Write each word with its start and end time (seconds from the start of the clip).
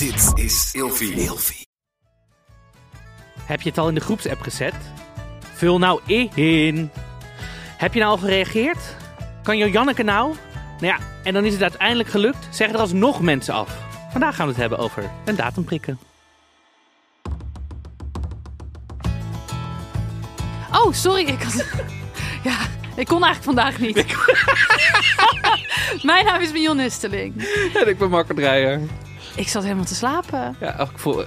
Dit 0.00 0.32
is 0.34 0.70
Ilfie. 0.72 1.12
Ilfie. 1.12 1.66
Heb 3.42 3.60
je 3.60 3.68
het 3.68 3.78
al 3.78 3.88
in 3.88 3.94
de 3.94 4.00
groepsapp 4.00 4.40
gezet? 4.40 4.74
Vul 5.52 5.78
nou 5.78 6.00
in. 6.34 6.90
Heb 7.76 7.94
je 7.94 8.00
nou 8.00 8.12
al 8.12 8.18
gereageerd? 8.18 8.96
Kan 9.42 9.58
Janneke 9.58 10.02
nou? 10.02 10.34
Nou 10.80 10.86
ja, 10.86 10.98
en 11.22 11.34
dan 11.34 11.44
is 11.44 11.52
het 11.52 11.62
uiteindelijk 11.62 12.08
gelukt. 12.08 12.48
Zeggen 12.50 12.76
er 12.76 12.82
alsnog 12.82 13.20
mensen 13.20 13.54
af. 13.54 13.78
Vandaag 14.10 14.36
gaan 14.36 14.46
we 14.46 14.52
het 14.52 14.60
hebben 14.60 14.78
over 14.78 15.10
een 15.24 15.36
datum 15.36 15.64
prikken. 15.64 15.98
Oh, 20.72 20.92
sorry. 20.92 21.26
Ik 21.26 21.42
had... 21.42 21.64
Ja, 22.42 22.58
ik 22.96 23.06
kon 23.06 23.24
eigenlijk 23.24 23.42
vandaag 23.42 23.78
niet. 23.78 23.96
Mijn 26.10 26.24
naam 26.24 26.40
is 26.40 26.52
Mion 26.52 26.76
Nusteling. 26.76 27.44
En 27.74 27.88
ik 27.88 27.98
ben 27.98 28.10
Marco 28.10 28.34
Dreyer. 28.34 28.80
Ik 29.36 29.48
zat 29.48 29.62
helemaal 29.62 29.84
te 29.84 29.94
slapen. 29.94 30.56
Ja, 30.60 30.80
ik 30.80 30.88
voel... 30.98 31.24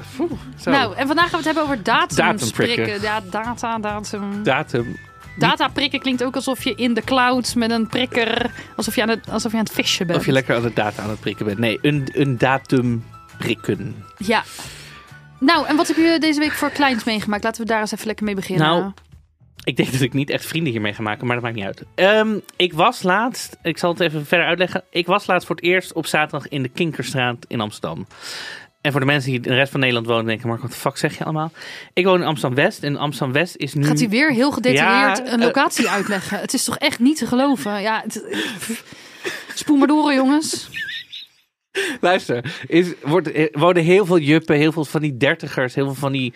Zo. 0.59 0.71
Nou, 0.71 0.95
en 0.95 1.07
vandaag 1.07 1.30
gaan 1.30 1.41
we 1.41 1.45
het 1.45 1.45
hebben 1.45 1.63
over 1.63 1.84
datum, 1.84 2.17
Datum 2.17 2.52
prikken. 2.52 2.84
prikken. 2.84 3.02
Ja, 3.02 3.21
data, 3.30 3.80
datum. 3.80 4.44
datum. 4.44 4.98
Data 5.38 5.67
prikken 5.67 5.99
klinkt 5.99 6.23
ook 6.23 6.35
alsof 6.35 6.63
je 6.63 6.75
in 6.75 6.94
de 6.94 7.02
cloud 7.02 7.55
met 7.55 7.71
een 7.71 7.88
prikker... 7.88 8.52
Alsof 8.75 8.95
je 8.95 9.02
aan 9.02 9.09
het, 9.09 9.30
alsof 9.30 9.52
je 9.52 9.58
aan 9.58 9.63
het 9.63 9.73
vissen 9.73 10.08
bent. 10.08 10.20
Of 10.20 10.25
je 10.25 10.31
lekker 10.31 10.55
aan 10.55 10.63
het 10.63 10.75
data 10.75 11.03
aan 11.03 11.09
het 11.09 11.20
prikken 11.20 11.45
bent. 11.45 11.58
Nee, 11.58 11.80
een, 11.81 12.09
een 12.11 12.38
datum 12.38 13.03
prikken. 13.38 14.03
Ja. 14.17 14.44
Nou, 15.39 15.67
en 15.67 15.75
wat 15.75 15.88
heb 15.88 15.95
je 15.95 16.17
deze 16.20 16.39
week 16.39 16.52
voor 16.52 16.70
kleins 16.70 17.03
meegemaakt? 17.03 17.44
Laten 17.44 17.61
we 17.61 17.67
daar 17.67 17.80
eens 17.80 17.91
even 17.91 18.08
lekker 18.08 18.25
mee 18.25 18.35
beginnen. 18.35 18.67
Nou, 18.67 18.91
Ik 19.63 19.76
denk 19.76 19.91
dat 19.91 20.02
ik 20.02 20.13
niet 20.13 20.30
echt 20.30 20.45
vrienden 20.45 20.72
hiermee 20.72 20.94
ga 20.94 21.02
maken, 21.02 21.26
maar 21.26 21.35
dat 21.35 21.44
maakt 21.44 21.55
niet 21.55 21.66
uit. 21.66 21.84
Ehm, 21.95 22.40
ik 22.55 22.73
was 22.73 23.03
laatst, 23.03 23.58
ik 23.62 23.77
zal 23.77 23.91
het 23.91 23.99
even 23.99 24.26
verder 24.26 24.48
uitleggen. 24.48 24.84
Ik 24.89 25.05
was 25.05 25.27
laatst 25.27 25.48
voor 25.48 25.55
het 25.55 25.66
eerst 25.66 25.94
op 25.94 26.05
zaterdag 26.05 26.48
in 26.48 26.62
de 26.62 26.70
Kinkerstraat 26.70 27.45
in 27.48 27.62
Amsterdam. 27.62 28.08
En 28.84 28.91
voor 28.91 28.99
de 28.99 29.05
mensen 29.05 29.31
die 29.31 29.41
in 29.41 29.49
de 29.49 29.55
rest 29.55 29.72
van 29.72 29.80
Nederland 29.80 30.08
wonen, 30.08 30.26
denken: 30.26 30.48
Mark, 30.48 30.62
wat 30.62 30.72
de 30.72 30.77
fuck 30.77 30.98
zeg 30.98 31.17
je 31.17 31.23
allemaal? 31.23 31.52
Ik 31.94 32.05
woon 32.05 32.20
in 32.22 32.28
Amsterdam 32.28 32.64
West. 32.64 32.83
En 32.83 32.97
Amsterdam 32.97 33.33
West 33.33 33.55
is 33.55 33.73
nu. 33.73 33.86
Gaat 33.86 34.00
hij 34.00 34.09
weer 34.09 34.31
heel 34.31 34.52
gedetailleerd 34.52 35.17
Ja, 35.17 35.33
een 35.33 35.39
eh, 35.39 35.45
locatie 35.45 35.89
uitleggen? 35.98 36.39
Het 36.39 36.53
is 36.53 36.64
toch 36.64 36.77
echt 36.77 37.00
niet 37.00 37.17
te 37.17 37.27
geloven? 37.27 37.81
Ja, 37.81 38.02
het, 38.03 38.23
spoel 39.53 39.77
maar 39.77 39.88
door, 39.88 40.14
jongens. 40.14 40.70
Luister, 42.02 42.64
is, 42.67 42.88
wordt, 43.02 43.36
er 43.36 43.50
wonen 43.52 43.83
heel 43.83 44.05
veel 44.05 44.20
juppen, 44.20 44.55
heel 44.55 44.72
veel 44.72 44.86
van 44.86 45.02
die 45.02 45.17
dertigers, 45.17 45.75
heel 45.75 45.86
veel 45.86 45.94
van 45.94 46.11
die. 46.11 46.33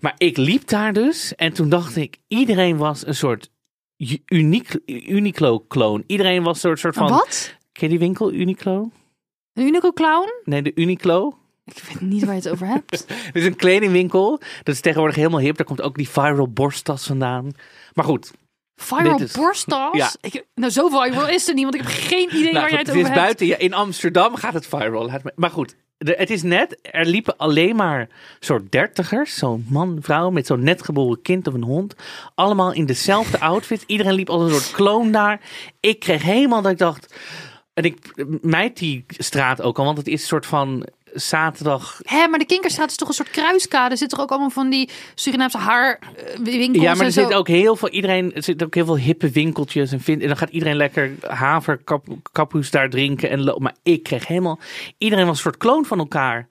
Maar 0.00 0.14
ik 0.18 0.36
liep 0.36 0.68
daar 0.68 0.92
dus 0.92 1.34
en 1.34 1.52
toen 1.52 1.68
dacht 1.68 1.96
ik: 1.96 2.16
iedereen 2.28 2.76
was 2.76 3.06
een 3.06 3.14
soort 3.14 3.50
uniek, 4.26 4.78
Uniqlo-kloon. 4.86 6.04
Iedereen 6.06 6.42
was 6.42 6.54
een 6.54 6.60
soort, 6.60 6.78
soort 6.78 6.94
van. 6.94 7.08
Wat? 7.08 7.54
Ken 7.72 7.82
je 7.82 7.88
die 7.88 7.98
winkel, 7.98 8.32
Uniqlo? 8.32 8.90
Een 9.52 9.66
Unico 9.66 9.92
Clown? 9.92 10.28
Nee, 10.44 10.62
de 10.62 10.72
Uniqlo. 10.74 11.38
Ik 11.64 11.82
weet 11.88 12.00
niet 12.00 12.24
waar 12.24 12.34
je 12.34 12.40
het 12.40 12.48
over 12.50 12.66
hebt. 12.66 12.90
Het 13.08 13.34
is 13.34 13.44
een 13.44 13.56
kledingwinkel. 13.56 14.38
Dat 14.62 14.74
is 14.74 14.80
tegenwoordig 14.80 15.16
helemaal 15.16 15.40
hip. 15.40 15.56
Daar 15.56 15.66
komt 15.66 15.82
ook 15.82 15.96
die 15.96 16.08
viral 16.08 16.48
borsttas 16.48 17.06
vandaan. 17.06 17.50
Maar 17.94 18.04
goed. 18.04 18.32
Viral 18.76 19.20
is- 19.20 19.32
borsttas? 19.32 19.96
Ja. 19.96 20.10
Ik, 20.20 20.44
nou, 20.54 20.72
zo 20.72 20.88
viral 20.88 21.28
is 21.28 21.46
het 21.46 21.54
niet, 21.54 21.64
want 21.64 21.74
ik 21.74 21.80
heb 21.80 21.90
geen 21.90 22.28
idee 22.28 22.42
Nou, 22.42 22.52
waar 22.54 22.68
jij 22.70 22.78
het 22.78 22.86
het 22.86 22.88
over 22.88 23.00
is 23.00 23.06
hebt. 23.06 23.20
buiten. 23.20 23.46
Ja, 23.46 23.56
in 23.58 23.74
Amsterdam 23.74 24.34
gaat 24.36 24.54
het 24.54 24.66
viral. 24.66 25.10
Maar 25.34 25.50
goed. 25.50 25.76
De- 25.98 26.14
het 26.18 26.30
is 26.30 26.42
net, 26.42 26.78
er 26.82 27.06
liepen 27.06 27.36
alleen 27.36 27.76
maar 27.76 28.08
soort 28.40 28.72
dertigers, 28.72 29.34
zo'n 29.34 29.66
man, 29.68 29.98
vrouw 30.00 30.30
met 30.30 30.46
zo'n 30.46 30.62
net 30.62 30.82
geboren 30.82 31.22
kind 31.22 31.46
of 31.46 31.54
een 31.54 31.62
hond. 31.62 31.94
Allemaal 32.34 32.72
in 32.72 32.86
dezelfde 32.86 33.40
outfit. 33.50 33.84
Iedereen 33.86 34.12
liep 34.14 34.28
als 34.30 34.42
een 34.42 34.60
soort 34.60 34.70
kloon 34.70 35.12
daar. 35.12 35.40
Ik 35.80 35.98
kreeg 36.00 36.22
helemaal 36.22 36.62
dat 36.62 36.72
ik 36.72 36.78
dacht, 36.78 37.14
en 37.74 37.84
ik 37.84 38.24
mijd 38.42 38.76
die 38.78 39.04
straat 39.08 39.62
ook 39.62 39.78
al, 39.78 39.84
want 39.84 39.98
het 39.98 40.06
is 40.06 40.20
een 40.20 40.26
soort 40.28 40.46
van 40.46 40.86
zaterdag 41.20 42.00
Hé, 42.02 42.28
maar 42.28 42.38
de 42.38 42.46
Kinkerstraat 42.46 42.90
is 42.90 42.96
toch 42.96 43.08
een 43.08 43.14
soort 43.14 43.30
kruiskade? 43.30 43.90
Er 43.90 43.96
zitten 43.96 44.18
toch 44.18 44.26
ook 44.26 44.32
allemaal 44.32 44.50
van 44.50 44.70
die 44.70 44.90
Surinaamse 45.14 45.58
haarwinkels 45.58 46.84
Ja, 46.84 46.94
maar 46.94 47.06
er 47.06 47.12
zit 47.12 47.34
ook 47.34 47.48
heel 47.48 47.76
veel, 47.76 47.88
iedereen, 47.88 48.34
er 48.34 48.42
zitten 48.42 48.66
ook 48.66 48.74
heel 48.74 48.84
veel 48.84 48.98
hippe 48.98 49.30
winkeltjes 49.30 49.92
en, 49.92 50.00
vind, 50.00 50.22
en 50.22 50.28
dan 50.28 50.36
gaat 50.36 50.50
iedereen 50.50 50.76
lekker 50.76 51.12
haverkapoes 51.20 52.70
daar 52.70 52.90
drinken 52.90 53.30
en 53.30 53.44
Maar 53.58 53.74
ik 53.82 54.02
kreeg 54.02 54.26
helemaal, 54.26 54.58
iedereen 54.98 55.26
was 55.26 55.36
een 55.36 55.42
soort 55.42 55.56
kloon 55.56 55.84
van 55.84 55.98
elkaar. 55.98 56.48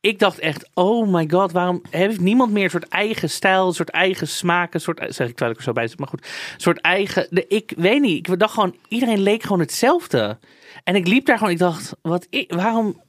Ik 0.00 0.18
dacht 0.18 0.38
echt, 0.38 0.70
oh 0.74 1.08
my 1.08 1.28
god, 1.30 1.52
waarom 1.52 1.82
heeft 1.90 2.20
niemand 2.20 2.52
meer 2.52 2.64
een 2.64 2.70
soort 2.70 2.88
eigen 2.88 3.30
stijl, 3.30 3.66
een 3.66 3.74
soort 3.74 3.90
eigen 3.90 4.28
smaak, 4.28 4.74
een 4.74 4.80
soort, 4.80 4.98
zeg 4.98 5.28
ik 5.28 5.36
terwijl 5.36 5.50
ik 5.50 5.56
er 5.56 5.62
zo 5.62 5.72
bij 5.72 5.86
zit, 5.86 5.98
maar 5.98 6.08
goed, 6.08 6.22
een 6.54 6.60
soort 6.60 6.80
eigen, 6.80 7.26
de, 7.30 7.46
ik 7.46 7.72
weet 7.76 8.00
niet, 8.00 8.28
ik 8.28 8.38
dacht 8.38 8.54
gewoon, 8.54 8.76
iedereen 8.88 9.20
leek 9.20 9.42
gewoon 9.42 9.60
hetzelfde. 9.60 10.38
En 10.84 10.94
ik 10.94 11.06
liep 11.06 11.26
daar 11.26 11.38
gewoon, 11.38 11.52
ik 11.52 11.58
dacht, 11.58 11.92
wat, 12.02 12.28
waarom 12.48 13.00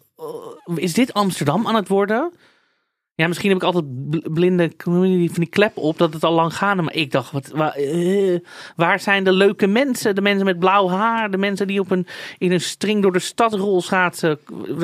is 0.75 0.93
dit 0.93 1.13
Amsterdam 1.13 1.67
aan 1.67 1.75
het 1.75 1.87
worden? 1.87 2.31
Ja, 3.15 3.27
misschien 3.27 3.49
heb 3.49 3.57
ik 3.57 3.63
altijd 3.63 4.09
bl- 4.09 4.31
blinde 4.33 4.67
die- 4.67 5.29
van 5.31 5.39
die 5.39 5.49
klep 5.49 5.77
op 5.77 5.97
dat 5.97 6.13
het 6.13 6.23
al 6.23 6.33
lang 6.33 6.55
gaande. 6.55 6.83
Maar 6.83 6.93
ik 6.95 7.11
dacht, 7.11 7.31
wat, 7.31 7.47
waar, 7.47 7.73
eh, 7.73 8.39
waar 8.75 8.99
zijn 8.99 9.23
de 9.23 9.31
leuke 9.31 9.67
mensen? 9.67 10.15
De 10.15 10.21
mensen 10.21 10.45
met 10.45 10.59
blauw 10.59 10.89
haar, 10.89 11.31
de 11.31 11.37
mensen 11.37 11.67
die 11.67 11.79
op 11.79 11.91
een, 11.91 12.07
in 12.37 12.51
een 12.51 12.61
string 12.61 13.01
door 13.01 13.11
de 13.11 13.19
stad 13.19 13.53
rolschaatsen. 13.53 14.39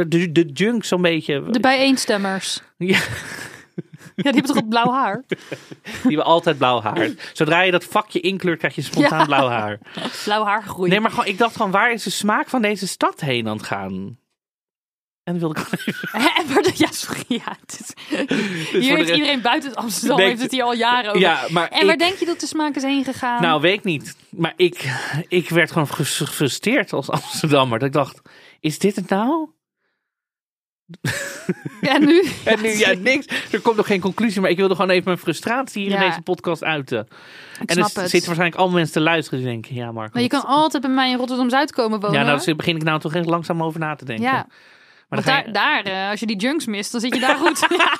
De, 0.07 0.31
de 0.31 0.45
junk 0.53 0.83
zo'n 0.83 1.01
beetje. 1.01 1.43
De 1.49 1.59
bijeenstemmers. 1.59 2.61
Ja, 2.77 2.97
Ja, 4.15 4.31
die 4.31 4.41
hebben 4.41 4.53
toch 4.55 4.63
ook 4.63 4.69
blauw 4.69 4.91
haar? 4.91 5.23
die 5.27 5.37
hebben 6.01 6.25
altijd 6.25 6.57
blauw 6.57 6.81
haar. 6.81 7.09
Zodra 7.33 7.61
je 7.61 7.71
dat 7.71 7.83
vakje 7.85 8.19
inkleurt, 8.19 8.57
krijg 8.59 8.75
je 8.75 8.81
spontaan 8.81 9.19
Ja. 9.19 9.25
blauw 9.25 9.47
haar. 9.47 9.79
Blauw 10.23 10.43
haar 10.43 10.63
gegroeid. 10.63 10.91
Nee, 10.91 10.99
maar 10.99 11.09
gewoon, 11.11 11.25
ik 11.25 11.37
dacht 11.37 11.55
gewoon, 11.55 11.71
waar 11.71 11.91
is 11.91 12.03
de 12.03 12.09
smaak 12.09 12.49
van 12.49 12.61
deze 12.61 12.87
stad 12.87 13.19
heen 13.19 13.47
aan 13.47 13.57
het 13.57 13.65
gaan? 13.65 14.17
En 15.25 15.39
wilde 15.39 15.59
ik 15.59 15.65
gewoon 15.67 15.85
even... 15.85 16.73
Ja, 16.85 16.91
sorry. 16.91 17.23
Ja, 17.27 17.57
is- 17.79 17.93
voor 18.17 18.79
hier 18.79 18.95
heeft 18.95 19.09
iedereen 19.09 19.41
buiten 19.41 19.75
Amsterdam 19.75 20.19
heeft 20.19 20.41
het 20.41 20.51
hier 20.51 20.63
al 20.63 20.73
jaren 20.73 21.09
over. 21.09 21.21
Ja, 21.21 21.45
maar 21.49 21.69
en 21.69 21.85
waar 21.85 21.97
denk 21.97 22.17
je 22.17 22.25
dat 22.25 22.39
de 22.39 22.47
smaak 22.47 22.75
is 22.75 22.83
heen 22.83 23.03
gegaan? 23.03 23.41
Nou, 23.41 23.61
weet 23.61 23.77
ik 23.77 23.83
niet. 23.83 24.15
Maar 24.29 24.53
ik, 24.55 24.91
ik 25.27 25.49
werd 25.49 25.71
gewoon 25.71 25.87
gefrustreerd 25.87 26.93
als 26.93 27.09
Amsterdammer. 27.09 27.79
Dat 27.79 27.87
ik 27.87 27.93
dacht, 27.93 28.21
is 28.59 28.79
dit 28.79 28.95
het 28.95 29.09
nou? 29.09 29.49
en 31.81 32.05
nu? 32.05 32.23
En 32.45 32.61
nu, 32.61 32.69
ja, 32.69 32.93
niks. 32.93 33.25
Er 33.51 33.61
komt 33.61 33.75
nog 33.75 33.87
geen 33.87 34.01
conclusie, 34.01 34.41
maar 34.41 34.49
ik 34.49 34.57
wilde 34.57 34.75
gewoon 34.75 34.89
even 34.89 35.03
mijn 35.05 35.17
frustratie 35.17 35.83
hier 35.83 35.93
in 35.93 35.99
deze 36.07 36.21
podcast 36.21 36.63
uiten. 36.63 37.07
Ik 37.61 37.69
en 37.69 37.77
er 37.77 37.85
zitten 37.85 38.09
waarschijnlijk 38.09 38.55
allemaal 38.55 38.75
mensen 38.75 38.93
te 38.93 39.01
luisteren 39.01 39.39
die 39.39 39.47
denken, 39.47 39.75
ja 39.75 39.91
Marco. 39.91 40.11
Maar 40.13 40.21
je 40.21 40.27
kan 40.27 40.45
altijd 40.45 40.81
bij 40.83 40.91
mij 40.91 41.09
in 41.11 41.17
Rotterdam-Zuid 41.17 41.71
komen 41.71 41.99
wonen. 41.99 42.19
Ja, 42.19 42.25
nou 42.25 42.45
daar 42.45 42.55
begin 42.55 42.75
ik 42.75 42.83
nou 42.83 42.99
toch 42.99 43.13
echt 43.13 43.25
langzaam 43.25 43.63
over 43.63 43.79
na 43.79 43.95
te 43.95 44.05
denken. 44.05 44.25
Ja. 44.25 44.47
Maar 45.15 45.23
daar, 45.25 45.45
je- 45.45 45.51
daar 45.51 45.83
eh, 46.03 46.09
als 46.09 46.19
je 46.19 46.25
die 46.25 46.35
junks 46.37 46.65
mist, 46.65 46.91
dan 46.91 47.01
zit 47.01 47.13
je 47.13 47.19
daar 47.19 47.35
goed. 47.35 47.59
ja. 47.77 47.91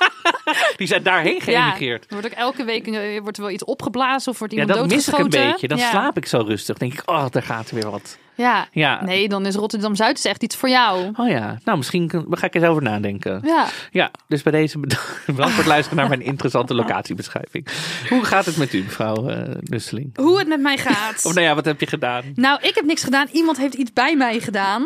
die 0.76 0.86
zijn 0.86 1.02
daarheen 1.02 1.34
Ja. 1.34 1.40
geëmigreerd. 1.40 2.04
Er 2.04 2.12
wordt 2.12 2.26
ook 2.26 2.32
elke 2.32 2.64
week 2.64 2.86
eh, 2.86 3.20
wordt 3.22 3.36
er 3.36 3.42
wel 3.42 3.52
iets 3.52 3.64
opgeblazen 3.64 4.32
of 4.32 4.38
wordt 4.38 4.54
Ja, 4.54 4.60
iemand 4.60 4.78
dat 4.78 4.88
mis 4.88 5.08
ik 5.08 5.12
een 5.14 5.18
doodgeschoten. 5.20 5.50
beetje. 5.52 5.68
Dan 5.68 5.78
ja. 5.78 5.90
slaap 5.90 6.16
ik 6.16 6.26
zo 6.26 6.38
rustig. 6.46 6.78
denk 6.78 6.92
ik, 6.92 7.02
oh, 7.10 7.24
daar 7.30 7.42
gaat 7.42 7.68
er 7.68 7.74
weer 7.74 7.90
wat. 7.90 8.18
Ja. 8.34 8.68
Ja. 8.72 9.04
Nee, 9.04 9.28
dan 9.28 9.46
is 9.46 9.54
Rotterdam-Zuid 9.54 10.24
echt 10.24 10.42
iets 10.42 10.56
voor 10.56 10.68
jou. 10.68 11.10
Oh 11.16 11.28
ja, 11.28 11.58
nou 11.64 11.76
misschien 11.76 12.08
kan- 12.08 12.26
ga 12.30 12.46
ik 12.46 12.54
eens 12.54 12.64
over 12.64 12.82
nadenken. 12.82 13.40
Ja. 13.44 13.66
Ja, 13.90 14.10
dus 14.28 14.42
bij 14.42 14.52
deze 14.52 14.78
bedankt 14.80 15.04
voor 15.26 15.44
het 15.56 15.66
luisteren 15.66 15.98
naar 15.98 16.08
mijn 16.08 16.22
interessante 16.22 16.74
locatiebeschrijving. 16.74 17.66
Hoe 18.08 18.24
gaat 18.24 18.44
het 18.46 18.56
met 18.56 18.72
u, 18.72 18.82
mevrouw 18.82 19.28
eh 19.28 19.54
Nusseling? 19.60 20.16
Hoe 20.16 20.38
het 20.38 20.48
met 20.48 20.60
mij 20.60 20.78
gaat. 20.78 21.24
Of 21.24 21.34
nou 21.34 21.46
ja, 21.46 21.54
wat 21.54 21.64
heb 21.64 21.80
je 21.80 21.86
gedaan? 21.86 22.22
Nou, 22.34 22.58
ik 22.62 22.74
heb 22.74 22.84
niks 22.84 23.04
gedaan. 23.04 23.26
Iemand 23.32 23.56
heeft 23.56 23.74
iets 23.74 23.92
bij 23.92 24.16
mij 24.16 24.40
gedaan. 24.40 24.84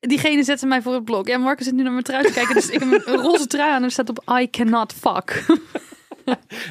En 0.00 0.08
diegene 0.08 0.42
zette 0.42 0.66
mij 0.66 0.82
voor 0.82 0.94
het 0.94 1.04
blok. 1.04 1.26
Ja, 1.28 1.38
Marcus 1.38 1.64
zit 1.66 1.74
nu 1.74 1.82
naar 1.82 1.92
mijn 1.92 2.04
trui 2.04 2.24
te 2.24 2.32
kijken. 2.32 2.54
Dus 2.54 2.68
ik 2.70 2.80
heb 2.80 2.90
een, 3.06 3.14
roze 3.26 3.46
trui 3.46 3.70
aan 3.70 3.76
en 3.76 3.82
er 3.82 3.90
staat 3.90 4.08
op 4.08 4.38
I 4.40 4.50
cannot 4.50 4.92
fuck. 4.92 5.44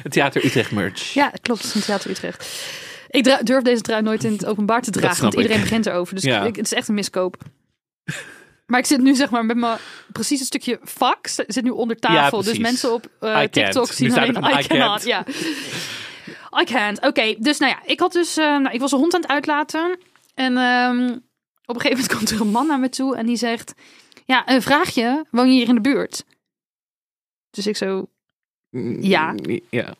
Het 0.02 0.12
Theater 0.12 0.44
Utrecht 0.44 0.70
merch. 0.70 1.12
Ja, 1.14 1.32
klopt. 1.42 1.60
Het 1.62 1.68
is 1.68 1.74
een 1.74 1.82
theater 1.82 2.10
Utrecht. 2.10 2.64
Ik 3.10 3.24
durf 3.46 3.62
deze 3.62 3.80
trui 3.82 4.02
nooit 4.02 4.24
in 4.24 4.32
het 4.32 4.46
openbaar 4.46 4.82
te 4.82 4.90
dragen, 4.90 5.22
want 5.22 5.34
iedereen 5.34 5.56
ik. 5.56 5.62
begint 5.62 5.86
erover. 5.86 6.14
Dus 6.14 6.24
Ja. 6.24 6.44
ik- 6.44 6.56
het 6.56 6.64
is 6.64 6.72
echt 6.72 6.88
een 6.88 6.94
miskoop. 6.94 7.36
Maar 8.66 8.78
ik 8.80 8.86
zit 8.86 9.00
nu 9.00 9.14
zeg 9.14 9.30
maar 9.30 9.44
met 9.44 9.56
mijn 9.56 9.78
precies 10.12 10.40
een 10.40 10.46
stukje 10.46 10.80
fuck 10.84 11.44
zit 11.46 11.64
nu 11.64 11.70
onder 11.70 11.96
tafel. 11.96 12.42
dus 12.42 12.58
mensen 12.58 12.92
op 12.92 13.06
eh. 13.20 13.40
TikTok 13.40 13.86
Nu 13.88 13.94
zien 13.94 14.10
er 14.16 14.20
alleen 14.20 14.58
I 14.58 14.62
I 14.62 14.66
cannot. 14.66 14.88
can't. 14.88 15.04
Ja. 15.04 15.24
I 16.60 16.64
can't. 16.64 17.00
Oké, 17.06 17.34
dus 17.38 17.58
nou 17.58 17.72
ja, 17.72 17.78
ik 17.84 18.00
had 18.00 18.12
dus, 18.12 18.36
eh, 18.36 18.44
nou, 18.44 18.70
ik 18.74 18.80
was 18.80 18.92
een 18.92 18.98
hond 18.98 19.14
aan 19.14 19.20
het 19.20 19.30
uitlaten 19.30 19.98
en 20.34 20.56
ehm, 20.56 21.16
op 21.66 21.74
een 21.74 21.80
gegeven 21.80 22.02
moment 22.02 22.18
komt 22.18 22.30
er 22.30 22.40
een 22.40 22.52
man 22.52 22.66
naar 22.66 22.80
me 22.80 22.88
toe 22.88 23.16
en 23.16 23.26
die 23.26 23.36
zegt, 23.36 23.74
ja, 24.24 24.48
een 24.48 24.62
vraagje, 24.62 25.24
woon 25.30 25.46
je 25.46 25.52
hier 25.52 25.68
in 25.68 25.74
de 25.74 25.80
buurt? 25.80 26.24
Dus 27.50 27.66
ik 27.66 27.76
zo, 27.76 28.08
Ja. 29.00 29.34
Ja. 29.70 29.94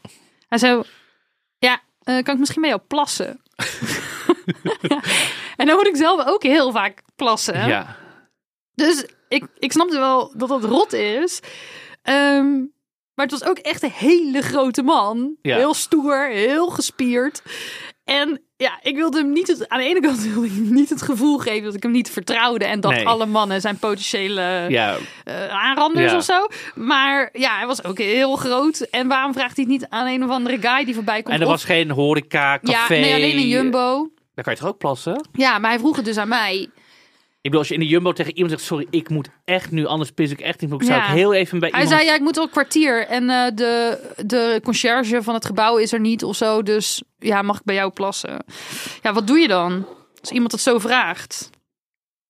hij 0.48 0.58
zo, 0.58 0.82
ja, 1.58 1.80
eh, 2.02 2.22
kan 2.22 2.34
ik 2.34 2.38
misschien 2.40 2.60
bij 2.60 2.70
jou 2.70 2.82
plassen? 2.86 3.40
en 5.56 5.66
dan 5.66 5.76
moet 5.76 5.86
ik 5.86 5.96
zelf 5.96 6.26
ook 6.26 6.42
heel 6.42 6.72
vaak 6.72 7.02
plassen. 7.16 7.68
ja. 7.68 7.96
Dus 8.74 9.04
ik, 9.28 9.46
ik 9.58 9.72
snapte 9.72 9.98
wel 9.98 10.32
dat 10.36 10.48
dat 10.48 10.64
rot 10.64 10.92
is. 10.92 11.40
Ehm, 12.02 12.52
maar 13.14 13.26
het 13.26 13.30
was 13.30 13.44
ook 13.44 13.58
echt 13.58 13.82
een 13.82 13.90
hele 13.90 14.42
grote 14.42 14.82
man. 14.82 15.36
Ja. 15.42 15.56
Heel 15.56 15.74
stoer, 15.74 16.26
heel 16.28 16.70
gespierd. 16.70 17.42
En 18.04 18.40
ja, 18.56 18.78
ik 18.82 18.94
wilde 18.96 19.18
hem 19.18 19.32
niet 19.32 19.46
het, 19.48 19.68
aan 19.68 19.78
de 19.78 19.84
ene 19.84 20.00
kant 20.00 20.22
wilde 20.22 20.46
ik 20.46 20.52
niet 20.52 20.90
het 20.90 21.02
gevoel 21.02 21.38
geven 21.38 21.64
dat 21.64 21.74
ik 21.74 21.82
hem 21.82 21.92
niet 21.92 22.10
vertrouwde 22.10 22.64
en 22.64 22.80
dacht 22.80 22.96
Nee. 22.96 23.06
alle 23.06 23.26
mannen 23.26 23.60
zijn 23.60 23.76
potentiële 23.78 24.64
Ja, 24.68 24.96
eh, 25.24 25.48
aanranders 25.48 26.10
Ja. 26.10 26.16
of 26.16 26.24
zo. 26.24 26.46
Maar 26.74 27.28
ja, 27.32 27.56
hij 27.56 27.66
was 27.66 27.84
ook 27.84 27.98
heel 27.98 28.36
groot. 28.36 28.78
En 28.80 29.08
waarom 29.08 29.32
vraagt 29.32 29.56
hij 29.56 29.64
het 29.68 29.72
niet 29.80 29.86
aan 29.88 30.06
een 30.06 30.24
of 30.24 30.30
andere 30.30 30.58
guy 30.60 30.84
die 30.84 30.94
voorbij 30.94 31.22
komt? 31.22 31.34
en 31.34 31.40
er 31.40 31.46
Of- 31.46 31.52
was 31.52 31.64
geen 31.64 31.90
horeca, 31.90 32.58
café. 32.58 32.94
ja, 32.94 33.00
nee, 33.00 33.14
alleen 33.14 33.36
een 33.36 33.48
Jumbo. 33.48 34.08
Daar 34.34 34.44
kan 34.44 34.54
je 34.54 34.60
toch 34.60 34.68
ook 34.68 34.78
plassen? 34.78 35.28
Ja, 35.32 35.58
maar 35.58 35.70
hij 35.70 35.78
vroeg 35.78 35.96
het 35.96 36.04
dus 36.04 36.16
aan 36.16 36.28
mij. 36.28 36.68
Ik 37.46 37.52
bedoel, 37.52 37.58
als 37.58 37.68
je 37.68 37.74
in 37.74 37.80
de 37.88 37.94
Jumbo 37.94 38.12
tegen 38.12 38.32
iemand 38.34 38.50
zegt... 38.52 38.64
Sorry, 38.64 38.86
ik 38.90 39.08
moet 39.08 39.28
echt 39.44 39.70
nu, 39.70 39.86
anders 39.86 40.10
pis 40.10 40.30
ik 40.30 40.40
echt 40.40 40.60
niet. 40.60 40.72
Ik 40.72 40.82
zou 40.82 40.98
Ja. 41.00 41.06
ik 41.08 41.14
heel 41.14 41.34
even 41.34 41.58
bij 41.58 41.68
Hij 41.72 41.80
iemand... 41.80 41.98
zei, 41.98 42.10
ja, 42.10 42.14
ik 42.16 42.20
moet 42.22 42.36
al 42.36 42.42
een 42.44 42.50
kwartier. 42.50 43.06
En 43.06 43.30
eh, 43.30 43.46
de, 43.54 43.98
de 44.26 44.60
conciërge 44.64 45.22
van 45.22 45.34
het 45.34 45.44
gebouw 45.46 45.76
is 45.76 45.92
er 45.92 46.00
niet 46.00 46.24
of 46.24 46.36
zo. 46.36 46.62
Dus 46.62 47.02
ja, 47.18 47.42
mag 47.42 47.56
ik 47.56 47.64
bij 47.64 47.74
jou 47.74 47.90
plassen? 47.90 48.44
Ja, 49.02 49.12
wat 49.12 49.26
doe 49.26 49.38
je 49.38 49.48
dan? 49.48 49.86
Als 50.20 50.30
iemand 50.30 50.52
het 50.52 50.60
zo 50.60 50.78
vraagt. 50.78 51.50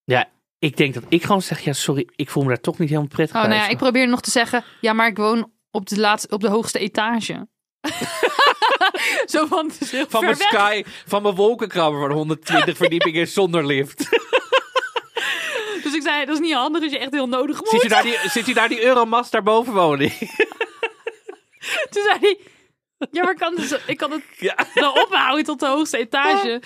Ja, 0.04 0.28
ik 0.58 0.76
denk 0.76 0.94
dat 0.94 1.02
ik 1.08 1.22
gewoon 1.24 1.42
zeg... 1.42 1.60
Ja, 1.60 1.72
sorry, 1.72 2.08
ik 2.16 2.30
voel 2.30 2.42
me 2.42 2.48
daar 2.48 2.60
toch 2.60 2.78
niet 2.78 2.88
helemaal 2.88 3.08
prettig 3.10 3.36
Oh, 3.36 3.42
bij. 3.42 3.50
nou 3.50 3.62
ja, 3.64 3.68
ik 3.70 3.76
probeer 3.78 4.08
nog 4.08 4.20
te 4.20 4.30
zeggen. 4.30 4.64
Ja, 4.80 4.92
maar 4.92 5.06
ik 5.08 5.16
woon 5.16 5.50
op 5.70 5.88
de, 5.88 5.98
laatste, 6.00 6.34
op 6.34 6.40
de 6.40 6.48
hoogste 6.48 6.78
etage. 6.78 7.46
zo 9.26 9.46
van, 9.46 9.70
Van 10.08 10.24
mijn 10.24 10.36
weg. 10.36 10.48
sky, 10.48 10.82
van 11.06 11.22
mijn 11.22 11.34
wolkenkrabber 11.34 12.00
van 12.00 12.10
120 12.16 12.76
verdiepingen 12.76 13.28
zonder 13.28 13.66
lift. 13.66 14.08
Zei, 16.06 16.24
dat 16.24 16.34
is 16.34 16.40
niet 16.40 16.54
handig 16.54 16.82
als 16.82 16.92
je 16.92 16.98
echt 16.98 17.12
heel 17.12 17.26
nodig 17.28 17.58
moet. 17.58 17.68
Zit 17.68 17.82
je 17.82 17.88
daar 17.88 18.02
die, 18.02 18.18
zit 18.30 18.46
je 18.46 18.54
daar 18.54 18.68
die 18.68 18.84
Euromast 18.84 19.32
daarboven 19.32 19.72
wonen? 19.72 20.12
Toen 21.90 22.02
zei 22.02 22.18
hij, 22.20 22.38
ja, 23.10 23.22
maar 23.22 23.32
ik 23.32 23.38
kan, 23.38 23.54
dus, 23.54 23.74
ik 23.86 23.96
kan 23.96 24.10
het 24.10 24.22
ja. 24.48 24.56
dan 24.74 25.02
ophouden 25.02 25.44
tot 25.44 25.60
de 25.60 25.66
hoogste 25.66 25.98
etage. 25.98 26.62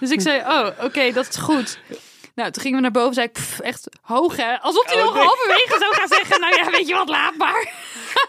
Dus 0.00 0.10
ik 0.10 0.20
zei, 0.20 0.40
oh, 0.40 0.68
oké, 0.82 1.12
dat 1.12 1.28
is 1.28 1.36
goed. 1.36 1.78
Nou, 2.34 2.50
toen 2.50 2.62
gingen 2.62 2.76
we 2.76 2.82
naar 2.82 2.90
boven, 2.90 3.14
zei 3.14 3.26
ik, 3.26 3.32
"Pff, 3.32 3.60
echt 3.60 3.88
hoog 4.02 4.36
hè. 4.36 4.60
Alsof 4.60 4.84
hij 4.86 4.96
Oh, 4.96 5.04
nog 5.04 5.14
nee. 5.14 5.22
halverwege 5.24 5.76
zou 5.78 5.94
gaan 5.94 6.08
zeggen, 6.08 6.40
nou 6.40 6.54
ja, 6.56 6.70
weet 6.70 6.88
je 6.88 6.94
wat, 6.94 7.08
laat 7.08 7.36
maar. 7.36 7.72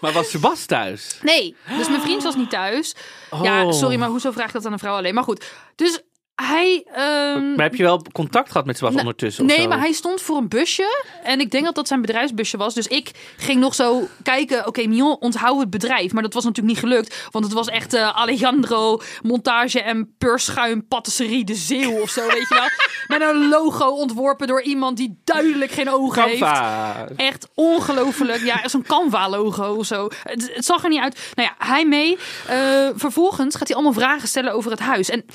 Maar 0.02 0.12
was 0.12 0.30
Sebas 0.30 0.66
thuis? 0.66 1.18
Nee, 1.22 1.56
dus 1.78 1.90
mijn 1.90 2.02
vriend 2.02 2.24
was 2.24 2.36
niet 2.36 2.50
thuis. 2.50 2.96
Ja, 3.42 3.66
Oh. 3.66 3.72
sorry, 3.72 3.96
maar 3.96 4.10
hoezo 4.10 4.32
vraag 4.32 4.48
ik 4.48 4.54
dat 4.54 4.66
aan 4.66 4.72
een 4.74 4.80
vrouw 4.80 4.96
alleen? 4.96 5.14
Maar 5.14 5.24
goed, 5.24 5.46
dus 5.76 6.02
hij... 6.36 6.86
ehm, 6.94 7.56
Maar 7.56 7.66
heb 7.66 7.76
je 7.76 7.84
wel 7.84 8.02
contact 8.12 8.52
gehad 8.52 8.66
met 8.66 8.76
Sebas 8.78 8.94
Nou, 8.94 9.06
ondertussen? 9.06 9.46
Nee, 9.46 9.68
maar 9.68 9.80
hij 9.80 9.92
stond 9.92 10.22
voor 10.22 10.38
een 10.38 10.48
busje. 10.48 11.04
En 11.24 11.40
ik 11.40 11.52
denk 11.52 11.66
dat 11.66 11.76
dat 11.76 11.88
zijn 11.88 12.02
bedrijfsbusje 12.02 12.58
was. 12.58 12.74
Dus 12.74 12.88
ik 12.88 13.12
ging 13.38 13.60
nog 13.60 13.76
zo 13.76 14.08
kijken. 14.24 14.68
Oké, 14.68 14.88
Mion, 14.88 15.18
onthoud 15.20 15.60
het 15.60 15.70
bedrijf. 15.70 16.14
Maar 16.14 16.24
dat 16.24 16.34
was 16.34 16.44
natuurlijk 16.44 16.76
niet 16.76 16.84
gelukt. 16.84 17.28
Want 17.32 17.46
het 17.46 17.54
was 17.54 17.68
echt 17.68 17.94
eh, 17.94 18.16
Alejandro 18.18 19.02
Montage 19.22 19.82
en 19.82 20.16
Purschuim 20.18 20.88
Patisserie 20.88 21.44
de 21.44 21.56
Zeeuw 21.56 22.00
of 22.02 22.10
zo, 22.10 22.28
weet 22.28 22.48
je 22.50 22.56
wel. 22.56 22.70
Met 23.18 23.30
een 23.30 23.48
logo 23.48 23.86
ontworpen 23.86 24.48
door 24.48 24.62
iemand 24.62 24.98
die 24.98 25.22
duidelijk 25.24 25.72
geen 25.72 25.90
ogen 25.90 26.24
heeft. 26.24 26.40
Canva. 26.40 27.08
Echt 27.16 27.48
ongelooflijk. 27.54 28.44
Ja, 28.44 28.68
zo'n 28.68 28.84
Canva-logo 28.84 29.74
of 29.74 29.86
zo. 29.86 30.08
Het, 30.24 30.52
het 30.54 30.66
zag 30.66 30.84
er 30.84 30.90
niet 30.90 31.02
uit. 31.02 31.32
Nou 31.36 31.50
ja, 31.50 31.66
hij 31.66 31.86
mee. 31.86 32.18
Eh, 32.48 32.90
vervolgens 32.96 33.56
gaat 33.56 33.68
hij 33.68 33.76
allemaal 33.76 33.94
vragen 33.94 34.28
stellen 34.28 34.54
over 34.54 34.72
het 34.72 34.80
huis. 34.80 35.10
En 35.10 35.26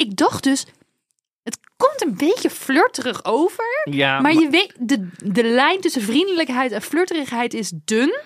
ik 0.00 0.16
dacht 0.16 0.42
dus, 0.42 0.64
het 1.42 1.58
komt 1.76 2.02
een 2.02 2.16
beetje 2.16 2.50
flirterig 2.50 3.24
over. 3.24 3.64
Ja, 3.90 4.20
Maar 4.20 4.32
je 4.32 4.48
weet, 4.50 4.72
de, 4.78 5.08
de 5.24 5.44
lijn 5.44 5.80
tussen 5.80 6.02
vriendelijkheid 6.02 6.72
en 6.72 6.82
flirterigheid 6.82 7.54
is 7.54 7.72
dun. 7.84 8.18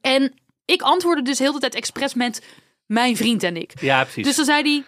En 0.00 0.34
ik 0.64 0.82
antwoordde 0.82 1.22
dus 1.24 1.38
heel 1.38 1.52
de 1.52 1.58
tijd 1.58 1.74
expres 1.74 2.14
met 2.14 2.42
mijn 2.86 3.16
vriend 3.16 3.42
en 3.42 3.56
ik. 3.56 3.72
ja, 3.80 4.02
precies. 4.02 4.24
Dus 4.24 4.36
dan 4.36 4.44
zei 4.44 4.62
hij, 4.62 4.84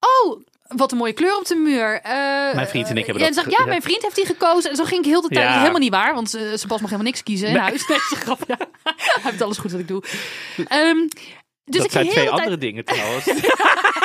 oh, 0.00 0.42
wat 0.68 0.92
een 0.92 0.98
mooie 0.98 1.12
kleur 1.12 1.36
op 1.36 1.46
de 1.46 1.54
muur. 1.54 2.00
Eh, 2.00 2.54
Mijn 2.54 2.68
vriend 2.68 2.88
en 2.88 2.96
ik 2.96 3.04
hebben 3.06 3.22
ja, 3.24 3.30
dat 3.30 3.44
zag 3.44 3.58
ja, 3.58 3.64
mijn 3.66 3.82
vriend 3.82 4.02
heeft 4.02 4.14
die 4.14 4.26
gekozen. 4.26 4.70
En 4.70 4.76
zo 4.76 4.84
ging 4.84 5.00
ik 5.04 5.10
heel 5.10 5.20
de 5.20 5.28
tijd. 5.28 5.38
Ja. 5.40 5.44
Dat 5.44 5.54
is 5.54 5.58
helemaal 5.60 5.80
niet 5.80 5.90
waar, 5.90 6.14
want 6.14 6.34
uh, 6.34 6.40
Sebas 6.42 6.80
mag 6.80 6.90
helemaal 6.90 7.02
niks 7.02 7.22
kiezen 7.22 7.48
in 7.48 7.56
huis. 7.56 7.86
Nee, 7.88 7.98
dat 7.98 8.06
is 8.10 8.16
een 8.16 8.22
grap, 8.22 8.40
ja. 8.46 8.56
Hij 8.82 9.20
heeft 9.22 9.42
alles 9.42 9.58
goed 9.58 9.70
wat 9.70 9.80
ik 9.80 9.88
doe. 9.88 10.02
Ehm, 10.68 10.96
dus 11.64 11.76
dat 11.76 11.84
ik 11.84 11.90
zijn 11.90 12.08
twee 12.08 12.24
tijd- 12.24 12.28
andere 12.40 12.58
dingen 12.58 12.84
trouwens. 12.84 13.24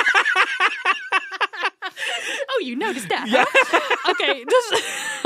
You 2.66 2.76
noticed 2.78 3.10
that. 3.10 3.48
Oké, 4.12 4.34
dus... 4.46 4.82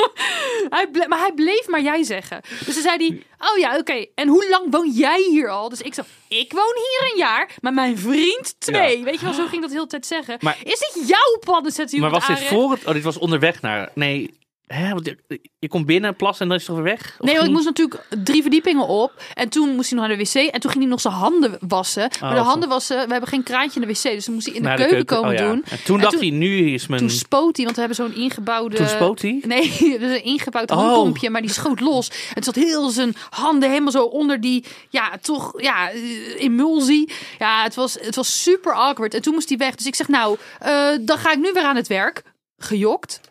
hij 0.76 0.90
ble- 0.92 1.08
maar 1.08 1.20
hij 1.20 1.34
bleef 1.34 1.68
maar 1.68 1.82
jij 1.82 2.04
zeggen. 2.04 2.42
Dus 2.66 2.74
toen 2.74 2.84
zei 2.84 2.98
hij, 3.08 3.24
oh 3.52 3.58
ja, 3.58 3.78
oké. 3.78 4.06
En 4.16 4.28
hoe 4.28 4.50
lang 4.50 4.72
woon 4.72 4.90
jij 4.92 5.22
hier 5.30 5.50
al? 5.50 5.70
Dus 5.70 5.82
ik 5.82 5.94
zo, 5.94 6.02
ik 6.28 6.52
woon 6.52 6.76
hier 6.76 7.12
een 7.12 7.18
jaar, 7.18 7.56
maar 7.62 7.74
mijn 7.74 7.98
vriend 7.98 8.56
twee. 8.60 8.98
Ja. 8.98 9.04
Weet 9.04 9.20
je 9.20 9.26
wel, 9.26 9.34
zo 9.34 9.46
ging 9.46 9.62
dat 9.62 9.70
de 9.70 9.76
hele 9.76 9.88
tijd 9.88 10.06
zeggen. 10.06 10.38
Maar- 10.42 10.58
is 10.64 10.80
dit 10.80 11.08
jouw 11.08 11.40
paddenset? 11.40 11.92
maar 11.92 12.10
was 12.10 12.28
dit 12.28 12.44
voor 12.44 12.72
het... 12.72 12.86
Oh, 12.86 12.94
dit 12.94 13.04
was 13.04 13.18
onderweg 13.18 13.62
naar... 13.62 13.90
Nee, 13.94 14.34
hè, 14.68 14.90
want 14.94 15.06
je, 15.06 15.40
je 15.60 15.68
komt 15.68 15.86
binnen, 15.86 16.16
plassen 16.16 16.42
en 16.42 16.48
dan 16.48 16.58
is 16.58 16.68
het 16.68 16.76
toch 16.76 16.84
weer 16.84 16.94
weg? 16.94 17.16
Of 17.20 17.26
Nee, 17.26 17.36
want 17.36 17.48
ik 17.48 17.54
moest 17.54 17.66
natuurlijk 17.66 18.06
drie 18.24 18.42
verdiepingen 18.42 18.88
op. 18.88 19.14
En 19.34 19.50
toen 19.50 19.76
moest 19.76 19.90
hij 19.90 20.00
nog 20.00 20.08
naar 20.08 20.18
de 20.18 20.24
wc. 20.24 20.34
En 20.34 20.60
toen 20.60 20.72
ging 20.72 20.84
hij 20.84 20.92
nog 20.92 21.02
zijn 21.02 21.14
handen 21.14 21.58
wassen. 21.68 22.10
Maar 22.22 22.36
de 22.36 22.42
handen 22.42 22.70
wassen, 22.70 23.06
we 23.06 23.12
hebben 23.12 23.30
geen 23.30 23.44
kraantje 23.44 23.82
in 23.82 23.88
de 23.88 23.94
wc. 23.94 24.02
Dus 24.04 24.26
dan 24.26 24.34
moest 24.34 24.46
hij 24.46 24.56
in 24.56 24.64
de 24.64 24.74
keuken, 24.76 25.06
komen 25.06 25.32
oh 25.32 25.38
doen. 25.38 25.64
En 25.70 25.84
toen 25.84 25.96
En 25.96 26.02
dacht 26.02 26.20
hij, 26.20 26.30
nu 26.30 26.74
is 26.74 26.88
mijn... 26.88 27.02
Toen 27.02 27.10
spoot 27.10 27.56
hij, 27.56 27.66
want 27.66 27.78
we 27.78 27.84
hebben 27.86 28.06
zo'n 28.06 28.16
ingebouwde... 28.16 28.76
Toen 28.76 28.88
spoot 28.88 29.22
hij? 29.22 29.42
Nee, 29.46 29.70
dus 30.00 30.18
een 30.18 30.24
ingebouwd 30.24 30.72
Oh. 30.72 30.78
handpompje, 30.78 31.30
maar 31.30 31.42
die 31.42 31.52
schoot 31.52 31.80
los. 31.80 32.10
En 32.10 32.16
het 32.34 32.44
zat 32.44 32.56
heel 32.56 32.90
zijn 32.90 33.16
handen 33.30 33.70
helemaal 33.70 33.92
zo 33.92 34.04
onder 34.04 34.42
die, 34.42 34.66
ja, 34.90 35.12
toch, 35.22 35.62
ja, 35.62 35.92
eh, 35.92 36.00
emulsie. 36.44 37.12
Ja, 37.40 37.64
het 37.64 37.76
was, 37.76 37.98
het 38.02 38.16
was 38.16 38.44
super 38.44 38.74
awkward. 38.74 39.14
En 39.14 39.22
toen 39.22 39.34
moest 39.34 39.50
hij 39.50 39.58
weg. 39.58 39.76
Dus 39.76 39.86
ik 39.86 39.96
zeg, 39.96 40.08
nou, 40.08 40.38
eh, 40.60 40.90
dan 41.02 41.18
ga 41.18 41.32
ik 41.32 41.38
nu 41.40 41.52
weer 41.54 41.64
aan 41.64 41.76
het 41.76 41.88
werk. 41.88 42.24
Gejokt. 42.58 43.22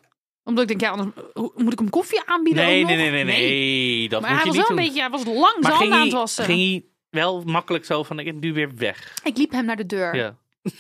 Omdat 0.47 0.63
ik 0.63 0.69
denk, 0.69 0.81
ja, 0.81 0.91
anders, 0.91 1.09
hoe- 1.35 1.53
moet 1.57 1.73
ik 1.73 1.79
hem 1.79 1.91
koffie 1.91 2.21
aanbieden 2.27 2.65
Nee, 2.65 2.81
ook 2.83 2.87
nee, 2.89 2.97
nog? 2.97 3.11
nee, 3.11 3.25
nee, 3.25 3.39
nee. 3.41 4.09
Dat 4.09 4.21
Maar 4.21 4.31
moet 4.31 4.39
hij 4.43 4.51
je 4.53 4.57
was 4.59 4.69
niet 4.69 4.69
wel 4.69 4.79
een 4.79 4.85
beetje, 4.85 5.01
hij 5.01 5.11
was 5.11 5.25
lang 5.25 5.37
zijn 5.37 5.61
Maar 5.61 5.73
ging 5.73 5.79
handen 5.81 5.99
aan 5.99 6.03
het 6.03 6.11
hij, 6.11 6.21
wassen. 6.21 6.45
ging 6.45 6.61
hij 6.61 6.85
wel 7.11 7.43
makkelijk 7.47 7.85
zo 7.85 8.03
van, 8.03 8.19
ik 8.19 8.35
nu 8.35 8.53
weer 8.53 8.71
weg? 8.77 9.15
Ik 9.25 9.37
liep 9.37 9.51
hem 9.51 9.65
naar 9.65 9.77
de 9.77 9.87
deur. 9.87 10.15
Ja, 10.17 10.37
Ja. 10.63 10.73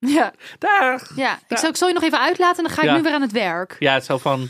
ja. 0.20 0.32
Dag! 0.58 1.10
Ik 1.48 1.56
zou 1.58 1.68
ik 1.68 1.76
zal 1.76 1.88
je 1.88 1.94
nog 1.94 2.02
even 2.02 2.20
uitlaten 2.20 2.56
en 2.56 2.64
dan 2.64 2.72
ga 2.72 2.82
ik 2.82 2.88
Ja. 2.88 2.96
nu 2.96 3.02
weer 3.02 3.12
aan 3.12 3.22
het 3.22 3.32
werk. 3.32 3.76
Ja, 3.78 3.94
het 3.94 4.04
zo 4.04 4.18
van... 4.18 4.48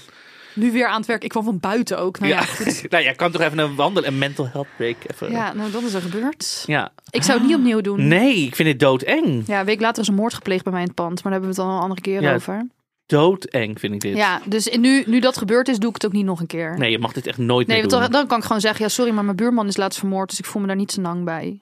Nu 0.55 0.73
weer 0.73 0.87
aan 0.87 0.97
het 0.99 1.07
werk. 1.07 1.23
Ik 1.25 1.29
kwam 1.29 1.45
van 1.45 1.61
buiten 1.61 1.99
ook. 1.99 2.19
Nou 2.19 2.33
ja, 2.33 2.39
Ja, 2.39 2.45
goed. 2.47 2.85
nou, 2.91 3.05
jij 3.05 3.15
kan 3.15 3.31
toch 3.33 3.41
even 3.43 3.59
een 3.59 3.75
wandel, 3.75 4.05
een 4.07 4.19
mental 4.19 4.49
health 4.53 4.67
break 4.77 4.97
even... 5.13 5.31
Ja, 5.31 5.53
nou 5.53 5.71
dat 5.71 5.83
is 5.83 5.95
er 5.95 6.01
gebeurd. 6.01 6.63
Ja. 6.67 6.93
Ik 7.11 7.23
zou 7.23 7.39
het 7.39 7.47
niet 7.47 7.57
opnieuw 7.57 7.81
doen. 7.81 8.09
Nee, 8.09 8.37
ik 8.37 8.55
vind 8.55 8.69
het 8.69 8.81
doodeng. 8.81 9.43
Ja, 9.47 9.61
een 9.61 9.67
week 9.67 9.81
later 9.81 10.03
is 10.03 10.09
een 10.09 10.15
moord 10.15 10.35
gepleegd 10.35 10.63
bij 10.65 10.73
mij 10.73 10.81
in 10.83 10.87
het 10.87 10.97
pand. 10.97 11.15
Maar 11.15 11.33
daar 11.33 11.33
hebben 11.33 11.51
we 11.51 11.57
het 11.61 11.67
dan 11.67 11.75
een 11.77 11.83
andere 11.83 12.01
keer 12.01 12.23
Ja. 12.23 12.35
over. 12.35 12.67
Doodeng 13.07 13.81
vind 13.81 13.95
ik 13.95 14.01
dit. 14.01 14.17
Ja, 14.17 14.41
dus 14.47 14.71
nu, 14.77 15.05
nu 15.07 15.21
dat 15.21 15.37
gebeurd 15.39 15.69
is, 15.69 15.79
doe 15.79 15.89
ik 15.89 15.95
het 15.95 16.07
ook 16.07 16.13
niet 16.13 16.25
nog 16.25 16.41
een 16.41 16.47
keer. 16.47 16.79
Nee, 16.79 16.91
je 16.91 16.99
mag 16.99 17.13
dit 17.13 17.27
echt 17.27 17.39
nooit 17.39 17.67
Nee, 17.67 17.81
meer 17.81 17.91
want 17.91 18.03
doen. 18.03 18.11
dan, 18.11 18.21
dan 18.21 18.29
kan 18.29 18.39
ik 18.39 18.45
gewoon 18.45 18.61
zeggen, 18.61 18.85
ja 18.85 18.89
sorry, 18.91 19.13
maar 19.13 19.25
mijn 19.25 19.37
buurman 19.37 19.67
is 19.67 19.77
laatst 19.77 19.99
vermoord. 19.99 20.31
Dus 20.31 20.39
ik 20.39 20.45
voel 20.45 20.61
me 20.61 20.67
daar 20.69 20.77
niet 20.77 20.93
zo 20.93 21.01
lang 21.01 21.25
bij. 21.25 21.61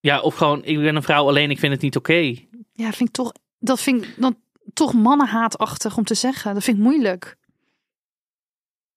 Ja, 0.00 0.20
of 0.20 0.34
gewoon, 0.34 0.64
ik 0.64 0.78
ben 0.78 0.96
een 0.96 1.02
vrouw 1.02 1.28
alleen, 1.28 1.50
ik 1.50 1.58
vind 1.58 1.72
het 1.72 1.82
niet 1.82 1.96
oké. 1.96 2.34
Ja, 2.72 2.92
vind 2.92 3.08
ik 3.08 3.14
toch, 3.14 3.32
dat 3.58 3.80
vind 3.80 4.04
ik 4.04 4.14
dan 4.16 4.36
toch 4.72 4.92
mannenhaatachtig 4.92 5.96
om 5.96 6.04
te 6.04 6.14
zeggen. 6.14 6.54
Dat 6.54 6.64
vind 6.64 6.76
ik 6.76 6.82
moeilijk. 6.82 7.36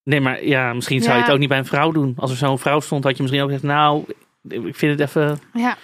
Nee, 0.03 0.21
maar 0.21 0.45
ja, 0.45 0.73
misschien 0.73 1.01
zou 1.01 1.15
je 1.17 1.23
het 1.23 1.31
ook 1.31 1.39
niet 1.39 1.49
bij 1.49 1.57
een 1.57 1.65
vrouw 1.65 1.91
doen. 1.91 2.13
Als 2.17 2.31
er 2.31 2.37
zo'n 2.37 2.59
vrouw 2.59 2.79
stond, 2.79 3.03
had 3.03 3.15
je 3.17 3.21
misschien 3.21 3.43
ook 3.43 3.49
gezegd, 3.51 3.73
nou, 3.73 4.03
ik 4.47 4.75
vind 4.75 4.99
het 4.99 5.09
even... 5.09 5.39
Ja, 5.53 5.77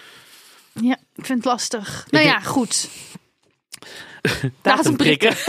ja 0.74 0.98
ik 1.16 1.26
vind 1.26 1.38
het 1.38 1.46
lastig. 1.46 2.08
Nou 2.10 2.26
ja, 2.26 2.40
goed. 2.40 2.90
Datum 4.62 4.96
prikken. 4.96 5.36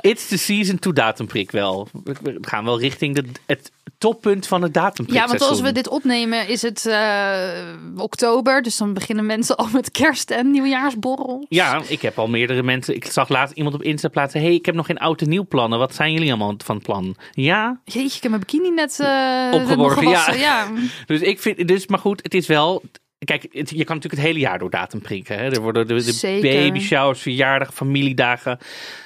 It's 0.00 0.28
the 0.28 0.36
season 0.36 0.78
to 0.78 0.92
datumprik 0.92 1.50
wel. 1.50 1.88
We 2.22 2.38
gaan 2.40 2.64
wel 2.64 2.80
richting 2.80 3.14
de, 3.14 3.24
het 3.46 3.72
toppunt 3.98 4.46
van 4.46 4.62
het 4.62 4.74
datumprik 4.74 5.18
Ja, 5.18 5.26
want 5.26 5.40
als 5.40 5.60
we 5.60 5.72
dit 5.72 5.88
opnemen 5.88 6.48
is 6.48 6.62
het 6.62 6.86
eh, 6.86 7.48
oktober. 7.96 8.62
Dus 8.62 8.76
dan 8.76 8.94
beginnen 8.94 9.26
mensen 9.26 9.56
al 9.56 9.68
met 9.72 9.90
kerst 9.90 10.30
en 10.30 10.50
nieuwjaarsborrel. 10.50 11.46
Ja, 11.48 11.82
ik 11.88 12.02
heb 12.02 12.18
al 12.18 12.28
meerdere 12.28 12.62
mensen... 12.62 12.94
Ik 12.94 13.04
zag 13.04 13.28
laatst 13.28 13.56
iemand 13.56 13.74
op 13.74 13.82
Insta 13.82 14.08
plaatsen... 14.08 14.40
hey, 14.40 14.54
ik 14.54 14.66
heb 14.66 14.74
nog 14.74 14.86
geen 14.86 14.98
oud 14.98 15.20
en 15.20 15.28
nieuw 15.28 15.46
plannen. 15.46 15.78
Wat 15.78 15.94
zijn 15.94 16.12
jullie 16.12 16.28
allemaal 16.28 16.54
van 16.64 16.80
plan? 16.80 17.16
Ja, 17.30 17.80
Jeetje, 17.84 18.16
ik 18.16 18.22
heb 18.22 18.30
mijn 18.30 18.40
bikini 18.46 18.70
net 18.70 19.00
eh 19.00 19.50
Opgeborgen, 19.52 20.08
ja. 20.08 20.32
Ja. 20.32 20.68
dus 21.06 21.20
ik 21.20 21.40
vind... 21.40 21.68
Dus, 21.68 21.86
maar 21.86 21.98
goed, 21.98 22.22
het 22.22 22.34
is 22.34 22.46
wel... 22.46 22.82
Kijk, 23.24 23.42
het- 23.42 23.70
je 23.70 23.84
kan 23.84 23.94
natuurlijk 23.96 24.22
het 24.22 24.30
hele 24.32 24.38
jaar 24.38 24.58
door 24.58 24.70
datum 24.70 25.00
prikken. 25.00 25.38
Hè? 25.38 25.44
Er 25.50 25.60
worden 25.60 25.86
de, 25.86 26.38
baby 26.42 26.80
showers, 26.80 27.20
verjaardag, 27.20 27.74
familiedagen. 27.74 28.58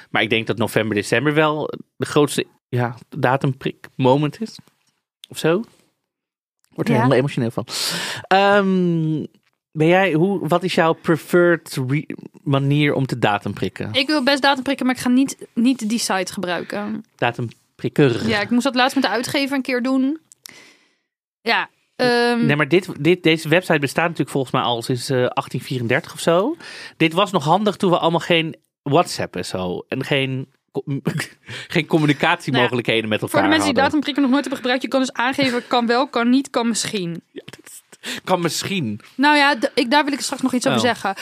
Maar 0.09 0.21
ik 0.21 0.29
denk 0.29 0.47
dat 0.47 0.57
november, 0.57 0.95
december 0.95 1.33
wel 1.33 1.73
de 1.95 2.05
grootste 2.05 2.45
ja, 2.69 2.95
datumprik 3.09 3.87
moment 3.95 4.41
is. 4.41 4.57
Of 5.29 5.37
zo. 5.37 5.63
Wordt 6.69 6.89
er 6.89 6.95
Ja. 6.95 7.01
helemaal 7.01 7.17
emotioneel 7.17 7.51
van. 7.51 7.67
Ehm, 8.27 9.25
ben 9.71 9.87
jij, 9.87 10.13
hoe, 10.13 10.47
wat 10.47 10.63
is 10.63 10.73
jouw 10.75 10.93
preferred 10.93 11.77
re- 11.87 12.05
manier 12.43 12.93
om 12.93 13.05
te 13.05 13.19
datumprikken? 13.19 13.89
Ik 13.93 14.07
wil 14.07 14.23
best 14.23 14.41
datum 14.41 14.63
prikken, 14.63 14.85
maar 14.85 14.95
ik 14.95 15.01
ga 15.01 15.09
niet, 15.09 15.37
niet 15.53 15.89
die 15.89 15.99
site 15.99 16.33
gebruiken. 16.33 17.05
Datumprikker. 17.15 18.27
Ja, 18.27 18.41
ik 18.41 18.49
moest 18.49 18.63
dat 18.63 18.75
laatst 18.75 18.95
met 18.95 19.03
de 19.03 19.09
uitgever 19.09 19.55
een 19.55 19.61
keer 19.61 19.81
doen. 19.81 20.19
Ja, 21.41 21.69
Ehm, 21.95 22.45
Nee, 22.45 22.55
maar 22.55 22.67
dit, 22.67 22.87
dit, 22.99 23.23
deze 23.23 23.49
website 23.49 23.79
bestaat 23.79 24.03
natuurlijk 24.03 24.29
volgens 24.29 24.53
mij 24.53 24.61
al 24.63 24.81
sinds 24.81 25.09
eh, 25.09 25.17
1834 25.17 26.13
of 26.13 26.19
zo. 26.19 26.55
Dit 26.97 27.13
was 27.13 27.31
nog 27.31 27.43
handig 27.43 27.75
toen 27.75 27.89
we 27.91 27.97
allemaal 27.97 28.19
geen 28.19 28.55
WhatsApp 28.83 29.35
en 29.35 29.45
zo. 29.45 29.85
En 29.87 30.03
geen, 30.05 30.47
geen 31.67 31.85
communicatiemogelijkheden 31.85 33.09
met 33.09 33.21
elkaar 33.21 33.41
voor 33.41 33.49
de 33.49 33.55
mensen 33.55 33.73
die 33.73 33.83
datumprikken 33.83 34.21
nog 34.23 34.31
nooit 34.31 34.43
hebben 34.43 34.59
gebruikt, 34.61 34.83
je 34.83 34.89
kan 34.89 34.99
dus 34.99 35.13
aangeven, 35.13 35.67
kan 35.67 35.87
wel, 35.87 36.07
kan 36.07 36.29
niet, 36.29 36.49
kan 36.49 36.67
misschien. 36.67 37.21
Kan 38.23 38.41
misschien. 38.41 38.99
Nou 39.15 39.37
ja, 39.37 39.55
ik, 39.73 39.91
daar 39.91 40.03
wil 40.03 40.13
ik 40.13 40.19
straks 40.19 40.41
nog 40.41 40.53
iets 40.53 40.67
over 40.67 40.79
Oh. 40.79 40.85
zeggen. 40.85 41.15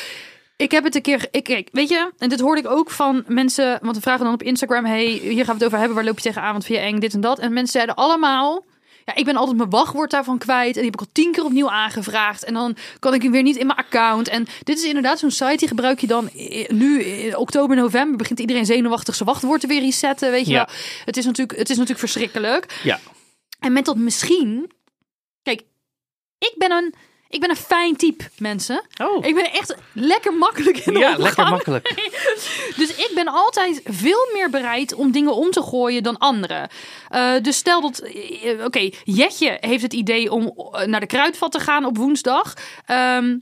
Ik 0.58 0.72
heb 0.72 0.84
het 0.84 0.96
een 0.96 1.02
keer. 1.02 1.28
Ik, 1.32 1.44
kijk, 1.44 1.70
weet 1.72 1.90
je, 1.90 2.12
en 2.18 2.30
dit 2.30 2.40
hoorde 2.40 2.62
ik 2.62 2.68
ook 2.68 2.90
van 2.92 3.24
mensen. 3.28 3.80
Want 3.82 3.96
we 3.96 4.02
vragen 4.02 4.26
dan 4.26 4.34
op 4.34 4.44
Instagram: 4.44 4.86
hey, 4.86 5.06
hier 5.06 5.46
gaan 5.46 5.46
we 5.46 5.54
het 5.54 5.64
over 5.64 5.78
hebben. 5.78 5.96
Waar 5.96 6.06
loop 6.06 6.18
je 6.18 6.24
tegenaan? 6.24 6.52
Want 6.52 6.66
vind 6.66 6.80
je 6.80 6.86
eng, 6.86 7.00
dit 7.00 7.14
en 7.14 7.22
dat. 7.22 7.40
En 7.40 7.54
mensen 7.54 7.72
zeiden 7.72 7.96
allemaal. 7.96 8.66
Ja, 9.06 9.16
ik 9.16 9.26
ben 9.26 9.36
altijd 9.36 9.58
mijn 9.58 9.70
wachtwoord 9.70 10.12
daarvan 10.12 10.38
kwijt. 10.38 10.68
En 10.68 10.82
die 10.82 10.84
heb 10.92 10.94
ik 10.94 11.00
al 11.00 11.12
tien 11.12 11.32
keer 11.32 11.44
opnieuw 11.44 11.70
aangevraagd. 11.70 12.44
En 12.44 12.54
dan 12.54 12.76
kan 13.00 13.14
ik 13.14 13.22
hem 13.22 13.32
weer 13.32 13.42
niet 13.44 13.56
in 13.56 13.66
mijn 13.68 13.80
account. 13.80 14.28
En 14.28 14.46
dit 14.64 14.78
is 14.78 14.84
inderdaad 14.84 15.20
zo'n 15.20 15.32
site 15.32 15.56
die 15.58 15.68
gebruik 15.68 16.00
je 16.00 16.08
dan 16.08 16.30
i- 16.36 16.66
nu 16.70 17.02
in 17.04 17.38
oktober, 17.38 17.76
november. 17.76 18.18
Begint 18.18 18.40
iedereen 18.40 18.66
zenuwachtig 18.66 19.16
zijn 19.16 19.30
wachtwoord 19.30 19.62
te 19.62 19.68
weer 19.68 19.82
resetten. 19.82 20.32
Weet 20.32 20.46
je 20.46 20.52
Ja. 20.52 20.66
wel. 20.66 20.76
Het 21.06 21.18
is, 21.18 21.26
natuurlijk, 21.26 21.58
het 21.58 21.70
is 21.70 21.78
natuurlijk 21.78 22.00
verschrikkelijk. 22.00 22.80
Ja. 22.84 23.00
En 23.60 23.74
met 23.74 23.86
dat 23.86 23.98
misschien. 23.98 24.72
Kijk, 25.44 25.62
ik 26.38 26.54
ben 26.58 26.72
een, 26.72 26.94
ik 27.32 27.40
ben 27.40 27.50
een 27.50 27.56
fijn 27.56 27.96
type, 27.96 28.24
mensen. 28.38 28.84
Oh, 29.02 29.26
Ik 29.26 29.36
ben 29.36 29.52
echt 29.52 29.76
lekker 29.94 30.34
makkelijk 30.34 30.78
in 30.78 30.94
de 30.94 31.00
ja, 31.00 31.08
omgang. 31.08 31.24
lekker 31.24 31.50
makkelijk. 31.50 32.10
Dus 32.82 32.96
ik 32.96 33.12
ben 33.16 33.28
altijd 33.28 33.82
veel 33.84 34.30
meer 34.34 34.50
bereid 34.50 34.94
om 34.94 35.12
dingen 35.12 35.36
om 35.36 35.52
te 35.52 35.62
gooien 35.62 36.04
dan 36.04 36.18
anderen. 36.18 36.70
Eh, 37.10 37.34
dus 37.42 37.58
stel 37.58 37.82
dat, 37.82 38.00
eh, 38.00 38.66
oké, 38.66 38.90
Jetje 39.04 39.58
heeft 39.60 39.84
het 39.84 39.94
idee 39.94 40.32
om 40.32 40.54
eh, 40.72 40.86
naar 40.86 41.00
de 41.00 41.06
kruidvat 41.06 41.52
te 41.52 41.60
gaan 41.60 41.86
op 41.86 41.98
woensdag. 41.98 42.54
Ehm, 42.86 43.38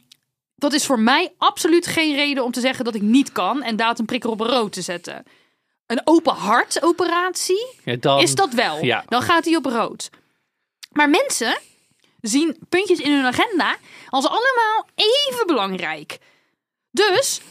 dat 0.55 0.73
is 0.73 0.85
voor 0.85 0.99
mij 0.99 1.33
absoluut 1.37 1.87
geen 1.87 2.15
reden 2.15 2.43
om 2.43 2.51
te 2.51 2.59
zeggen 2.59 2.85
dat 2.85 2.95
ik 2.95 3.01
niet 3.01 3.31
kan 3.31 3.63
en 3.63 3.75
datumprikker 3.75 4.29
op 4.29 4.39
rood 4.39 4.71
te 4.73 4.81
zetten. 4.81 5.23
Een 5.85 6.01
open 6.03 6.33
hart 6.33 6.83
operatie 6.83 7.67
Ja, 7.83 7.95
dan, 7.99 8.19
is 8.19 8.35
dat 8.35 8.53
wel. 8.53 8.83
Ja. 8.85 9.03
Dan 9.07 9.21
gaat 9.21 9.45
hij 9.45 9.55
op 9.55 9.65
rood. 9.65 10.09
Maar 10.91 11.09
mensen 11.09 11.57
zien 12.21 12.57
puntjes 12.69 12.99
in 12.99 13.11
hun 13.11 13.25
agenda 13.25 13.77
als 14.09 14.25
allemaal 14.25 14.87
even 14.95 15.47
belangrijk. 15.47 16.17
Dus 16.91 17.41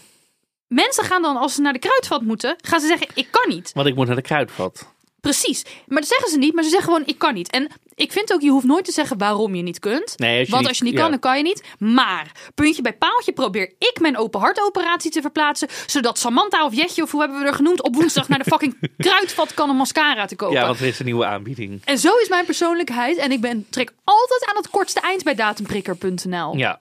mensen 0.67 1.05
gaan 1.05 1.23
dan, 1.23 1.37
als 1.37 1.55
ze 1.55 1.61
naar 1.61 1.73
de 1.73 1.79
kruidvat 1.79 2.23
moeten, 2.23 2.57
gaan 2.61 2.81
ze 2.81 2.87
zeggen: 2.87 3.09
Ik 3.15 3.29
kan 3.31 3.49
niet. 3.49 3.73
Want 3.73 3.87
ik 3.87 3.95
moet 3.95 4.07
naar 4.07 4.17
de 4.17 4.23
kruidvat. 4.23 4.93
Precies. 5.21 5.65
Maar 5.87 6.01
dat 6.01 6.09
zeggen 6.09 6.31
ze 6.31 6.39
niet, 6.39 6.55
maar 6.55 6.65
ze 6.65 6.71
zeggen 6.71 6.93
gewoon: 6.93 7.07
Ik 7.07 7.19
kan 7.19 7.35
niet. 7.35 7.51
En 7.51 7.69
ik 7.95 8.13
vind 8.13 8.33
ook, 8.33 8.41
je 8.41 8.51
hoeft 8.51 8.67
nooit 8.67 8.85
te 8.85 8.93
zeggen 8.93 9.19
waarom 9.19 9.55
je 9.55 9.63
niet 9.63 9.79
kunt. 9.79 10.19
Nee, 10.19 10.39
als 10.39 10.47
je 10.47 10.51
Want 10.53 10.61
niet- 10.63 10.69
als 10.69 10.79
je 10.79 10.85
niet 10.85 10.93
ja. 10.93 11.01
kan, 11.01 11.11
dan 11.11 11.19
kan 11.21 11.37
je 11.37 11.43
niet. 11.43 11.63
Maar, 11.79 12.33
puntje 12.55 12.83
bij 12.83 12.93
paaltje, 12.97 13.33
probeer 13.33 13.75
ik 13.79 13.97
mijn 14.01 14.17
open 14.17 14.41
hartoperatie 14.41 15.11
te 15.11 15.21
verplaatsen. 15.21 15.69
Zodat 15.87 16.19
Samantha 16.19 16.65
of 16.65 16.75
Jetje, 16.75 17.03
of 17.03 17.11
hoe 17.11 17.21
hebben 17.21 17.39
we 17.41 17.47
er 17.47 17.55
genoemd, 17.55 17.83
op 17.83 17.95
woensdag 17.95 18.29
naar 18.29 18.39
de 18.39 18.51
fucking 18.53 18.91
kruidvat 18.97 19.55
kan 19.55 19.69
een 19.71 19.77
mascara 19.77 20.27
te 20.27 20.37
kopen. 20.37 20.57
Ja, 20.57 20.67
want 20.67 20.81
er 20.81 20.87
is 20.87 20.99
een 20.99 21.05
nieuwe 21.05 21.25
aanbieding. 21.27 21.81
En 21.85 21.99
zo 21.99 22.17
is 22.17 22.29
mijn 22.29 22.45
persoonlijkheid. 22.45 23.17
En 23.17 23.33
ik 23.33 23.41
ben, 23.41 23.67
trek 23.71 23.93
altijd 24.05 24.45
aan 24.47 24.57
het 24.57 24.71
kortste 24.71 25.01
eind 25.01 25.23
bij 25.25 25.35
datumprikker.nl. 25.35 26.57
Ja. 26.57 26.81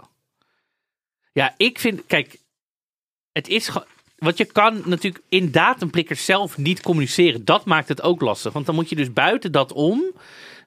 Ja, 1.33 1.53
ik 1.57 1.79
vind, 1.79 2.01
kijk, 2.07 2.37
het 3.31 3.47
is 3.47 3.67
gewoon. 3.67 3.87
Want 4.17 4.37
je 4.37 4.45
kan 4.45 4.81
natuurlijk 4.85 5.23
in 5.29 5.51
datumprikkers 5.51 6.25
zelf 6.25 6.57
niet 6.57 6.81
communiceren. 6.81 7.45
Dat 7.45 7.65
maakt 7.65 7.87
het 7.87 8.01
ook 8.01 8.21
lastig. 8.21 8.53
Want 8.53 8.65
dan 8.65 8.75
moet 8.75 8.89
je 8.89 8.95
dus 8.95 9.13
buiten 9.13 9.51
dat 9.51 9.73
om 9.73 10.03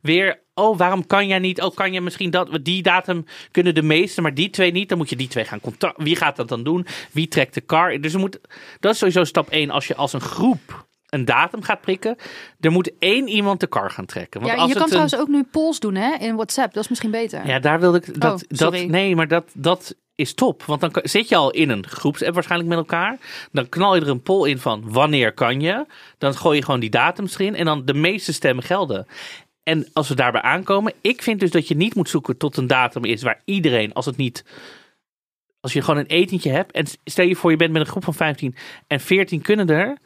weer. 0.03 0.41
Oh, 0.55 0.79
waarom 0.79 1.07
kan 1.07 1.27
jij 1.27 1.39
niet? 1.39 1.63
Oh, 1.63 1.75
kan 1.75 1.93
jij 1.93 2.01
misschien 2.01 2.31
dat? 2.31 2.59
Die 2.63 2.83
datum 2.83 3.25
kunnen 3.51 3.75
de 3.75 3.83
meesten, 3.83 4.23
maar 4.23 4.35
die 4.35 4.51
twee 4.51 4.73
niet. 4.73 4.89
Dan 4.89 4.99
moet 4.99 5.11
je 5.11 5.17
die 5.17 5.29
twee 5.29 5.45
gaan 5.45 5.61
contact. 5.61 6.03
Wie 6.03 6.17
gaat 6.17 6.37
dat 6.37 6.49
dan 6.49 6.63
doen? 6.65 6.87
Wie 7.13 7.29
trekt 7.29 7.55
de 7.55 7.65
car? 7.65 8.01
Dus 8.01 8.13
er 8.15 8.21
moet, 8.21 8.41
dat 8.81 8.93
is 8.93 8.99
sowieso 8.99 9.25
stap 9.25 9.49
1. 9.51 9.71
Als 9.71 9.87
je 9.87 9.95
als 9.97 10.13
een 10.13 10.21
groep 10.21 10.87
een 11.07 11.25
datum 11.25 11.63
gaat 11.63 11.81
prikken, 11.81 12.17
er 12.61 12.71
moet 12.71 12.93
één 12.99 13.29
iemand 13.29 13.61
de 13.61 13.69
car 13.69 13.91
gaan 13.91 14.07
trekken. 14.07 14.41
Want 14.41 14.53
Ja, 14.53 14.59
als 14.59 14.69
je 14.69 14.75
kan 14.75 14.83
een- 14.83 14.89
trouwens 14.89 15.17
ook 15.17 15.29
nu 15.29 15.43
polls 15.43 15.81
doen 15.81 15.95
hè, 15.95 16.15
in 16.19 16.35
WhatsApp. 16.35 16.75
Dat 16.75 16.83
is 16.83 16.89
misschien 16.89 17.11
beter. 17.11 17.47
ja, 17.47 17.59
daar 17.59 17.81
wilde 17.81 17.99
ik. 17.99 18.21
Dat, 18.21 18.33
Oh, 18.43 18.59
dat, 18.59 18.73
nee, 18.87 19.17
maar 19.17 19.29
dat, 19.29 19.51
dat 19.55 19.95
is 20.21 20.35
top. 20.35 20.63
Want 20.63 20.81
dan 20.81 20.91
zit 21.03 21.29
je 21.29 21.37
al 21.37 21.51
in 21.51 21.71
een 21.71 21.87
groepsapp 21.87 22.35
waarschijnlijk 22.35 22.71
met 22.71 22.79
elkaar. 22.79 23.19
Dan 23.53 23.69
knal 23.69 23.95
je 23.95 24.01
er 24.01 24.09
een 24.09 24.23
poll 24.23 24.49
in 24.49 24.59
van 24.59 24.83
wanneer 24.85 25.33
kan 25.33 25.61
je. 25.61 25.87
Dan 26.19 26.35
gooi 26.35 26.57
je 26.57 26.65
gewoon 26.65 26.81
die 26.81 26.91
datums 26.91 27.39
erin. 27.39 27.55
En 27.55 27.65
dan 27.65 27.85
de 27.85 27.95
meeste 27.95 28.33
stemmen 28.33 28.65
gelden. 28.65 29.07
En 29.63 29.89
als 29.93 30.09
we 30.09 30.15
daarbij 30.15 30.43
aankomen, 30.43 30.93
ik 31.01 31.23
vind 31.23 31.41
dus 31.41 31.51
dat 31.51 31.69
je 31.69 31.77
niet 31.77 31.95
moet 31.95 32.09
zoeken 32.09 32.37
tot 32.37 32.57
een 32.57 32.67
datum 32.67 33.05
is 33.05 33.23
waar 33.23 33.43
iedereen, 33.45 33.93
als 33.93 34.07
het 34.07 34.17
niet. 34.17 34.45
Als 35.61 35.73
je 35.73 35.83
gewoon 35.83 36.01
een 36.01 36.07
etentje 36.07 36.51
hebt 36.51 36.73
en 36.73 36.87
stel 37.05 37.25
je 37.25 37.37
voor 37.37 37.51
je 37.51 37.57
bent 37.57 37.73
met 37.73 37.81
een 37.81 37.89
groep 37.89 38.05
van 38.05 38.15
15 38.15 38.55
en 38.87 39.01
14 39.01 39.43
kunnen 39.43 39.69
er, 39.69 39.99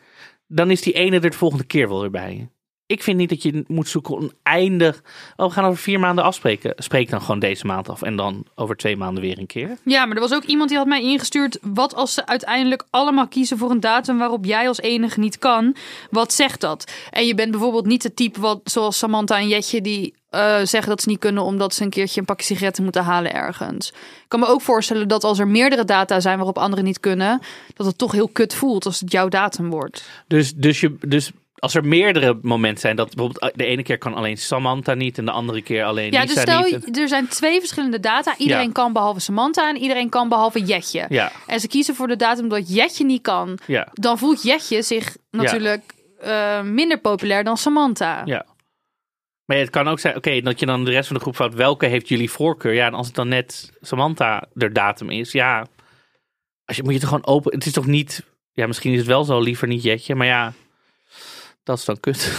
dan 0.47 0.71
is 0.71 0.83
die 0.83 0.93
ene 0.93 1.15
er 1.15 1.31
de 1.31 1.37
volgende 1.37 1.65
keer 1.65 1.89
wel 1.89 2.01
weer 2.01 2.11
bij. 2.11 2.49
Ik 2.87 3.03
vind 3.03 3.17
niet 3.17 3.29
dat 3.29 3.43
je 3.43 3.65
moet 3.67 3.89
zoeken 3.89 4.17
een 4.17 4.33
eindig. 4.43 5.03
Oh, 5.37 5.47
we 5.47 5.53
gaan 5.53 5.65
over 5.65 5.79
vier 5.79 6.01
maanden 6.01 6.25
afspreken. 6.25 6.73
Spreek 6.77 7.11
dan 7.11 7.21
gewoon 7.21 7.39
deze 7.39 7.67
maand 7.67 7.89
af 7.89 8.03
en 8.03 8.17
dan 8.17 8.47
over 8.55 8.77
twee 8.77 8.97
maanden 8.97 9.23
weer 9.23 9.39
een 9.39 9.47
keer. 9.47 9.79
Ja, 9.85 10.07
maar 10.07 10.15
er 10.15 10.23
was 10.23 10.35
ook 10.35 10.45
iemand 10.45 10.69
die 10.69 10.79
had 10.79 10.87
mij 10.87 11.03
ingestuurd. 11.03 11.59
Wat 11.63 11.95
als 11.95 12.15
ze 12.15 12.27
uiteindelijk 12.27 12.85
allemaal 12.91 13.29
kiezen 13.29 13.59
voor 13.59 13.71
een 13.71 13.81
datum 13.81 14.19
waarop 14.19 14.45
jij 14.45 14.69
als 14.69 14.81
enige 14.81 15.21
niet 15.21 15.39
kan? 15.39 15.77
Wat 16.11 16.33
zegt 16.33 16.61
dat? 16.61 16.93
En 17.11 17.27
je 17.27 17.35
bent 17.35 17.51
bijvoorbeeld 17.51 17.87
niet 17.87 18.03
het 18.03 18.17
type 18.17 18.41
wat, 18.41 18.61
zoals 18.65 18.99
Samantha 18.99 19.39
en 19.39 19.49
Jetje, 19.49 19.81
die 19.81 20.15
eh, 20.31 20.57
zeggen 20.63 20.89
dat 20.89 21.03
ze 21.03 21.09
niet 21.09 21.19
kunnen 21.19 21.43
omdat 21.43 21.75
ze 21.75 21.83
een 21.83 21.91
keertje 21.91 22.21
een 22.21 22.27
pakje 22.27 22.47
sigaretten 22.47 22.83
moeten 22.83 23.05
halen 23.05 23.33
ergens. 23.33 23.89
Ik 23.89 24.29
kan 24.29 24.41
me 24.41 24.47
ook 24.47 24.61
voorstellen 24.61 25.09
dat 25.09 25.25
als 25.25 25.39
er 25.39 25.49
meerdere 25.49 25.85
data 25.85 26.21
zijn 26.21 26.37
waarop 26.37 26.59
anderen 26.59 26.85
niet 26.85 27.01
kunnen, 27.01 27.41
dat 27.75 27.87
het 27.87 27.99
toch 27.99 28.13
heel 28.13 28.29
kut 28.29 28.55
voelt 28.55 28.87
als 28.87 29.01
het 29.01 29.13
jouw 29.13 29.29
datum 29.29 29.71
wordt. 29.71 30.05
Dus, 30.27 30.55
dus, 30.55 30.81
je, 30.81 30.97
dus 31.07 31.31
als 31.65 31.75
er 31.75 31.85
meerdere 31.85 32.39
momenten 32.43 32.81
zijn 32.81 32.97
dat 32.97 33.15
bijvoorbeeld 33.15 33.53
de 33.57 33.65
ene 33.65 33.83
keer 33.83 33.99
kan 33.99 34.15
alleen 34.15 34.37
Samantha 34.37 34.95
niet 34.95 35.19
en 35.19 35.25
de 35.25 35.31
andere 35.31 35.63
keer 35.63 35.85
alleen 35.85 36.13
Ja, 36.13 36.21
Lisa 36.21 36.35
dus 36.35 36.43
stel, 36.43 36.63
niet. 36.63 36.99
er 36.99 37.09
zijn 37.09 37.29
twee 37.29 37.59
verschillende 37.59 38.01
data. 38.01 38.35
Iedereen 38.39 38.67
Ja. 38.67 38.73
kan 38.73 38.93
behalve 38.93 39.21
Samantha 39.21 39.69
en 39.69 39.77
iedereen 39.77 40.09
kan 40.09 40.29
behalve 40.29 40.61
Jetje. 40.65 41.07
Ja, 41.09 41.33
En 41.47 41.61
ze 41.61 41.69
kiezen 41.69 41.95
voor 41.95 42.07
de 42.09 42.17
datum 42.17 42.49
dat 42.49 42.75
Jetje 42.75 43.05
niet 43.05 43.23
kan. 43.23 43.59
ja, 43.67 43.89
Dan 43.93 44.19
voelt 44.19 44.43
Jetje 44.43 44.83
zich 44.83 45.17
natuurlijk 45.31 45.83
eh, 46.21 46.63
minder 46.63 46.99
populair 47.01 47.45
dan 47.45 47.57
Samantha. 47.57 48.23
ja. 48.25 48.47
Maar 49.45 49.57
het 49.57 49.71
kan 49.71 49.89
ook 49.89 49.99
zijn, 50.01 50.17
oké, 50.17 50.41
dat 50.41 50.61
je 50.61 50.67
dan 50.67 50.85
de 50.85 50.91
rest 50.91 51.07
van 51.07 51.17
de 51.17 51.23
groep 51.23 51.37
vraagt, 51.37 51.55
welke 51.55 51.87
heeft 51.87 52.09
jullie 52.09 52.31
voorkeur? 52.31 52.73
Ja, 52.75 52.87
en 52.87 52.95
als 52.95 53.07
het 53.07 53.15
dan 53.15 53.29
net 53.29 53.73
Samantha 53.81 54.47
de 54.53 54.73
datum 54.73 55.11
is, 55.11 55.33
ja, 55.33 55.67
als 56.65 56.77
je, 56.77 56.83
moet 56.83 56.93
je 56.93 56.99
het 56.99 57.09
gewoon 57.09 57.27
open, 57.27 57.53
het 57.55 57.67
is 57.67 57.73
toch 57.73 57.87
niet, 57.87 58.25
ja, 58.53 58.67
misschien 58.67 58.93
is 58.93 58.99
het 58.99 59.07
wel 59.07 59.25
zo, 59.25 59.41
liever 59.41 59.69
niet 59.69 59.83
Jetje, 59.83 60.15
maar 60.15 60.27
ja, 60.27 60.53
dat 61.65 61.79
is 61.79 61.85
dan 61.85 62.01
kut. 62.01 62.33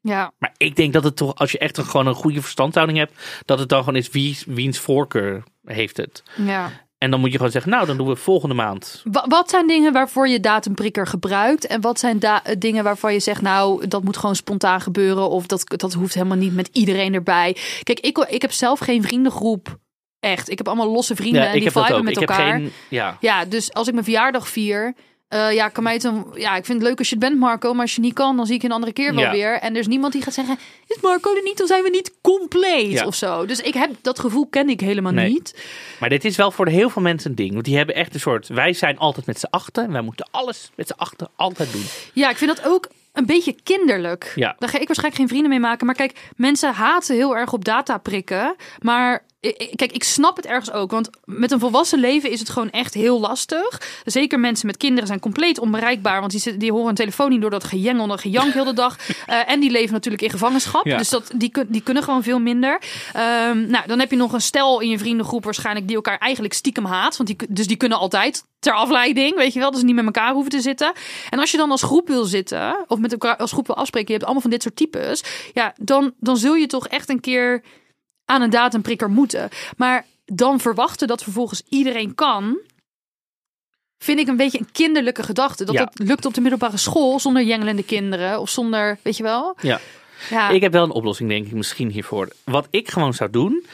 Ja. 0.00 0.32
Maar 0.38 0.54
ik 0.56 0.76
denk 0.76 0.92
dat 0.92 1.04
het 1.04 1.16
toch, 1.16 1.34
als 1.34 1.52
je 1.52 1.58
echt 1.58 1.78
een, 1.78 1.84
gewoon 1.84 2.06
een 2.06 2.14
goede 2.14 2.42
verstandhouding 2.42 2.98
hebt, 2.98 3.12
dat 3.44 3.58
het 3.58 3.68
dan 3.68 3.78
gewoon 3.78 3.96
is 3.96 4.10
wie, 4.10 4.38
wiens 4.46 4.78
voorkeur 4.78 5.42
heeft 5.64 5.96
het. 5.96 6.22
ja. 6.36 6.70
En 6.98 7.10
dan 7.10 7.20
moet 7.20 7.30
je 7.30 7.36
gewoon 7.36 7.52
zeggen, 7.52 7.70
nou, 7.70 7.86
dan 7.86 7.96
doen 7.96 8.08
we 8.08 8.16
volgende 8.16 8.54
maand. 8.54 9.02
Wa- 9.04 9.24
Wat 9.28 9.50
zijn 9.50 9.66
dingen 9.66 9.92
waarvoor 9.92 10.28
je 10.28 10.40
datumprikker 10.40 11.06
gebruikt? 11.06 11.66
En 11.66 11.80
wat 11.80 11.98
zijn 11.98 12.20
eh, 12.20 12.36
dingen 12.58 12.84
waarvan 12.84 13.12
je 13.12 13.20
zegt, 13.20 13.40
nou, 13.42 13.86
dat 13.88 14.02
moet 14.04 14.16
gewoon 14.16 14.36
spontaan 14.36 14.80
gebeuren. 14.80 15.30
Of 15.30 15.46
dat, 15.46 15.62
dat 15.76 15.92
hoeft 15.92 16.14
helemaal 16.14 16.36
niet 16.36 16.54
met 16.54 16.68
iedereen 16.72 17.14
erbij. 17.14 17.56
Kijk, 17.82 18.00
ik, 18.00 18.18
ik 18.18 18.42
heb 18.42 18.52
zelf 18.52 18.78
geen 18.78 19.02
vriendengroep. 19.02 19.78
Echt. 20.20 20.50
Ik 20.50 20.58
heb 20.58 20.66
allemaal 20.66 20.90
losse 20.92 21.16
vrienden 21.16 21.46
en 21.46 21.60
die 21.60 21.70
viben 21.70 22.04
met 22.04 22.16
ik 22.16 22.20
elkaar. 22.20 22.46
heb 22.46 22.54
geen, 22.54 22.72
ja, 22.88 23.16
Ja, 23.20 23.44
dus 23.44 23.72
als 23.72 23.86
ik 23.86 23.92
mijn 23.92 24.04
verjaardag 24.04 24.48
vier. 24.48 24.94
Eh, 25.28 25.52
ja, 25.52 25.68
kan 25.68 25.82
mij 25.82 25.92
het 25.92 26.02
ja, 26.34 26.56
ik 26.56 26.64
vind 26.64 26.78
het 26.78 26.88
leuk 26.88 26.98
als 26.98 27.08
je 27.08 27.14
het 27.14 27.24
bent, 27.24 27.38
Marco. 27.38 27.72
Maar 27.72 27.82
als 27.82 27.94
je 27.94 28.00
niet 28.00 28.12
kan, 28.14 28.36
dan 28.36 28.46
zie 28.46 28.54
ik 28.54 28.60
je 28.60 28.66
een 28.66 28.72
andere 28.74 28.92
keer 28.92 29.14
wel 29.14 29.24
Ja. 29.24 29.30
weer. 29.30 29.52
En 29.60 29.72
er 29.74 29.80
is 29.80 29.86
niemand 29.86 30.12
die 30.12 30.22
gaat 30.22 30.34
zeggen: 30.34 30.58
Is 30.86 30.98
Marco 31.00 31.34
er 31.36 31.42
niet? 31.42 31.58
Dan 31.58 31.66
zijn 31.66 31.82
we 31.82 31.90
niet 31.90 32.12
compleet 32.20 32.90
Ja. 32.90 33.06
of 33.06 33.14
zo. 33.14 33.46
Dus 33.46 33.60
ik 33.60 33.74
heb 33.74 33.90
dat 34.02 34.18
gevoel 34.18 34.46
ken 34.46 34.68
ik 34.68 34.80
helemaal 34.80 35.12
Nee. 35.12 35.28
niet. 35.28 35.62
maar 36.00 36.08
dit 36.08 36.24
is 36.24 36.36
wel 36.36 36.50
voor 36.50 36.68
heel 36.68 36.90
veel 36.90 37.02
mensen 37.02 37.30
een 37.30 37.36
ding. 37.36 37.52
Want 37.52 37.64
die 37.64 37.76
hebben 37.76 37.94
echt 37.94 38.14
een 38.14 38.20
soort, 38.20 38.48
wij 38.48 38.72
zijn 38.72 38.98
altijd 38.98 39.26
met 39.26 39.38
z'n 39.38 39.46
achten. 39.50 39.84
En 39.84 39.92
wij 39.92 40.00
moeten 40.02 40.28
alles 40.30 40.70
met 40.74 40.86
z'n 40.86 40.94
achten 40.96 41.28
altijd 41.36 41.72
doen. 41.72 41.84
Ja, 42.12 42.30
ik 42.30 42.36
vind 42.36 42.56
dat 42.56 42.66
ook 42.66 42.88
een 43.12 43.26
beetje 43.26 43.56
kinderlijk. 43.62 44.32
Ja. 44.34 44.54
Daar 44.58 44.68
ga 44.68 44.78
ik 44.78 44.86
waarschijnlijk 44.86 45.16
geen 45.16 45.28
vrienden 45.28 45.50
mee 45.50 45.60
maken. 45.60 45.86
Maar 45.86 45.94
kijk, 45.94 46.18
mensen 46.36 46.72
haten 46.74 47.14
heel 47.16 47.36
erg 47.36 47.52
op 47.52 47.64
data 47.64 47.98
prikken. 47.98 48.56
Maar 48.80 49.24
kijk, 49.74 49.92
ik 49.92 50.04
snap 50.04 50.36
het 50.36 50.46
ergens 50.46 50.72
ook. 50.72 50.90
Want 50.90 51.10
met 51.24 51.50
een 51.50 51.58
volwassen 51.58 51.98
leven 51.98 52.30
is 52.30 52.38
het 52.38 52.48
gewoon 52.48 52.70
echt 52.70 52.94
heel 52.94 53.20
lastig. 53.20 53.80
Zeker 54.04 54.40
mensen 54.40 54.66
met 54.66 54.76
kinderen 54.76 55.06
zijn 55.06 55.20
compleet 55.20 55.58
onbereikbaar. 55.58 56.20
Want 56.20 56.32
die, 56.32 56.40
zitten- 56.40 56.60
die 56.60 56.72
horen 56.72 56.88
een 56.88 56.94
telefoon 56.94 57.30
niet 57.30 57.40
door 57.40 57.50
dat 57.50 57.64
gejengel 57.64 58.10
en 58.10 58.18
gejank 58.18 58.52
heel 58.52 58.64
de 58.64 58.72
dag. 58.72 58.96
Eh, 59.26 59.50
en 59.50 59.60
die 59.60 59.70
leven 59.70 59.92
natuurlijk 59.92 60.22
in 60.22 60.30
gevangenschap. 60.30 60.86
Ja. 60.86 60.96
Dus 60.96 61.08
dat, 61.08 61.30
die, 61.34 61.52
die 61.66 61.80
kunnen 61.80 62.02
gewoon 62.02 62.22
veel 62.22 62.40
minder. 62.40 62.80
Ehm, 63.12 63.70
nou, 63.70 63.86
dan 63.86 63.98
heb 63.98 64.10
je 64.10 64.16
nog 64.16 64.32
een 64.32 64.40
stel 64.40 64.80
in 64.80 64.88
je 64.88 64.98
vriendengroep 64.98 65.44
waarschijnlijk 65.44 65.86
die 65.86 65.96
elkaar 65.96 66.18
eigenlijk 66.18 66.54
stiekem 66.54 66.84
haat. 66.84 67.16
Want 67.16 67.28
die, 67.28 67.48
dus 67.48 67.66
die 67.66 67.76
kunnen 67.76 67.98
altijd 67.98 68.44
ter 68.58 68.72
afleiding, 68.72 69.36
weet 69.36 69.52
je 69.52 69.58
wel. 69.60 69.70
Dus 69.70 69.82
niet 69.82 69.94
met 69.94 70.04
elkaar 70.04 70.32
hoeven 70.32 70.50
te 70.50 70.60
zitten. 70.60 70.92
En 71.30 71.38
als 71.38 71.50
je 71.50 71.56
dan 71.56 71.70
als 71.70 71.82
groep 71.82 72.08
wil 72.08 72.24
zitten, 72.24 72.84
of 72.86 72.98
met 72.98 73.12
elkaar 73.12 73.36
als 73.36 73.52
groep 73.52 73.66
wil 73.66 73.76
afspreken, 73.76 74.06
je 74.08 74.12
hebt 74.14 74.24
allemaal 74.24 74.42
van 74.42 74.50
dit 74.50 74.62
soort 74.62 74.76
types. 74.76 75.24
Ja, 75.54 75.74
dan, 75.76 76.12
dan 76.20 76.36
zul 76.36 76.54
je 76.54 76.66
toch 76.66 76.88
echt 76.88 77.08
een 77.08 77.20
keer 77.20 77.62
aan 78.28 78.42
een 78.42 78.50
datumprikker 78.50 79.10
moeten. 79.10 79.48
Maar 79.76 80.06
dan 80.24 80.60
verwachten 80.60 81.08
dat 81.08 81.22
vervolgens 81.22 81.62
iedereen 81.68 82.14
kan. 82.14 82.58
Vind 83.98 84.18
ik 84.18 84.28
een 84.28 84.36
beetje 84.36 84.58
een 84.58 84.72
kinderlijke 84.72 85.22
gedachte. 85.22 85.64
Dat 85.64 85.74
Ja. 85.74 85.84
het 85.84 85.98
lukt 86.08 86.26
op 86.26 86.34
de 86.34 86.40
middelbare 86.40 86.76
school 86.76 87.20
zonder 87.20 87.42
jengelende 87.42 87.82
kinderen. 87.84 88.40
Of 88.40 88.48
zonder, 88.50 88.98
weet 89.02 89.16
je 89.16 89.22
wel? 89.22 89.56
Ja. 89.62 89.80
Ja, 90.30 90.48
Ik 90.48 90.60
heb 90.60 90.72
wel 90.72 90.84
een 90.84 90.90
oplossing, 90.90 91.28
denk 91.28 91.46
ik, 91.46 91.52
misschien 91.52 91.90
hiervoor. 91.90 92.28
Wat 92.44 92.66
ik 92.70 92.90
gewoon 92.90 93.14
zou 93.14 93.30
doen, 93.30 93.64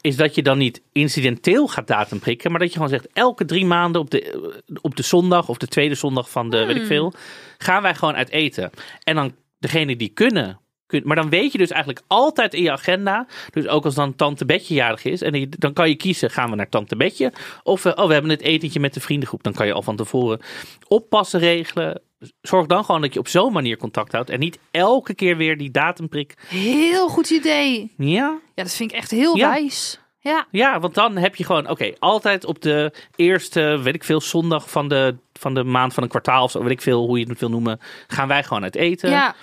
is 0.00 0.16
dat 0.16 0.34
je 0.34 0.42
dan 0.42 0.58
niet 0.58 0.80
incidenteel 0.92 1.68
gaat 1.68 1.86
datum 1.86 2.18
prikken, 2.18 2.50
maar 2.50 2.60
dat 2.60 2.68
je 2.68 2.74
gewoon 2.74 2.88
zegt, 2.88 3.08
elke 3.12 3.44
drie 3.44 3.64
maanden 3.66 4.00
op 4.00 4.10
de, 4.10 4.22
eh, 4.30 4.76
op 4.80 4.96
de 4.96 5.02
zondag 5.02 5.48
of 5.48 5.56
de 5.58 5.66
tweede 5.66 5.94
zondag 5.94 6.30
van 6.30 6.50
de, 6.50 6.56
weet 6.56 6.66
Hmm. 6.72 6.80
ik 6.80 6.86
veel, 6.86 7.12
gaan 7.58 7.82
wij 7.82 7.94
gewoon 7.94 8.14
uit 8.14 8.30
eten. 8.30 8.70
En 9.04 9.14
dan 9.14 9.34
degene 9.58 9.96
die 9.96 10.08
kunnen, 10.08 10.60
maar 11.04 11.16
dan 11.16 11.30
weet 11.30 11.52
je 11.52 11.58
dus 11.58 11.70
eigenlijk 11.70 12.04
altijd 12.06 12.54
in 12.54 12.62
je 12.62 12.70
agenda, 12.72 13.26
dus 13.50 13.66
ook 13.66 13.84
als 13.84 13.94
dan 13.94 14.14
tante 14.16 14.44
Betje 14.44 14.74
jarig 14.74 15.04
is, 15.04 15.22
en 15.22 15.50
dan 15.58 15.72
kan 15.72 15.88
je 15.88 15.94
kiezen, 15.94 16.30
gaan 16.30 16.50
we 16.50 16.56
naar 16.56 16.68
tante 16.68 16.96
Betje, 16.96 17.32
of 17.62 17.84
eh, 17.84 17.92
oh, 17.96 18.06
we 18.06 18.12
hebben 18.12 18.30
het 18.30 18.40
etentje 18.42 18.80
met 18.80 18.94
de 18.94 19.00
vriendengroep. 19.00 19.42
Dan 19.42 19.52
kan 19.52 19.66
je 19.66 19.72
al 19.72 19.82
van 19.82 19.96
tevoren 19.96 20.40
oppassen 20.88 21.40
regelen. 21.40 22.00
Zorg 22.42 22.66
dan 22.66 22.84
gewoon 22.84 23.00
dat 23.00 23.12
je 23.14 23.18
op 23.20 23.28
zo'n 23.28 23.52
manier 23.52 23.76
contact 23.76 24.12
houdt 24.12 24.30
en 24.30 24.38
niet 24.38 24.58
elke 24.70 25.14
keer 25.14 25.36
weer 25.36 25.56
die 25.58 25.70
datumprik 25.70 26.34
heel 26.48 27.08
goed 27.08 27.30
idee. 27.30 27.92
ja, 27.96 28.38
Ja, 28.54 28.62
dat 28.62 28.74
vind 28.74 28.90
ik 28.92 28.96
echt 28.96 29.10
heel 29.10 29.36
Ja. 29.36 29.48
wijs. 29.48 30.00
Ja, 30.22 30.46
ja, 30.50 30.80
want 30.80 30.94
dan 30.94 31.16
heb 31.16 31.36
je 31.36 31.44
gewoon, 31.44 31.68
oké, 31.68 31.92
altijd 31.98 32.44
op 32.44 32.62
de 32.62 32.92
eerste, 33.16 33.78
weet 33.82 33.94
ik 33.94 34.04
veel, 34.04 34.20
zondag 34.20 34.70
van 34.70 34.88
de, 34.88 35.16
van 35.32 35.54
de 35.54 35.64
maand 35.64 35.94
van 35.94 36.02
een 36.02 36.08
kwartaal 36.08 36.44
of 36.44 36.50
zo, 36.50 36.62
weet 36.62 36.70
ik 36.70 36.82
veel 36.82 37.06
hoe 37.06 37.18
je 37.18 37.28
het 37.28 37.40
wil 37.40 37.48
noemen, 37.48 37.80
gaan 38.06 38.28
wij 38.28 38.42
gewoon 38.44 38.62
uit 38.62 38.74
eten. 38.76 39.10
ja. 39.10 39.34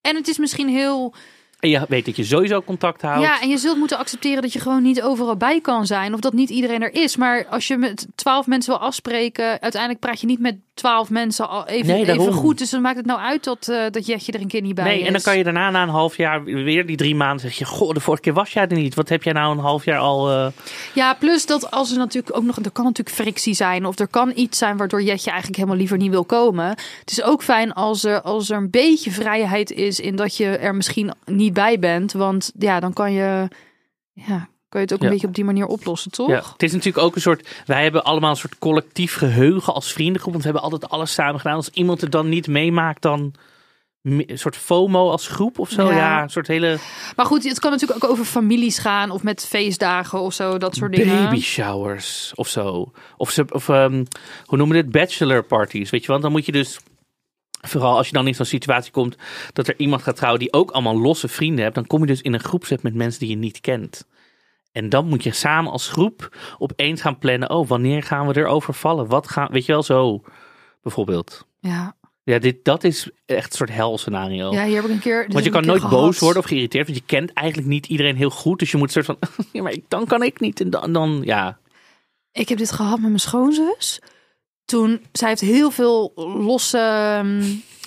En 0.00 0.16
het 0.16 0.28
is 0.28 0.38
misschien 0.38 0.68
heel 0.68 1.14
En 1.60 1.68
je 1.70 1.84
weet 1.88 2.04
dat 2.04 2.16
je 2.16 2.24
sowieso 2.24 2.62
contact 2.62 3.02
houdt. 3.02 3.22
Ja, 3.22 3.40
en 3.40 3.48
je 3.48 3.58
zult 3.58 3.76
moeten 3.76 3.98
accepteren 3.98 4.42
dat 4.42 4.52
je 4.52 4.60
gewoon 4.60 4.82
niet 4.82 5.02
overal 5.02 5.36
bij 5.36 5.60
kan 5.60 5.86
zijn. 5.86 6.14
Of 6.14 6.20
dat 6.20 6.32
niet 6.32 6.50
iedereen 6.50 6.82
er 6.82 6.94
is. 6.94 7.16
Maar 7.16 7.46
als 7.50 7.66
je 7.66 7.76
met 7.76 8.06
twaalf 8.14 8.46
mensen 8.46 8.72
wil 8.72 8.82
afspreken, 8.82 9.60
uiteindelijk 9.60 10.00
praat 10.00 10.20
je 10.20 10.26
niet 10.26 10.40
met 10.40 10.56
twaalf 10.74 11.10
mensen 11.10 11.48
al 11.48 11.66
even, 11.66 11.86
Nee, 11.86 12.10
even 12.10 12.32
goed. 12.32 12.58
Dus 12.58 12.70
dan 12.70 12.80
maakt 12.80 12.96
het 12.96 13.06
nou 13.06 13.20
uit 13.20 13.44
dat, 13.44 13.68
eh, 13.68 13.82
dat 13.90 14.06
Jetje 14.06 14.32
er 14.32 14.40
een 14.40 14.48
keer 14.48 14.60
niet 14.62 14.74
bij 14.74 14.84
Nee, 14.84 15.00
is. 15.00 15.06
en 15.06 15.12
dan 15.12 15.22
kan 15.22 15.36
je 15.38 15.44
daarna 15.44 15.70
na 15.70 15.82
een 15.82 15.88
half 15.88 16.16
jaar 16.16 16.44
weer 16.44 16.86
die 16.86 16.96
drie 16.96 17.14
maanden 17.14 17.40
zeg 17.40 17.58
je, 17.58 17.64
goh, 17.64 17.92
de 17.94 18.00
vorige 18.00 18.22
keer 18.22 18.32
was 18.32 18.52
jij 18.52 18.66
er 18.68 18.76
niet. 18.76 18.94
Wat 18.94 19.08
heb 19.08 19.22
jij 19.22 19.32
nou 19.32 19.52
een 19.52 19.62
half 19.62 19.84
jaar 19.84 19.98
al? 19.98 20.30
eh, 20.30 20.46
Ja, 20.94 21.14
plus 21.14 21.46
dat 21.46 21.70
als 21.70 21.90
er 21.92 21.98
natuurlijk 21.98 22.36
ook 22.36 22.42
nog, 22.44 22.56
er 22.56 22.70
kan 22.70 22.84
natuurlijk 22.84 23.16
frictie 23.16 23.54
zijn. 23.54 23.86
Of 23.86 23.98
er 23.98 24.08
kan 24.08 24.32
iets 24.34 24.58
zijn 24.58 24.76
waardoor 24.76 25.02
Jetje 25.02 25.28
eigenlijk 25.30 25.56
helemaal 25.58 25.78
liever 25.78 25.96
niet 25.96 26.10
wil 26.10 26.24
komen. 26.24 26.66
Het 27.00 27.10
is 27.10 27.22
ook 27.22 27.42
fijn 27.42 27.72
als 27.72 28.04
er, 28.04 28.20
als 28.22 28.50
er 28.50 28.56
een 28.56 28.70
beetje 28.70 29.10
vrijheid 29.10 29.70
is 29.70 30.00
in 30.00 30.16
dat 30.16 30.36
je 30.36 30.46
er 30.46 30.74
misschien 30.74 31.12
niet 31.24 31.49
bij 31.52 31.78
bent. 31.78 32.12
Want 32.12 32.52
ja, 32.58 32.80
dan 32.80 32.92
kan 32.92 33.12
je, 33.12 33.48
ja, 34.12 34.48
kan 34.68 34.80
je 34.80 34.86
het 34.86 34.92
ook 34.92 34.98
Ja. 35.00 35.04
een 35.06 35.12
beetje 35.12 35.26
op 35.26 35.34
die 35.34 35.44
manier 35.44 35.66
oplossen, 35.66 36.10
toch? 36.10 36.28
Ja, 36.28 36.42
het 36.52 36.62
is 36.62 36.72
natuurlijk 36.72 37.04
ook 37.04 37.14
een 37.14 37.20
soort. 37.20 37.62
Wij 37.66 37.82
hebben 37.82 38.04
allemaal 38.04 38.30
een 38.30 38.36
soort 38.36 38.58
collectief 38.58 39.14
geheugen 39.14 39.74
als 39.74 39.92
vriendengroep. 39.92 40.32
Want 40.32 40.44
we 40.44 40.50
hebben 40.50 40.70
altijd 40.70 40.90
alles 40.90 41.12
samen 41.12 41.40
gedaan. 41.40 41.56
Als 41.56 41.68
iemand 41.70 42.00
het 42.00 42.12
dan 42.12 42.28
niet 42.28 42.46
meemaakt, 42.46 43.02
dan 43.02 43.34
een 44.02 44.26
soort 44.34 44.56
FOMO 44.56 45.10
als 45.10 45.28
groep 45.28 45.58
of 45.58 45.70
zo. 45.70 45.86
Ja. 45.90 45.96
Ja, 45.96 46.22
een 46.22 46.30
soort 46.30 46.46
hele 46.46 46.78
Maar 47.16 47.26
goed, 47.26 47.44
het 47.44 47.58
kan 47.60 47.70
natuurlijk 47.70 48.04
ook 48.04 48.10
over 48.10 48.24
families 48.24 48.78
gaan 48.78 49.10
of 49.10 49.22
met 49.22 49.46
feestdagen 49.46 50.20
of 50.20 50.34
zo, 50.34 50.58
dat 50.58 50.74
soort 50.76 50.92
dingen. 50.96 51.24
baby 51.24 51.40
showers 51.40 52.32
of 52.34 52.48
zo. 52.48 52.92
Of, 53.16 53.30
ze, 53.30 53.44
of 53.48 53.68
ehm, 53.68 54.04
hoe 54.44 54.58
noemen 54.58 54.76
we 54.76 54.82
dit? 54.82 54.92
Bachelor 54.92 55.44
parties. 55.44 55.90
Weet 55.90 56.02
je, 56.04 56.08
want 56.10 56.22
dan 56.22 56.32
moet 56.32 56.46
je 56.46 56.52
dus. 56.52 56.78
Vooral 57.60 57.96
als 57.96 58.06
je 58.06 58.12
dan 58.12 58.26
in 58.26 58.34
zo'n 58.34 58.44
situatie 58.44 58.92
komt 58.92 59.16
dat 59.52 59.68
er 59.68 59.74
iemand 59.78 60.02
gaat 60.02 60.16
trouwen 60.16 60.40
die 60.40 60.52
ook 60.52 60.70
allemaal 60.70 60.98
losse 61.00 61.28
vrienden 61.28 61.62
hebt, 61.62 61.74
dan 61.74 61.86
kom 61.86 62.00
je 62.00 62.06
dus 62.06 62.20
in 62.22 62.32
een 62.32 62.40
groepset 62.44 62.82
met 62.82 62.94
mensen 62.94 63.20
die 63.20 63.28
je 63.28 63.36
niet 63.36 63.60
kent. 63.60 64.06
En 64.72 64.88
dan 64.88 65.06
moet 65.08 65.22
je 65.22 65.32
samen 65.32 65.72
als 65.72 65.88
groep 65.88 66.36
opeens 66.58 67.00
gaan 67.00 67.18
plannen. 67.18 67.50
Oh, 67.50 67.68
wanneer 67.68 68.02
gaan 68.02 68.26
we 68.26 68.36
erover 68.36 68.74
vallen? 68.74 69.06
Wat 69.06 69.28
gaan, 69.28 69.48
weet 69.50 69.66
je 69.66 69.72
wel, 69.72 69.82
zo 69.82 70.22
bijvoorbeeld. 70.82 71.46
Ja. 71.60 71.96
Ja, 72.22 72.38
dit, 72.38 72.64
dat 72.64 72.84
is 72.84 73.10
echt 73.26 73.50
een 73.50 73.56
soort 73.56 73.70
hel 73.70 73.98
scenario. 73.98 74.52
ja, 74.52 74.64
hier 74.64 74.74
heb 74.76 74.84
ik 74.84 74.90
een 74.90 74.98
keer. 74.98 75.26
Want 75.28 75.44
je 75.44 75.50
kan 75.50 75.66
nooit 75.66 75.88
boos 75.88 76.18
worden 76.18 76.42
of 76.42 76.48
geïrriteerd, 76.48 76.86
want 76.86 76.98
je 76.98 77.04
kent 77.06 77.32
eigenlijk 77.32 77.68
niet 77.68 77.86
iedereen 77.86 78.16
heel 78.16 78.30
goed. 78.30 78.58
Dus 78.58 78.70
je 78.70 78.76
moet 78.76 78.96
een 78.96 79.02
soort 79.04 79.18
van, 79.18 79.44
ja, 79.52 79.62
maar 79.62 79.72
ik- 79.72 79.84
dan 79.88 80.06
kan 80.06 80.22
ik 80.22 80.40
niet. 80.40 80.60
En 80.60 80.70
dan, 80.70 80.92
dan 80.92 81.20
ja. 81.24 81.58
Ik 82.32 82.48
heb 82.48 82.58
dit 82.58 82.72
gehad 82.72 82.98
met 82.98 83.08
mijn 83.08 83.20
schoonzus. 83.20 84.00
Toen, 84.70 85.06
zij 85.12 85.28
heeft 85.28 85.40
heel 85.40 85.70
veel 85.70 86.12
losse 86.16 86.78
ehm, 86.78 87.42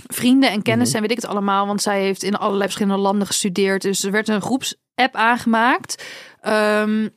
vrienden 0.08 0.52
en 0.52 0.62
kennissen 0.62 0.96
en 0.96 1.02
weet 1.02 1.12
ik 1.12 1.22
het 1.22 1.32
allemaal. 1.32 1.68
Want 1.68 1.82
zij 1.82 2.02
heeft 2.02 2.24
in 2.24 2.36
allerlei 2.36 2.64
verschillende 2.64 3.02
landen 3.02 3.28
gestudeerd. 3.28 3.82
Dus 3.82 4.04
er 4.04 4.12
werd 4.12 4.28
een 4.28 4.42
groepsapp 4.42 5.16
aangemaakt. 5.16 6.04
Ehm, 6.42 7.08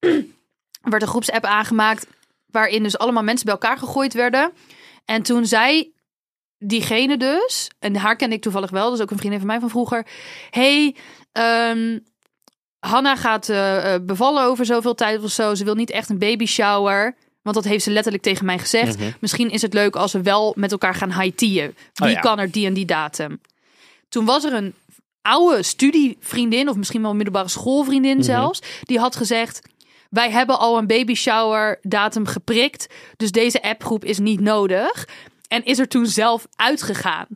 er 0.00 0.90
werd 0.90 1.02
een 1.02 1.08
groepsapp 1.08 1.44
aangemaakt 1.44 2.06
waarin 2.46 2.82
dus 2.82 2.98
allemaal 2.98 3.22
mensen 3.22 3.44
bij 3.44 3.54
elkaar 3.54 3.78
gegooid 3.78 4.14
werden. 4.14 4.52
En 5.04 5.22
toen 5.22 5.46
zei 5.46 5.92
diegene 6.58 7.16
dus, 7.16 7.70
en 7.78 7.96
haar 7.96 8.16
kende 8.16 8.34
ik 8.34 8.42
toevallig 8.42 8.70
wel, 8.70 8.90
dus 8.90 9.00
ook 9.00 9.10
een 9.10 9.18
vriendin 9.18 9.38
van 9.38 9.48
mij 9.48 9.60
van 9.60 9.70
vroeger. 9.70 10.06
hey, 10.50 10.96
ehm, 11.32 11.98
Hanna 12.78 13.16
gaat 13.16 13.48
eh, 13.48 13.94
eh, 13.94 14.02
bevallen 14.02 14.44
over 14.44 14.66
zoveel 14.66 14.94
tijd 14.94 15.22
of 15.22 15.30
zo. 15.30 15.54
Ze 15.54 15.64
wil 15.64 15.74
niet 15.74 15.90
echt 15.90 16.08
een 16.10 16.18
baby 16.18 16.46
shower. 16.46 17.16
Want 17.46 17.58
dat 17.64 17.72
heeft 17.72 17.84
ze 17.84 17.90
letterlijk 17.90 18.22
tegen 18.22 18.44
mij 18.46 18.58
gezegd. 18.58 18.98
Mhm. 18.98 19.10
Misschien 19.20 19.50
is 19.50 19.62
het 19.62 19.72
leuk 19.74 19.96
als 19.96 20.12
we 20.12 20.22
wel 20.22 20.52
met 20.56 20.72
elkaar 20.72 20.94
gaan 20.94 21.20
high-teaen. 21.20 21.74
Wie 21.94 22.08
Oh 22.08 22.10
ja. 22.14 22.20
kan 22.20 22.38
er 22.38 22.50
die 22.50 22.66
en 22.66 22.74
die 22.74 22.84
datum? 22.84 23.40
Toen 24.08 24.24
was 24.24 24.44
er 24.44 24.52
een 24.52 24.74
oude 25.22 25.62
studievriendin, 25.62 26.68
of 26.68 26.76
misschien 26.76 27.00
wel 27.00 27.10
een 27.10 27.16
middelbare 27.16 27.48
schoolvriendin 27.48 28.16
Mhm. 28.16 28.24
zelfs, 28.24 28.60
die 28.82 28.98
had 28.98 29.16
gezegd: 29.16 29.60
Wij 30.10 30.30
hebben 30.30 30.58
al 30.58 30.78
een 30.78 30.86
baby 30.86 31.14
shower 31.14 31.78
datum 31.82 32.26
geprikt, 32.26 32.86
dus 33.16 33.30
deze 33.30 33.62
appgroep 33.62 34.04
is 34.04 34.18
niet 34.18 34.40
nodig. 34.40 35.08
En 35.48 35.64
is 35.64 35.78
er 35.78 35.88
toen 35.88 36.06
zelf 36.06 36.46
uitgegaan. 36.56 37.26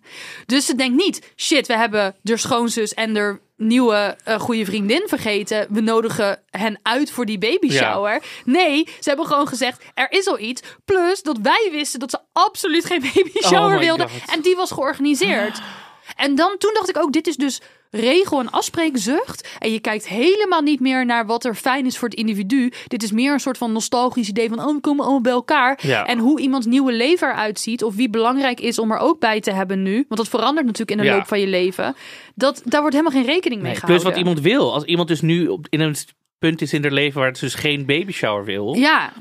Dus 0.47 0.67
ze 0.67 0.75
denkt 0.75 0.97
niet: 1.05 1.33
shit, 1.37 1.67
we 1.67 1.77
hebben 1.77 2.17
de 2.23 2.37
schoonzus 2.37 2.95
en 2.95 3.15
de 3.15 3.39
nieuwe 3.57 4.17
eh, 4.25 4.41
goede 4.41 4.65
vriendin 4.65 5.03
vergeten. 5.07 5.67
We 5.71 5.81
nodigen 5.81 6.43
hen 6.51 6.79
uit 6.83 7.11
voor 7.11 7.27
die 7.27 7.39
baby 7.39 7.67
Ja. 7.67 7.73
shower. 7.93 8.23
Nee, 8.45 8.85
ze 9.01 9.09
hebben 9.09 9.27
gewoon 9.27 9.47
gezegd: 9.49 9.83
er 9.95 10.11
is 10.13 10.27
al 10.27 10.39
iets. 10.39 10.63
Plus 10.85 11.23
dat 11.23 11.39
wij 11.43 11.69
wisten 11.73 12.01
dat 12.01 12.11
ze 12.11 12.19
absoluut 12.33 12.85
geen 12.85 13.01
baby 13.15 13.31
shower 13.43 13.73
Oh 13.73 13.79
my 13.79 13.85
wilden. 13.85 14.09
God. 14.09 14.35
En 14.35 14.41
die 14.41 14.57
was 14.57 14.71
georganiseerd. 14.71 15.61
En 16.17 16.35
dan 16.35 16.59
toen 16.59 16.71
dacht 16.75 16.89
ik 16.89 16.99
ook, 16.99 17.13
dit 17.13 17.27
is 17.27 17.37
dus 17.37 17.61
regel 17.91 18.41
en 18.41 18.51
afspreekzucht. 18.51 19.49
En 19.59 19.73
je 19.73 19.81
kijkt 19.81 20.09
helemaal 20.09 20.61
niet 20.63 20.81
meer 20.81 21.07
naar 21.07 21.27
wat 21.27 21.45
er 21.45 21.55
fijn 21.55 21.87
is 21.87 21.99
voor 21.99 22.09
het 22.09 22.19
individu. 22.19 22.73
Dit 22.87 23.03
is 23.03 23.13
meer 23.13 23.33
een 23.33 23.41
soort 23.41 23.59
van 23.59 23.73
nostalgisch 23.73 24.29
idee 24.29 24.49
van, 24.49 24.59
oh, 24.65 24.75
we 24.75 24.81
komen 24.81 25.03
allemaal 25.05 25.21
bij 25.21 25.33
elkaar. 25.33 25.79
Ja. 25.83 26.07
En 26.07 26.19
hoe 26.19 26.41
iemands 26.41 26.67
nieuwe 26.67 26.93
leven 26.93 27.29
eruit 27.29 27.61
ziet. 27.61 27.85
Of 27.85 27.95
wie 27.95 28.11
belangrijk 28.11 28.61
is 28.61 28.79
om 28.79 28.91
er 28.93 28.99
ook 28.99 29.21
bij 29.21 29.41
te 29.41 29.53
hebben 29.53 29.83
nu. 29.83 29.95
Want 29.95 30.17
dat 30.21 30.29
verandert 30.29 30.67
natuurlijk 30.67 30.91
in 30.91 30.97
de 31.05 31.05
Ja. 31.05 31.17
loop 31.17 31.27
van 31.27 31.41
je 31.41 31.47
leven. 31.47 31.95
Dat, 32.35 32.63
daar 32.65 32.81
wordt 32.81 32.97
helemaal 32.97 33.19
geen 33.23 33.33
rekening 33.33 33.63
mee 33.63 33.71
Nee, 33.73 33.81
plus 33.81 34.03
gehouden. 34.03 34.09
wat 34.11 34.19
iemand 34.19 34.41
wil. 34.41 34.73
Als 34.73 34.85
iemand 34.85 35.09
dus 35.09 35.21
nu 35.21 35.47
op, 35.47 35.67
in 35.71 35.81
een 35.81 35.97
punt 36.39 36.63
is 36.63 36.73
in 36.73 36.83
haar 36.83 36.93
leven 36.93 37.19
waar 37.21 37.29
het 37.31 37.41
dus 37.41 37.55
geen 37.55 37.87
baby 37.87 38.13
shower 38.13 38.45
wil. 38.45 38.75
Ja. 38.75 39.13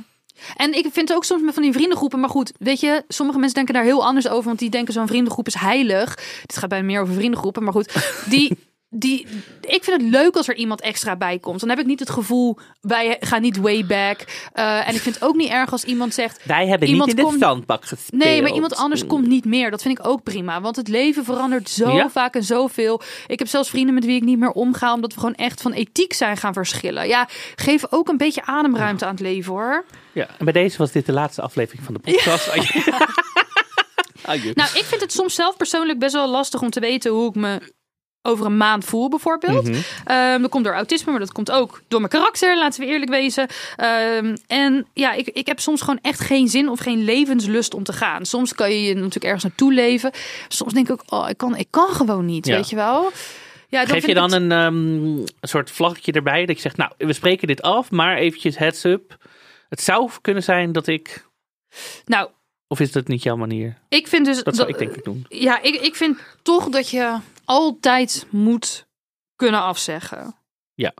En 0.56 0.74
ik 0.74 0.88
vind 0.92 1.08
het 1.08 1.14
ook 1.14 1.24
soms 1.24 1.42
met 1.42 1.54
van 1.54 1.64
die 1.64 1.74
vriendengroepen. 1.74 2.20
Maar 2.20 2.30
goed, 2.30 2.52
weet 2.60 2.80
je, 2.80 3.04
sommige 3.08 3.38
mensen 3.40 3.56
denken 3.56 3.74
daar 3.74 3.84
heel 3.84 4.06
anders 4.06 4.28
over. 4.28 4.46
Want 4.46 4.60
die 4.60 4.70
denken 4.70 4.94
zo'n 4.94 5.08
vriendengroep 5.08 5.48
is 5.48 5.54
heilig. 5.54 6.16
Dit 6.46 6.58
gaat 6.58 6.70
bij 6.70 6.84
meer 6.84 7.02
over 7.02 7.14
vriendengroepen. 7.14 7.64
Maar 7.64 7.74
goed, 7.74 8.24
die, 8.30 8.58
die, 8.92 9.28
ik 9.62 9.84
vind 9.84 10.02
het 10.02 10.12
leuk 10.12 10.36
als 10.36 10.48
er 10.48 10.56
iemand 10.56 10.82
extra 10.82 11.16
bij 11.16 11.40
komt. 11.40 11.60
Dan 11.60 11.70
heb 11.70 11.80
ik 11.80 11.86
niet 11.86 12.00
het 12.00 12.10
gevoel, 12.10 12.58
wij 12.82 13.18
gaan 13.20 13.42
niet 13.42 13.58
way 13.58 13.86
back. 13.86 14.26
Eh, 14.54 14.88
en 14.88 14.96
ik 14.96 15.02
vind 15.02 15.16
het 15.16 15.24
ook 15.24 15.36
niet 15.36 15.50
erg 15.50 15.72
als 15.72 15.84
iemand 15.84 16.14
zegt... 16.14 16.40
Wij 16.46 16.68
hebben 16.68 16.88
Iemand 16.88 17.10
niet 17.10 17.18
in 17.18 17.24
komt- 17.24 17.40
de 17.40 17.46
zandbak 17.46 17.86
gespeeld. 17.86 18.24
Nee, 18.24 18.42
maar 18.42 18.52
iemand 18.54 18.76
anders 18.76 19.06
komt 19.06 19.28
niet 19.28 19.46
meer. 19.46 19.72
Dat 19.72 19.82
vind 19.82 20.00
ik 20.00 20.08
ook 20.08 20.24
prima. 20.24 20.62
Want 20.62 20.76
het 20.76 20.88
leven 20.88 21.24
verandert 21.26 21.70
zo 21.70 21.92
Ja. 21.92 22.10
vaak 22.10 22.36
en 22.36 22.44
zoveel. 22.44 23.02
Ik 23.28 23.40
heb 23.40 23.48
zelfs 23.48 23.70
vrienden 23.70 23.94
met 23.94 24.06
wie 24.06 24.16
ik 24.16 24.24
niet 24.24 24.40
meer 24.40 24.52
omga. 24.52 24.94
Omdat 24.94 25.14
we 25.14 25.20
gewoon 25.20 25.36
echt 25.36 25.62
van 25.62 25.72
ethiek 25.72 26.14
zijn 26.14 26.38
gaan 26.38 26.54
verschillen. 26.54 27.08
Ja, 27.08 27.28
geef 27.56 27.84
ook 27.90 28.08
een 28.10 28.18
beetje 28.18 28.46
ademruimte 28.46 29.06
aan 29.06 29.12
het 29.12 29.20
leven 29.20 29.52
hoor. 29.54 29.86
Ja, 30.12 30.28
en 30.38 30.44
bij 30.46 30.54
deze 30.54 30.78
was 30.78 30.92
dit 30.92 31.06
de 31.06 31.12
laatste 31.14 31.42
aflevering 31.42 31.86
van 31.86 31.94
de 31.94 32.00
podcast. 32.00 32.52
Nou, 34.54 34.70
ik 34.74 34.84
vind 34.86 35.02
het 35.02 35.12
soms 35.14 35.36
zelf 35.36 35.58
persoonlijk 35.58 36.00
best 36.00 36.14
wel 36.14 36.30
lastig 36.30 36.62
om 36.62 36.70
te 36.70 36.80
weten 36.80 37.12
hoe 37.12 37.30
ik 37.30 37.36
me 37.36 37.74
over 38.22 38.46
een 38.46 38.58
maand 38.58 38.86
voel, 38.86 39.10
bijvoorbeeld. 39.10 39.68
Mhm. 39.70 39.80
Ehm, 40.06 40.42
dat 40.42 40.50
komt 40.50 40.64
door 40.64 40.74
autisme, 40.74 41.12
maar 41.12 41.20
dat 41.20 41.32
komt 41.32 41.52
ook 41.52 41.82
door 41.88 42.00
mijn 42.00 42.12
karakter, 42.12 42.58
laten 42.58 42.80
we 42.82 42.88
eerlijk 42.88 43.12
wezen. 43.12 43.48
Ehm, 43.76 44.36
en 44.48 44.88
ja, 44.94 45.14
ik, 45.14 45.28
ik 45.28 45.48
heb 45.48 45.60
soms 45.60 45.80
gewoon 45.82 46.00
echt 46.02 46.20
geen 46.20 46.48
zin 46.48 46.70
of 46.70 46.80
geen 46.80 47.04
levenslust 47.04 47.74
om 47.74 47.84
te 47.84 47.94
gaan. 47.94 48.26
Soms 48.26 48.56
kan 48.56 48.72
je 48.72 48.84
je 48.84 48.94
natuurlijk 48.94 49.24
ergens 49.26 49.44
naartoe 49.44 49.74
leven. 49.74 50.12
Soms 50.48 50.74
denk 50.74 50.90
ik 50.90 50.92
ook, 50.94 51.04
oh, 51.22 51.30
ik 51.30 51.38
kan, 51.38 51.56
ik 51.56 51.68
kan 51.70 51.88
gewoon 51.90 52.26
niet, 52.26 52.46
Ja. 52.48 52.56
weet 52.56 52.70
je 52.70 52.76
wel. 52.76 53.12
Ja, 53.68 53.86
Geef 53.86 54.06
je 54.06 54.14
dan 54.14 54.32
het- 54.34 54.42
een, 54.42 54.52
ehm, 54.52 54.76
een 54.76 55.28
soort 55.42 55.72
vlaggetje 55.72 56.12
erbij 56.12 56.46
dat 56.46 56.56
je 56.56 56.62
zegt, 56.62 56.78
nou, 56.78 56.92
we 56.98 57.14
spreken 57.14 57.48
dit 57.48 57.62
af, 57.62 57.92
maar 57.92 58.18
eventjes 58.18 58.58
heads 58.58 58.84
up. 58.84 59.18
Het 59.70 59.82
zou 59.82 60.10
kunnen 60.22 60.44
zijn 60.44 60.72
dat 60.72 60.88
ik, 60.88 61.26
Nou, 62.06 62.30
of 62.68 62.80
is 62.80 62.92
dat 62.92 63.08
niet 63.08 63.24
jouw 63.24 63.36
manier? 63.36 63.78
ik 63.90 64.08
vind 64.08 64.26
dus... 64.26 64.44
Dat 64.44 64.56
zou 64.56 64.70
ik 64.70 64.78
denk 64.78 64.96
ik 64.96 65.04
doen. 65.04 65.26
Ja, 65.30 65.62
ik, 65.62 65.76
ik 65.76 65.96
vind 65.96 66.18
toch 66.42 66.70
dat 66.70 66.90
je 66.90 67.16
altijd 67.50 68.26
moet 68.30 68.88
kunnen 69.36 69.62
afzeggen. 69.62 70.36
Ja. 70.74 70.94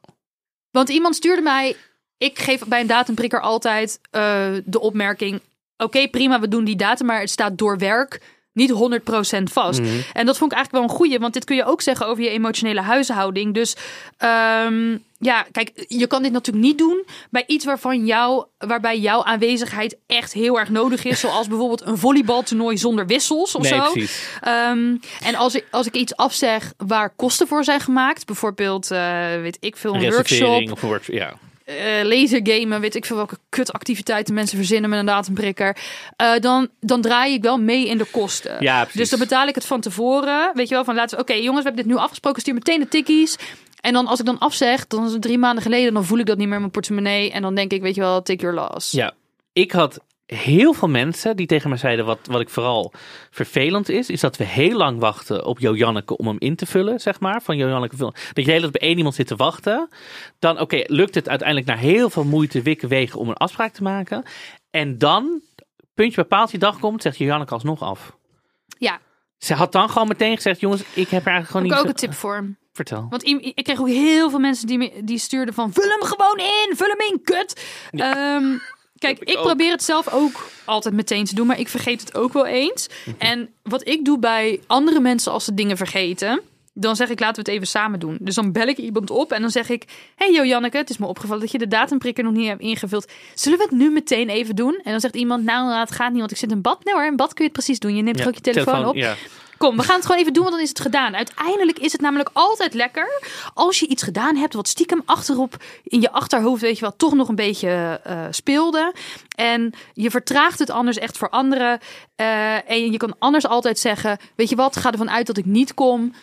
Want 0.72 0.90
iemand 0.90 1.16
stuurde 1.16 1.42
mij, 1.42 1.76
ik 2.18 2.40
geef 2.40 2.66
bij 2.66 2.82
een 2.82 2.88
datumprikker 2.88 3.42
altijd 3.42 4.00
eh, 4.12 4.54
de 4.66 4.80
opmerking, 4.80 5.42
oké 5.78 6.08
prima, 6.08 6.40
we 6.40 6.48
doen 6.48 6.64
die 6.64 6.76
datum, 6.76 7.06
maar 7.06 7.20
het 7.20 7.30
staat 7.30 7.58
door 7.58 7.78
werk 7.78 8.39
niet 8.54 8.72
100% 8.72 9.44
vast. 9.52 9.80
Mhm. 9.82 9.90
En 10.14 10.26
dat 10.26 10.38
vond 10.38 10.52
ik 10.52 10.58
eigenlijk 10.58 10.72
wel 10.72 10.84
een 10.84 11.04
goeie, 11.04 11.20
want 11.20 11.34
dit 11.34 11.46
kun 11.46 11.56
je 11.56 11.66
ook 11.66 11.82
zeggen 11.82 12.08
over 12.08 12.24
je 12.24 12.30
emotionele 12.30 12.82
huishouding. 12.82 13.54
Dus 13.54 13.76
ehm, 14.18 14.98
ja, 15.20 15.46
kijk, 15.52 15.86
je 15.88 16.08
kan 16.08 16.24
dit 16.24 16.32
natuurlijk 16.32 16.66
niet 16.66 16.78
doen 16.78 17.06
bij 17.30 17.44
iets 17.48 17.66
waarvan 17.66 18.06
jou, 18.06 18.46
waarbij 18.58 19.00
jouw 19.00 19.24
aanwezigheid 19.24 19.98
echt 20.08 20.34
heel 20.34 20.60
erg 20.60 20.70
nodig 20.70 21.04
is. 21.06 21.20
Zoals 21.20 21.48
bijvoorbeeld 21.52 21.86
een 21.86 21.98
volleybaltoernooi 21.98 22.78
zonder 22.78 23.06
wissels 23.06 23.56
of 23.56 23.62
Nee, 23.62 24.08
zo. 24.08 24.18
Ehm, 24.42 24.96
en 25.24 25.36
als 25.36 25.56
ik, 25.56 25.66
als 25.72 25.88
ik 25.88 25.96
iets 25.96 26.16
afzeg 26.16 26.74
waar 26.78 27.10
kosten 27.10 27.48
voor 27.48 27.64
zijn 27.64 27.80
gemaakt, 27.80 28.26
bijvoorbeeld, 28.26 28.92
eh, 28.92 29.42
weet 29.42 29.58
ik 29.60 29.78
veel, 29.78 29.96
Een 29.96 30.04
een 30.04 30.12
workshop, 30.12 30.72
of 30.72 30.82
een 30.82 30.90
workshop, 30.90 31.16
ja. 31.16 31.34
Eh 31.70 32.06
lasergamen, 32.06 32.82
weet 32.82 32.96
ik 32.96 33.06
veel 33.06 33.16
welke 33.16 33.38
kutactiviteiten 33.50 34.34
mensen 34.34 34.58
verzinnen 34.58 34.90
met 34.90 35.00
een 35.00 35.06
datumprikker, 35.06 35.78
eh, 36.16 36.32
dan, 36.40 36.68
dan 36.80 37.02
draai 37.02 37.34
ik 37.34 37.42
wel 37.42 37.58
mee 37.58 37.88
in 37.88 37.98
de 37.98 38.06
kosten. 38.12 38.56
Ja. 38.60 38.88
Dus 38.94 39.10
dan 39.10 39.20
betaal 39.20 39.48
ik 39.48 39.56
het 39.56 39.66
van 39.66 39.82
tevoren. 39.82 40.52
Weet 40.54 40.70
je 40.70 40.76
wel, 40.76 40.84
van 40.84 40.96
laten 40.96 41.18
we, 41.18 41.24
oké 41.24 41.34
jongens, 41.34 41.64
we 41.64 41.68
hebben 41.68 41.84
dit 41.84 41.94
nu 41.94 42.00
afgesproken, 42.00 42.42
stuur 42.42 42.54
meteen 42.54 42.80
de 42.80 42.88
tikkies. 42.88 43.36
En 43.82 43.94
dan 43.94 44.08
als 44.08 44.20
ik 44.20 44.26
dan 44.26 44.40
afzeg, 44.40 44.88
dan 44.88 45.06
is 45.06 45.12
het 45.12 45.22
drie 45.22 45.38
maanden 45.38 45.64
geleden, 45.64 45.94
dan 45.94 46.06
voel 46.06 46.20
ik 46.20 46.26
dat 46.26 46.38
niet 46.38 46.46
meer 46.46 46.56
in 46.56 46.62
mijn 46.62 46.72
portemonnee. 46.72 47.32
En 47.32 47.42
dan 47.42 47.56
denk 47.56 47.72
ik, 47.72 47.82
weet 47.82 47.96
je 47.96 48.02
wel, 48.02 48.22
take 48.22 48.42
your 48.42 48.56
loss. 48.56 48.92
Ja, 48.92 49.14
ik 49.54 49.72
had 49.72 50.00
heel 50.36 50.74
veel 50.74 50.88
mensen 50.88 51.36
die 51.36 51.48
tegen 51.48 51.70
mij 51.70 51.78
zeiden 51.78 52.06
wat, 52.06 52.20
wat 52.24 52.42
ik 52.42 52.50
vooral 52.50 52.94
vervelend 53.30 53.90
is, 53.90 54.10
is 54.10 54.20
dat 54.20 54.38
we 54.38 54.44
heel 54.44 54.78
lang 54.78 55.00
wachten 55.00 55.46
op 55.46 55.60
Jojanneke 55.60 56.18
om 56.18 56.28
hem 56.28 56.36
in 56.40 56.56
te 56.56 56.66
vullen, 56.66 57.00
zeg 57.00 57.20
maar. 57.20 57.42
Van 57.42 57.58
Jojanneke 57.58 57.96
vullen. 57.96 58.14
Dat 58.14 58.46
je 58.46 58.60
tijd 58.60 58.72
bij 58.72 58.82
één 58.82 58.98
iemand 58.98 59.16
zit 59.16 59.28
te 59.28 59.36
wachten. 59.36 59.90
Dan, 60.40 60.60
oké, 60.60 60.84
lukt 60.86 61.16
het 61.16 61.30
uiteindelijk 61.30 61.68
na 61.68 61.76
heel 61.76 62.10
veel 62.10 62.24
moeite, 62.24 62.62
wikken, 62.62 62.90
wegen 62.90 63.20
om 63.20 63.30
een 63.30 63.36
afspraak 63.36 63.74
te 63.74 63.84
maken. 63.84 64.24
En 64.70 64.98
dan, 64.98 65.42
puntje 65.94 66.16
bij 66.16 66.26
paaltje 66.26 66.58
dag 66.58 66.80
komt, 66.80 67.02
zegt 67.02 67.18
Jojanneke 67.18 67.54
alsnog 67.54 67.82
af. 67.82 68.18
Ja, 68.78 69.00
Ze 69.38 69.54
had 69.54 69.72
dan 69.72 69.90
gewoon 69.90 70.08
meteen 70.08 70.36
gezegd, 70.36 70.60
jongens, 70.60 70.82
ik 70.82 71.10
heb 71.10 71.26
er 71.26 71.32
eigenlijk 71.32 71.48
gewoon 71.48 71.62
heb 71.62 71.72
ik 71.72 71.78
niet... 71.78 71.86
ook 71.86 72.02
een 72.02 72.10
tip 72.10 72.14
voor 72.14 72.36
hem. 72.36 72.58
Vertel. 72.74 73.08
Want 73.10 73.26
ik 73.26 73.64
kreeg 73.64 73.80
ook 73.80 73.88
heel 73.88 74.30
veel 74.30 74.40
mensen 74.40 74.68
die, 74.68 74.78
me, 74.78 75.02
die 75.04 75.18
stuurden 75.18 75.54
van... 75.54 75.74
Vul 75.74 75.90
hem 75.90 76.04
gewoon 76.04 76.38
in, 76.38 76.76
vul 76.76 76.88
hem 76.88 77.12
in, 77.12 77.22
kut. 77.24 77.66
Ehm, 77.92 78.58
kijk, 79.00 79.20
ik 79.20 79.36
probeer 79.36 79.72
het 79.72 79.84
zelf 79.84 80.14
ook 80.14 80.50
altijd 80.66 80.94
meteen 80.94 81.26
te 81.26 81.36
doen, 81.36 81.48
maar 81.48 81.60
ik 81.60 81.68
vergeet 81.68 82.02
het 82.02 82.16
ook 82.16 82.34
wel 82.34 82.46
eens. 82.46 82.88
Mhm. 83.06 83.16
En 83.18 83.50
wat 83.64 83.88
ik 83.88 84.06
doe 84.06 84.20
bij 84.20 84.60
andere 84.68 85.00
mensen 85.00 85.32
als 85.32 85.46
ze 85.46 85.54
dingen 85.54 85.78
vergeten... 85.78 86.42
Dan 86.74 86.96
zeg 86.96 87.10
ik, 87.10 87.20
laten 87.20 87.36
we 87.36 87.42
het 87.42 87.60
even 87.60 87.68
samen 87.68 88.00
doen. 88.00 88.18
Dus 88.22 88.36
dan 88.36 88.52
bel 88.52 88.68
ik 88.68 88.78
iemand 88.78 89.10
op 89.10 89.32
en 89.32 89.42
dan 89.42 89.50
zeg 89.50 89.70
ik... 89.70 89.84
Hey 90.16 90.34
Jo 90.34 90.46
Janneke, 90.46 90.78
het 90.78 90.90
is 90.90 90.98
me 90.98 91.06
opgevallen 91.06 91.42
dat 91.42 91.52
je 91.52 91.58
de 91.58 91.68
datumprikker 91.68 92.24
nog 92.24 92.34
niet 92.34 92.48
hebt 92.48 92.62
ingevuld. 92.62 93.12
Zullen 93.34 93.58
we 93.58 93.64
het 93.64 93.74
nu 93.74 93.90
meteen 93.90 94.30
even 94.30 94.56
doen? 94.56 94.80
En 94.84 94.92
dan 94.92 95.00
zegt 95.00 95.16
iemand, 95.16 95.44
nou, 95.44 95.68
nou, 95.68 95.80
het 95.80 95.92
gaat 95.92 96.10
niet, 96.10 96.20
want 96.20 96.32
ik 96.32 96.38
zit 96.38 96.52
in 96.52 96.62
bad. 96.62 96.84
Nee 96.84 96.94
hoor, 96.94 97.06
in 97.06 97.16
bad 97.16 97.34
kun 97.34 97.46
je 97.46 97.52
het 97.52 97.64
precies 97.64 97.80
doen. 97.80 97.96
Je 97.96 98.02
neemt 98.02 98.20
Ja, 98.20 98.26
ook 98.26 98.36
je 98.36 98.42
telefoon, 98.42 98.86
op. 98.86 98.96
Ja. 98.96 99.16
Kom, 99.60 99.78
we 99.78 99.84
gaan 99.84 99.96
het 99.96 100.06
gewoon 100.06 100.22
even 100.22 100.34
doen, 100.34 100.44
want 100.44 100.56
dan 100.56 100.64
is 100.64 100.70
het 100.70 100.80
gedaan. 100.80 101.16
Uiteindelijk 101.16 101.80
is 101.80 101.92
het 101.92 102.02
namelijk 102.02 102.30
altijd 102.34 102.74
lekker 102.74 103.22
als 103.54 103.80
je 103.80 103.88
iets 103.88 104.04
gedaan 104.04 104.36
hebt 104.36 104.54
wat 104.54 104.68
stiekem 104.68 105.02
achterop 105.06 105.64
in 105.84 106.02
je 106.02 106.12
achterhoofd, 106.12 106.62
weet 106.62 106.76
je 106.76 106.82
wel, 106.82 106.96
toch 106.96 107.14
nog 107.14 107.28
een 107.28 107.36
beetje 107.36 108.00
eh, 108.04 108.26
speelde. 108.30 108.94
En 109.36 109.74
je 109.94 110.12
vertraagt 110.12 110.60
het 110.60 110.70
anders 110.70 110.98
echt 110.98 111.18
voor 111.18 111.30
anderen. 111.30 111.80
Eh, 112.16 112.70
en 112.70 112.92
je 112.92 112.98
kan 112.98 113.16
anders 113.20 113.48
altijd 113.48 113.80
zeggen, 113.80 114.18
weet 114.36 114.50
je 114.50 114.56
wat, 114.56 114.78
ga 114.78 114.92
ervan 114.92 115.10
uit 115.10 115.28
dat 115.28 115.38
ik 115.38 115.46
niet 115.46 115.74
kom. 115.74 116.14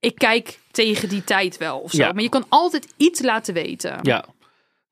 Ik 0.00 0.14
kijk 0.14 0.58
tegen 0.70 1.08
die 1.08 1.24
tijd 1.24 1.56
wel 1.56 1.78
of 1.78 1.90
zo. 1.90 2.02
Ja. 2.02 2.12
Maar 2.12 2.22
je 2.22 2.28
kan 2.28 2.46
altijd 2.48 2.86
iets 2.96 3.22
laten 3.22 3.54
weten. 3.54 3.98
Ja. 4.02 4.24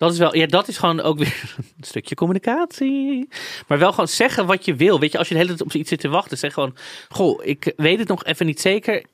Dat 0.03 0.12
is 0.12 0.19
wel, 0.19 0.37
ja, 0.37 0.47
dat 0.47 0.69
is 0.69 0.79
gewoon 0.79 1.01
ook 1.01 1.19
weer 1.19 1.55
een 1.79 1.85
stukje 1.85 2.15
communicatie. 2.15 3.29
Maar 3.69 3.79
wel 3.79 3.91
gewoon 3.91 4.09
zeggen 4.09 4.47
wat 4.47 4.65
je 4.65 4.75
wil. 4.75 5.01
Weet 5.01 5.12
je, 5.12 5.19
als 5.19 5.29
je 5.29 5.35
de 5.35 5.41
hele 5.41 5.53
tijd 5.57 5.69
op 5.69 5.75
iets 5.75 5.88
zit 5.88 6.01
te 6.01 6.09
wachten, 6.09 6.38
zeg 6.38 6.53
gewoon: 6.53 6.75
Goh, 7.09 7.45
ik 7.45 7.73
weet 7.77 7.99
het 7.99 8.09
nog 8.09 8.25
even 8.25 8.47
niet 8.47 8.61
zeker. 8.61 9.05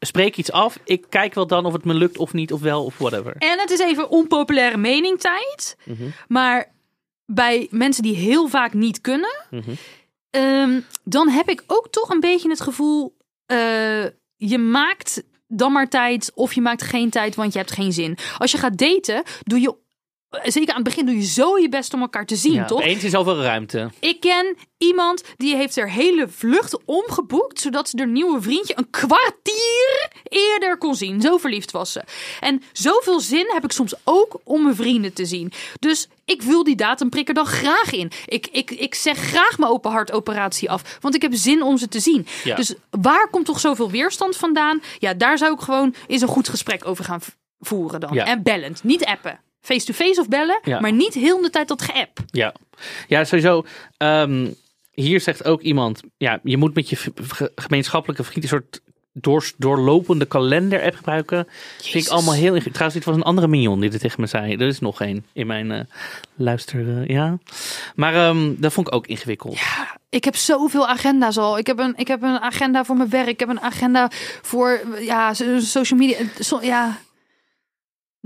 Spreek 0.00 0.36
iets 0.36 0.52
af. 0.52 0.78
Ik 0.84 1.04
kijk 1.08 1.34
wel 1.34 1.46
dan 1.46 1.64
of 1.66 1.72
het 1.72 1.84
me 1.84 1.94
lukt 1.94 2.18
of 2.18 2.32
niet, 2.32 2.52
of 2.52 2.60
wel, 2.60 2.84
of 2.84 2.98
whatever. 2.98 3.36
En 3.38 3.58
het 3.58 3.70
is 3.70 3.78
even 3.80 4.08
onpopulaire 4.10 4.76
mening 4.76 5.20
tijd. 5.20 5.76
Mhm. 5.84 6.08
Maar 6.28 6.72
bij 7.26 7.66
mensen 7.70 8.02
die 8.02 8.16
heel 8.16 8.48
vaak 8.48 8.72
niet 8.74 9.00
kunnen, 9.00 9.44
Mhm. 9.50 9.70
ehm, 10.30 10.80
dan 11.04 11.28
heb 11.28 11.48
ik 11.48 11.62
ook 11.66 11.88
toch 11.90 12.08
een 12.10 12.20
beetje 12.20 12.48
het 12.48 12.60
gevoel, 12.60 13.16
eh, 13.46 14.04
je 14.36 14.58
maakt 14.58 15.22
dan 15.48 15.72
maar 15.72 15.88
tijd 15.88 16.32
of 16.34 16.52
je 16.54 16.60
maakt 16.60 16.82
geen 16.82 17.10
tijd, 17.10 17.34
want 17.34 17.52
je 17.52 17.58
hebt 17.58 17.72
geen 17.72 17.92
zin. 17.92 18.18
Als 18.38 18.50
je 18.52 18.58
gaat 18.58 18.78
daten, 18.78 19.22
doe 19.42 19.60
je, 19.60 19.74
zeker 20.42 20.68
aan 20.68 20.82
het 20.82 20.84
begin, 20.84 21.06
doe 21.06 21.16
je 21.16 21.24
zo 21.24 21.58
je 21.58 21.68
best 21.68 21.94
om 21.94 22.00
elkaar 22.00 22.26
te 22.26 22.36
zien, 22.36 22.52
Ja, 22.52 22.64
toch? 22.64 22.82
Eens 22.82 23.04
in 23.04 23.10
zoveel 23.10 23.42
ruimte. 23.42 23.90
Ik 24.00 24.20
ken 24.20 24.56
iemand 24.78 25.22
die 25.36 25.56
heeft 25.56 25.76
haar 25.76 25.90
hele 25.90 26.28
vlucht 26.28 26.78
omgeboekt, 26.84 27.60
zodat 27.60 27.88
ze 27.88 27.98
haar 27.98 28.08
nieuwe 28.08 28.42
vriendje 28.42 28.74
een 28.76 28.90
kwartier 28.90 30.10
eerder 30.28 30.78
kon 30.78 30.94
zien. 30.94 31.20
Zo 31.20 31.36
verliefd 31.36 31.70
was 31.70 31.92
ze. 31.92 32.04
En 32.40 32.62
zoveel 32.72 33.20
zin 33.20 33.50
heb 33.52 33.64
ik 33.64 33.72
soms 33.72 33.94
ook 34.04 34.40
om 34.44 34.62
mijn 34.62 34.76
vrienden 34.76 35.12
te 35.12 35.24
zien. 35.24 35.52
Dus 35.78 36.08
ik 36.24 36.42
wil 36.42 36.64
die 36.64 36.76
datumprikker 36.76 37.34
dan 37.34 37.46
graag 37.46 37.92
in. 37.92 38.10
Ik, 38.26 38.46
ik, 38.46 38.70
ik 38.70 38.94
zeg 38.94 39.18
graag 39.18 39.58
mijn 39.58 39.70
open 39.70 39.90
hartoperatie 39.90 40.70
af, 40.70 40.98
want 41.00 41.14
ik 41.14 41.22
heb 41.22 41.34
zin 41.34 41.62
om 41.62 41.78
ze 41.78 41.88
te 41.88 42.00
zien. 42.00 42.26
Ja. 42.44 42.56
Dus 42.56 42.74
waar 42.90 43.28
komt 43.30 43.46
toch 43.46 43.60
zoveel 43.60 43.90
weerstand 43.90 44.36
vandaan? 44.36 44.82
Ja, 44.98 45.14
daar 45.14 45.38
zou 45.38 45.52
ik 45.52 45.60
gewoon 45.60 45.94
eens 46.06 46.22
een 46.22 46.28
goed 46.28 46.48
gesprek 46.48 46.86
over 46.86 47.04
gaan 47.04 47.20
voeren 47.58 48.00
dan. 48.00 48.14
Ja. 48.14 48.24
En 48.24 48.42
bellend, 48.42 48.84
niet 48.84 49.04
appen. 49.04 49.40
Face-to-face 49.66 50.20
of 50.20 50.28
bellen, 50.28 50.60
Ja. 50.62 50.80
maar 50.80 50.92
niet 50.92 51.14
heel 51.14 51.42
de 51.42 51.50
tijd 51.50 51.68
dat 51.68 51.82
geapp. 51.82 52.18
Ja, 52.30 52.54
ja 53.08 53.24
sowieso. 53.24 53.64
ehm, 53.96 54.50
hier 54.92 55.20
zegt 55.20 55.44
ook 55.44 55.60
iemand: 55.62 56.00
ja, 56.16 56.40
je 56.42 56.56
moet 56.56 56.74
met 56.74 56.88
je 56.88 56.96
gemeenschappelijke 57.54 58.24
vriend 58.24 58.42
een 58.42 58.48
soort 58.48 58.80
door, 59.12 59.50
doorlopende 59.56 60.24
kalender-app 60.26 60.94
gebruiken. 60.94 61.46
Vind 61.82 62.04
ik 62.04 62.10
allemaal 62.10 62.32
heel 62.32 62.42
ingewikkeld. 62.42 62.74
Trouwens, 62.74 62.98
dit 62.98 63.08
was 63.08 63.16
een 63.16 63.28
andere 63.30 63.48
mignon 63.48 63.80
die 63.80 63.90
dit 63.90 64.00
tegen 64.00 64.20
me 64.20 64.26
zei. 64.26 64.52
Er 64.52 64.66
is 64.66 64.78
nog 64.80 65.00
één 65.00 65.26
in 65.32 65.46
mijn 65.46 65.70
eh 65.70 65.80
luister. 66.36 66.98
eh, 67.02 67.06
ja. 67.08 67.38
Maar 67.94 68.14
ehm, 68.14 68.54
dat 68.56 68.72
vond 68.72 68.86
ik 68.86 68.94
ook 68.94 69.06
ingewikkeld. 69.06 69.58
Ik 70.10 70.24
heb 70.24 70.36
zoveel 70.36 70.88
agenda's 70.88 71.38
al. 71.38 71.58
Ik 71.58 71.66
heb 71.66 71.78
een, 71.78 71.92
ik 71.96 72.08
heb 72.08 72.22
een 72.22 72.38
agenda 72.40 72.84
voor 72.84 72.96
mijn 72.96 73.08
werk. 73.10 73.28
Ik 73.28 73.40
heb 73.40 73.48
een 73.48 73.60
agenda 73.60 74.10
voor 74.42 74.80
ja, 75.00 75.34
so- 75.34 75.58
social 75.58 75.98
media. 75.98 76.16
Ja. 76.60 76.98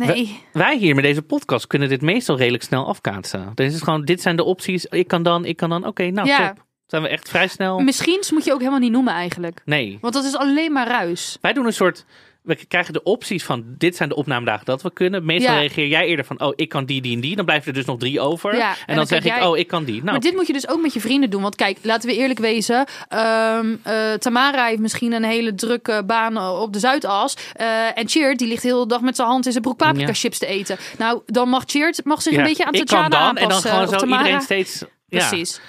Nee. 0.08 0.42
Wij 0.52 0.76
hier 0.76 0.94
met 0.94 1.04
deze 1.04 1.22
podcast 1.22 1.66
kunnen 1.66 1.88
dit 1.88 2.00
meestal 2.02 2.36
redelijk 2.36 2.62
snel 2.62 2.86
afkaatsen. 2.86 3.52
Dus 3.54 3.66
het 3.66 3.74
is 3.74 3.82
gewoon, 3.82 4.04
dit 4.04 4.20
zijn 4.20 4.36
de 4.36 4.44
opties. 4.44 4.84
Ik 4.84 5.08
kan 5.08 5.22
dan, 5.22 5.44
ik 5.44 5.56
kan 5.56 5.68
dan. 5.68 5.86
Oké, 5.86 6.10
nou 6.10 6.28
Ja. 6.28 6.48
top. 6.48 6.64
Zijn 6.86 7.02
we 7.02 7.08
echt 7.08 7.28
vrij 7.28 7.48
snel? 7.48 7.78
Misschien 7.78 8.22
moet 8.30 8.44
je 8.44 8.52
ook 8.52 8.58
helemaal 8.58 8.80
niet 8.80 8.92
noemen 8.92 9.12
eigenlijk. 9.12 9.62
Nee. 9.64 9.98
Want 10.00 10.14
dat 10.14 10.24
is 10.24 10.36
alleen 10.36 10.72
maar 10.72 10.86
ruis. 10.88 11.38
Wij 11.40 11.52
doen 11.52 11.66
een 11.66 11.72
soort. 11.72 12.04
We 12.42 12.54
krijgen 12.68 12.92
de 12.92 13.02
opties 13.02 13.44
van 13.44 13.64
dit 13.66 13.96
zijn 13.96 14.08
de 14.08 14.14
opnamedagen 14.14 14.64
dat 14.66 14.82
we 14.82 14.92
kunnen. 14.92 15.24
Meestal 15.24 15.54
Ja. 15.54 15.58
reageer 15.60 15.86
jij 15.86 16.06
eerder 16.06 16.24
van 16.24 16.40
oh 16.40 16.52
ik 16.56 16.68
kan 16.68 16.84
die, 16.84 17.00
die 17.00 17.14
en 17.14 17.20
die. 17.20 17.36
Dan 17.36 17.44
blijven 17.44 17.68
er 17.68 17.74
dus 17.74 17.84
nog 17.84 17.98
drie 17.98 18.20
over. 18.20 18.56
Ja, 18.56 18.70
en, 18.70 18.76
dan, 18.86 18.96
dan 18.96 19.06
zeg 19.06 19.18
ik 19.18 19.24
jij- 19.24 19.46
oh 19.46 19.58
ik 19.58 19.66
kan 19.66 19.84
die. 19.84 19.94
Nou, 19.94 20.04
Maar 20.10 20.20
dit 20.20 20.34
moet 20.34 20.46
je 20.46 20.52
dus 20.52 20.68
ook 20.68 20.80
met 20.80 20.92
je 20.92 21.00
vrienden 21.00 21.30
doen. 21.30 21.42
Want 21.42 21.54
kijk, 21.56 21.78
laten 21.82 22.08
we 22.10 22.16
eerlijk 22.16 22.38
wezen. 22.38 22.84
ehm, 23.08 23.74
eh, 23.82 24.12
Tamara 24.12 24.66
heeft 24.66 24.80
misschien 24.80 25.12
een 25.12 25.24
hele 25.24 25.54
drukke 25.54 26.02
baan 26.06 26.38
op 26.38 26.72
de 26.72 26.78
Zuidas. 26.78 27.36
Eh, 27.52 27.98
en 27.98 28.08
Cheert, 28.08 28.38
die 28.38 28.48
ligt 28.48 28.62
de 28.62 28.68
hele 28.68 28.86
dag 28.86 29.00
met 29.00 29.16
zijn 29.16 29.28
hand 29.28 29.46
in 29.46 29.50
zijn 29.52 29.62
broek 29.64 29.76
paprika 29.76 30.06
Ja. 30.06 30.12
chips 30.14 30.38
te 30.38 30.46
eten. 30.46 30.76
Nou, 30.98 31.20
dan 31.26 31.48
mag 31.48 31.62
Cheert 31.66 32.04
mag 32.04 32.22
zich 32.22 32.36
een 32.36 32.42
beetje 32.42 32.64
aan 32.64 32.72
Tatjana 32.72 33.08
dan 33.08 33.18
en 33.20 33.34
dan 33.34 33.42
aanpassen. 33.42 33.70
gewoon 33.70 33.88
zo 33.88 33.96
Tamara. 33.96 34.18
iedereen 34.20 34.40
steeds. 34.42 34.84
Precies. 35.08 35.60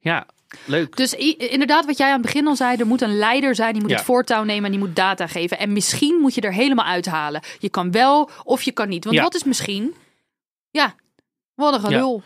ja, 0.00 0.26
leuk. 0.64 0.96
Dus 0.96 1.14
inderdaad, 1.36 1.86
wat 1.86 1.98
jij 1.98 2.06
aan 2.06 2.12
het 2.12 2.22
begin 2.22 2.46
al 2.46 2.56
zei, 2.56 2.76
er 2.76 2.86
moet 2.86 3.00
een 3.00 3.16
leider 3.18 3.54
zijn, 3.54 3.72
die 3.72 3.80
moet 3.82 3.90
Ja. 3.90 3.96
het 3.96 4.04
voortouw 4.04 4.44
nemen 4.44 4.64
en 4.64 4.70
die 4.70 4.80
moet 4.80 4.96
data 4.96 5.26
geven. 5.26 5.58
En 5.58 5.72
misschien 5.72 6.18
moet 6.20 6.34
je 6.34 6.40
er 6.40 6.52
helemaal 6.52 6.86
uithalen. 6.86 7.42
Je 7.58 7.68
kan 7.68 7.90
wel 7.90 8.30
of 8.44 8.62
je 8.62 8.72
kan 8.72 8.88
niet. 8.88 9.04
Want 9.04 9.16
Ja. 9.16 9.22
wat 9.22 9.34
is 9.34 9.44
misschien? 9.44 9.94
Ja, 10.70 10.94
wat 11.54 11.74
een 11.74 11.80
gelul. 11.80 12.22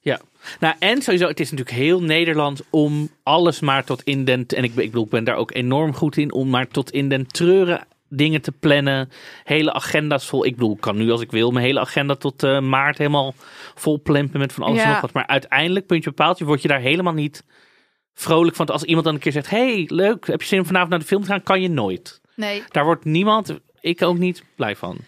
Ja. 0.00 0.20
Nou, 0.60 0.74
en 0.78 1.02
sowieso, 1.02 1.26
het 1.26 1.40
is 1.40 1.50
natuurlijk 1.50 1.76
heel 1.76 2.02
Nederlands 2.02 2.60
om 2.70 3.08
alles 3.22 3.60
maar 3.60 3.84
tot 3.84 4.02
in 4.02 4.24
den... 4.24 4.46
En 4.46 4.64
ik, 4.64 4.70
ik 4.74 4.90
bedoel, 4.90 5.04
ik 5.04 5.10
ben 5.10 5.24
daar 5.24 5.36
ook 5.36 5.54
enorm 5.54 5.94
goed 5.94 6.16
in. 6.16 6.32
Om 6.32 6.48
maar 6.50 6.68
tot 6.68 6.90
in 6.90 7.08
den 7.08 7.26
treuren 7.26 7.84
dingen 8.08 8.40
te 8.40 8.52
plannen. 8.52 9.10
Hele 9.44 9.72
agenda's 9.72 10.26
vol. 10.26 10.44
Ik 10.46 10.54
bedoel, 10.54 10.74
ik 10.74 10.80
kan 10.80 10.96
nu 10.96 11.10
als 11.10 11.20
ik 11.20 11.30
wil 11.30 11.50
mijn 11.50 11.64
hele 11.64 11.80
agenda 11.80 12.14
tot 12.14 12.42
eh, 12.42 12.60
maart 12.60 12.98
helemaal 12.98 13.34
vol 13.74 14.00
plempen 14.02 14.40
met 14.40 14.52
van 14.52 14.62
alles 14.64 14.80
en 14.82 14.88
nog 14.88 15.00
wat. 15.00 15.12
Maar 15.12 15.26
uiteindelijk, 15.26 15.86
puntje 15.86 16.10
paaltje, 16.12 16.44
word 16.44 16.62
je 16.62 16.68
daar 16.68 16.80
helemaal 16.80 17.12
niet 17.12 17.44
vrolijk 18.14 18.56
van. 18.56 18.66
Als 18.66 18.82
iemand 18.82 19.04
dan 19.04 19.14
een 19.14 19.20
keer 19.20 19.32
zegt, 19.32 19.50
hey, 19.50 19.84
leuk, 19.88 20.26
heb 20.26 20.40
je 20.40 20.48
zin 20.48 20.58
om 20.58 20.66
vanavond 20.66 20.90
naar 20.90 20.98
de 20.98 21.06
film 21.06 21.22
te 21.22 21.28
gaan? 21.28 21.42
Kan 21.42 21.62
je 21.62 21.68
nooit. 21.68 22.20
Nee. 22.34 22.62
Daar 22.68 22.84
wordt 22.84 23.04
niemand, 23.04 23.54
ik 23.80 24.02
ook 24.02 24.18
niet, 24.18 24.42
blij 24.54 24.76
van. 24.76 24.98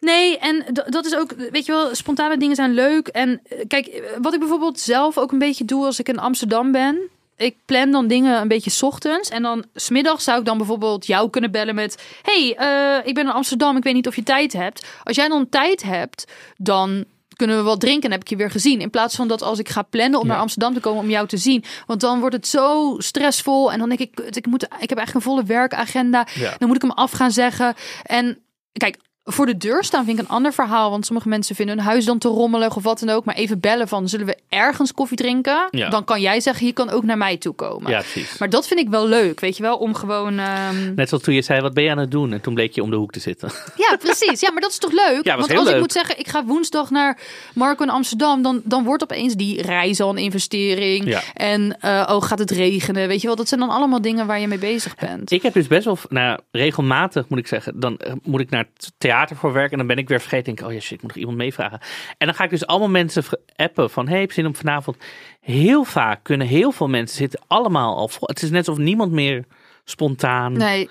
Nee, 0.00 0.38
en 0.38 0.64
dat 0.86 1.06
is 1.06 1.16
ook, 1.16 1.32
weet 1.50 1.66
je 1.66 1.72
wel, 1.72 1.94
spontane 1.94 2.36
dingen 2.36 2.56
zijn 2.56 2.74
leuk. 2.74 3.08
En 3.08 3.40
eh, 3.48 3.58
kijk, 3.66 3.86
eh, 3.86 4.02
wat 4.22 4.32
ik 4.32 4.38
bijvoorbeeld 4.38 4.80
zelf 4.80 5.18
ook 5.18 5.32
een 5.32 5.38
beetje 5.38 5.64
doe 5.64 5.84
als 5.84 5.98
ik 5.98 6.08
in 6.08 6.18
Amsterdam 6.18 6.72
ben. 6.72 7.08
ik 7.36 7.56
plan 7.64 7.90
dan 7.90 8.06
dingen 8.06 8.40
een 8.40 8.48
beetje 8.48 8.70
's 8.70 8.82
ochtends. 8.82 9.28
En 9.30 9.42
dan 9.42 9.64
smiddag 9.74 10.20
zou 10.20 10.38
ik 10.38 10.44
dan 10.44 10.58
bijvoorbeeld 10.58 11.06
jou 11.06 11.30
kunnen 11.30 11.50
bellen 11.50 11.74
met... 11.74 12.02
hey, 12.22 12.54
eh, 12.56 13.06
ik 13.06 13.14
ben 13.14 13.24
in 13.24 13.32
Amsterdam, 13.32 13.76
ik 13.76 13.82
weet 13.82 13.94
niet 13.94 14.06
of 14.06 14.16
je 14.16 14.22
tijd 14.22 14.52
hebt. 14.52 14.86
Als 15.04 15.16
jij 15.16 15.28
dan 15.28 15.48
tijd 15.48 15.82
hebt, 15.82 16.32
dan 16.56 17.04
kunnen 17.40 17.56
we 17.56 17.62
wat 17.62 17.80
drinken 17.80 18.02
en 18.04 18.10
heb 18.10 18.20
ik 18.20 18.28
je 18.28 18.36
weer 18.36 18.50
gezien. 18.50 18.80
In 18.80 18.90
plaats 18.90 19.16
van 19.16 19.28
dat 19.28 19.42
als 19.42 19.58
ik 19.58 19.68
ga 19.68 19.82
plannen 19.82 20.20
om 20.20 20.26
Ja. 20.26 20.32
naar 20.32 20.40
Amsterdam 20.40 20.74
te 20.74 20.80
komen 20.80 21.02
om 21.02 21.10
jou 21.10 21.26
te 21.26 21.36
zien. 21.36 21.64
Want 21.86 22.00
dan 22.00 22.20
wordt 22.20 22.34
het 22.34 22.46
zo 22.46 22.94
stressvol. 22.98 23.72
En 23.72 23.78
dan 23.78 23.88
denk 23.88 24.00
ik, 24.00 24.20
ik, 24.20 24.46
moet, 24.46 24.62
ik 24.62 24.88
heb 24.88 24.98
eigenlijk 24.98 25.14
een 25.14 25.32
volle 25.32 25.44
werkagenda. 25.44 26.26
Ja. 26.34 26.54
Dan 26.58 26.68
moet 26.68 26.76
ik 26.76 26.82
hem 26.82 26.90
af 26.90 27.10
gaan 27.10 27.30
zeggen. 27.30 27.74
En 28.02 28.38
kijk, 28.72 28.96
voor 29.24 29.46
de 29.46 29.56
deur 29.56 29.84
staan 29.84 30.04
vind 30.04 30.18
ik 30.18 30.24
een 30.24 30.30
ander 30.30 30.52
verhaal. 30.52 30.90
Want 30.90 31.06
sommige 31.06 31.28
mensen 31.28 31.54
vinden 31.54 31.76
hun 31.76 31.84
huis 31.84 32.04
dan 32.04 32.18
te 32.18 32.28
rommelig 32.28 32.76
of 32.76 32.82
wat 32.82 32.98
dan 32.98 33.08
ook. 33.08 33.24
Maar 33.24 33.34
even 33.34 33.60
bellen 33.60 33.88
van, 33.88 34.08
zullen 34.08 34.26
we 34.26 34.36
ergens 34.48 34.92
koffie 34.92 35.16
drinken? 35.16 35.68
Ja. 35.70 35.88
Dan 35.88 36.04
kan 36.04 36.20
jij 36.20 36.40
zeggen, 36.40 36.66
je 36.66 36.72
kan 36.72 36.90
ook 36.90 37.04
naar 37.04 37.18
mij 37.18 37.36
toe 37.36 37.54
komen. 37.54 37.90
Ja, 37.90 37.98
precies. 37.98 38.38
Maar 38.38 38.50
dat 38.50 38.66
vind 38.66 38.80
ik 38.80 38.88
wel 38.88 39.06
leuk, 39.06 39.40
weet 39.40 39.56
je 39.56 39.62
wel? 39.62 39.76
Om 39.76 39.94
gewoon... 39.94 40.38
ehm, 40.38 40.94
Net 40.94 41.08
zoals 41.08 41.24
toen 41.24 41.34
je 41.34 41.42
zei, 41.42 41.60
wat 41.60 41.74
ben 41.74 41.84
je 41.84 41.90
aan 41.90 41.98
het 41.98 42.10
doen? 42.10 42.32
En 42.32 42.40
toen 42.40 42.54
bleek 42.54 42.74
je 42.74 42.82
om 42.82 42.90
de 42.90 42.96
hoek 42.96 43.12
te 43.12 43.20
zitten. 43.20 43.50
Ja, 43.76 43.96
precies. 43.96 44.40
Ja, 44.40 44.50
maar 44.52 44.60
dat 44.62 44.70
is 44.70 44.78
toch 44.78 44.92
leuk? 44.92 45.24
Ja, 45.30 45.36
Want 45.36 45.50
als 45.50 45.60
ik 45.60 45.66
leuk. 45.72 45.80
moet 45.80 45.92
zeggen, 45.92 46.18
ik 46.18 46.28
ga 46.28 46.44
woensdag 46.44 46.90
naar 46.90 47.18
Marco 47.54 47.82
in 47.84 47.90
Amsterdam, 47.90 48.42
dan, 48.42 48.60
dan 48.64 48.84
wordt 48.84 49.02
opeens 49.02 49.34
die 49.34 49.62
reis 49.62 50.00
al 50.00 50.10
een 50.10 50.16
investering. 50.18 51.04
Ja. 51.08 51.20
En 51.34 51.76
eh, 51.80 52.08
oh, 52.10 52.22
gaat 52.22 52.38
het 52.38 52.50
regenen? 52.50 53.08
Weet 53.08 53.20
je 53.20 53.26
wel, 53.26 53.36
dat 53.36 53.48
zijn 53.48 53.60
dan 53.60 53.68
allemaal 53.70 54.00
dingen 54.00 54.26
waar 54.26 54.40
je 54.40 54.46
mee 54.48 54.58
bezig 54.58 54.94
bent. 54.94 55.30
Ik 55.30 55.42
heb 55.42 55.52
dus 55.52 55.66
best 55.66 55.84
wel, 55.84 55.98
nou, 56.08 56.38
regelmatig 56.50 57.28
moet 57.28 57.38
ik 57.38 57.46
zeggen, 57.46 57.80
dan 57.80 57.96
eh, 57.96 58.12
moet 58.22 58.40
ik 58.40 58.50
naar 58.50 58.66
het 58.74 58.92
theater 59.10 59.36
voor 59.36 59.52
werk 59.52 59.70
en 59.70 59.78
dan 59.78 59.86
ben 59.86 59.98
ik 59.98 60.08
weer 60.08 60.20
vergeten. 60.20 60.44
Denk 60.44 60.60
ik, 60.60 60.66
oh 60.66 60.72
ja, 60.72 60.80
shit, 60.80 60.92
ik 60.92 61.02
moet 61.02 61.10
nog 61.10 61.20
iemand 61.20 61.36
meevragen. 61.36 61.80
En 62.18 62.26
dan 62.26 62.34
ga 62.34 62.44
ik 62.44 62.50
dus 62.50 62.66
allemaal 62.66 62.88
mensen 62.88 63.24
appen 63.56 63.90
van, 63.90 64.08
hey, 64.08 64.20
heb 64.20 64.28
je 64.28 64.34
zin 64.34 64.46
om 64.46 64.56
vanavond? 64.56 64.96
Heel 65.40 65.84
vaak 65.84 66.22
kunnen 66.22 66.46
heel 66.46 66.72
veel 66.72 66.88
mensen 66.88 67.16
zitten 67.16 67.40
allemaal 67.46 67.96
al 67.96 68.08
vol. 68.08 68.28
Het 68.28 68.42
is 68.42 68.50
net 68.50 68.68
alsof 68.68 68.84
niemand 68.84 69.12
meer 69.12 69.44
spontaan 69.84 70.52
Nee, 70.52 70.90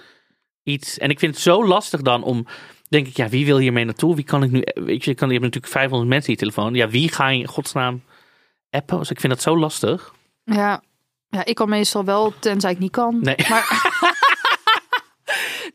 iets. 0.63 0.97
En 0.97 1.09
ik 1.09 1.19
vind 1.19 1.33
het 1.33 1.43
zo 1.43 1.65
lastig 1.65 2.01
dan 2.01 2.23
om, 2.23 2.45
denk 2.89 3.07
ik, 3.07 3.17
ja, 3.17 3.29
wie 3.29 3.45
wil 3.45 3.57
hiermee 3.57 3.85
naartoe? 3.85 4.15
Wie 4.15 4.23
kan 4.23 4.43
ik 4.43 4.51
nu, 4.51 4.63
weet 4.73 5.03
je, 5.03 5.09
je, 5.09 5.15
kan, 5.15 5.27
je 5.27 5.33
hebt 5.33 5.45
natuurlijk 5.45 5.73
500 5.73 6.09
mensen 6.09 6.29
in 6.29 6.33
je 6.33 6.39
telefoon. 6.39 6.73
Ja, 6.73 6.89
wie 6.89 7.11
ga 7.11 7.27
je 7.27 7.39
in 7.39 7.47
godsnaam 7.47 8.03
appen? 8.69 8.97
Dus 8.97 9.09
ik 9.09 9.19
vind 9.19 9.33
dat 9.33 9.41
zo 9.41 9.57
lastig. 9.57 10.13
ja. 10.43 10.81
Ja, 11.31 11.45
ik 11.45 11.55
kan 11.55 11.69
meestal 11.69 12.05
wel, 12.05 12.33
tenzij 12.39 12.71
ik 12.71 12.79
niet 12.79 12.91
kan. 12.91 13.17
Nee. 13.21 13.35
Maar... 13.49 13.67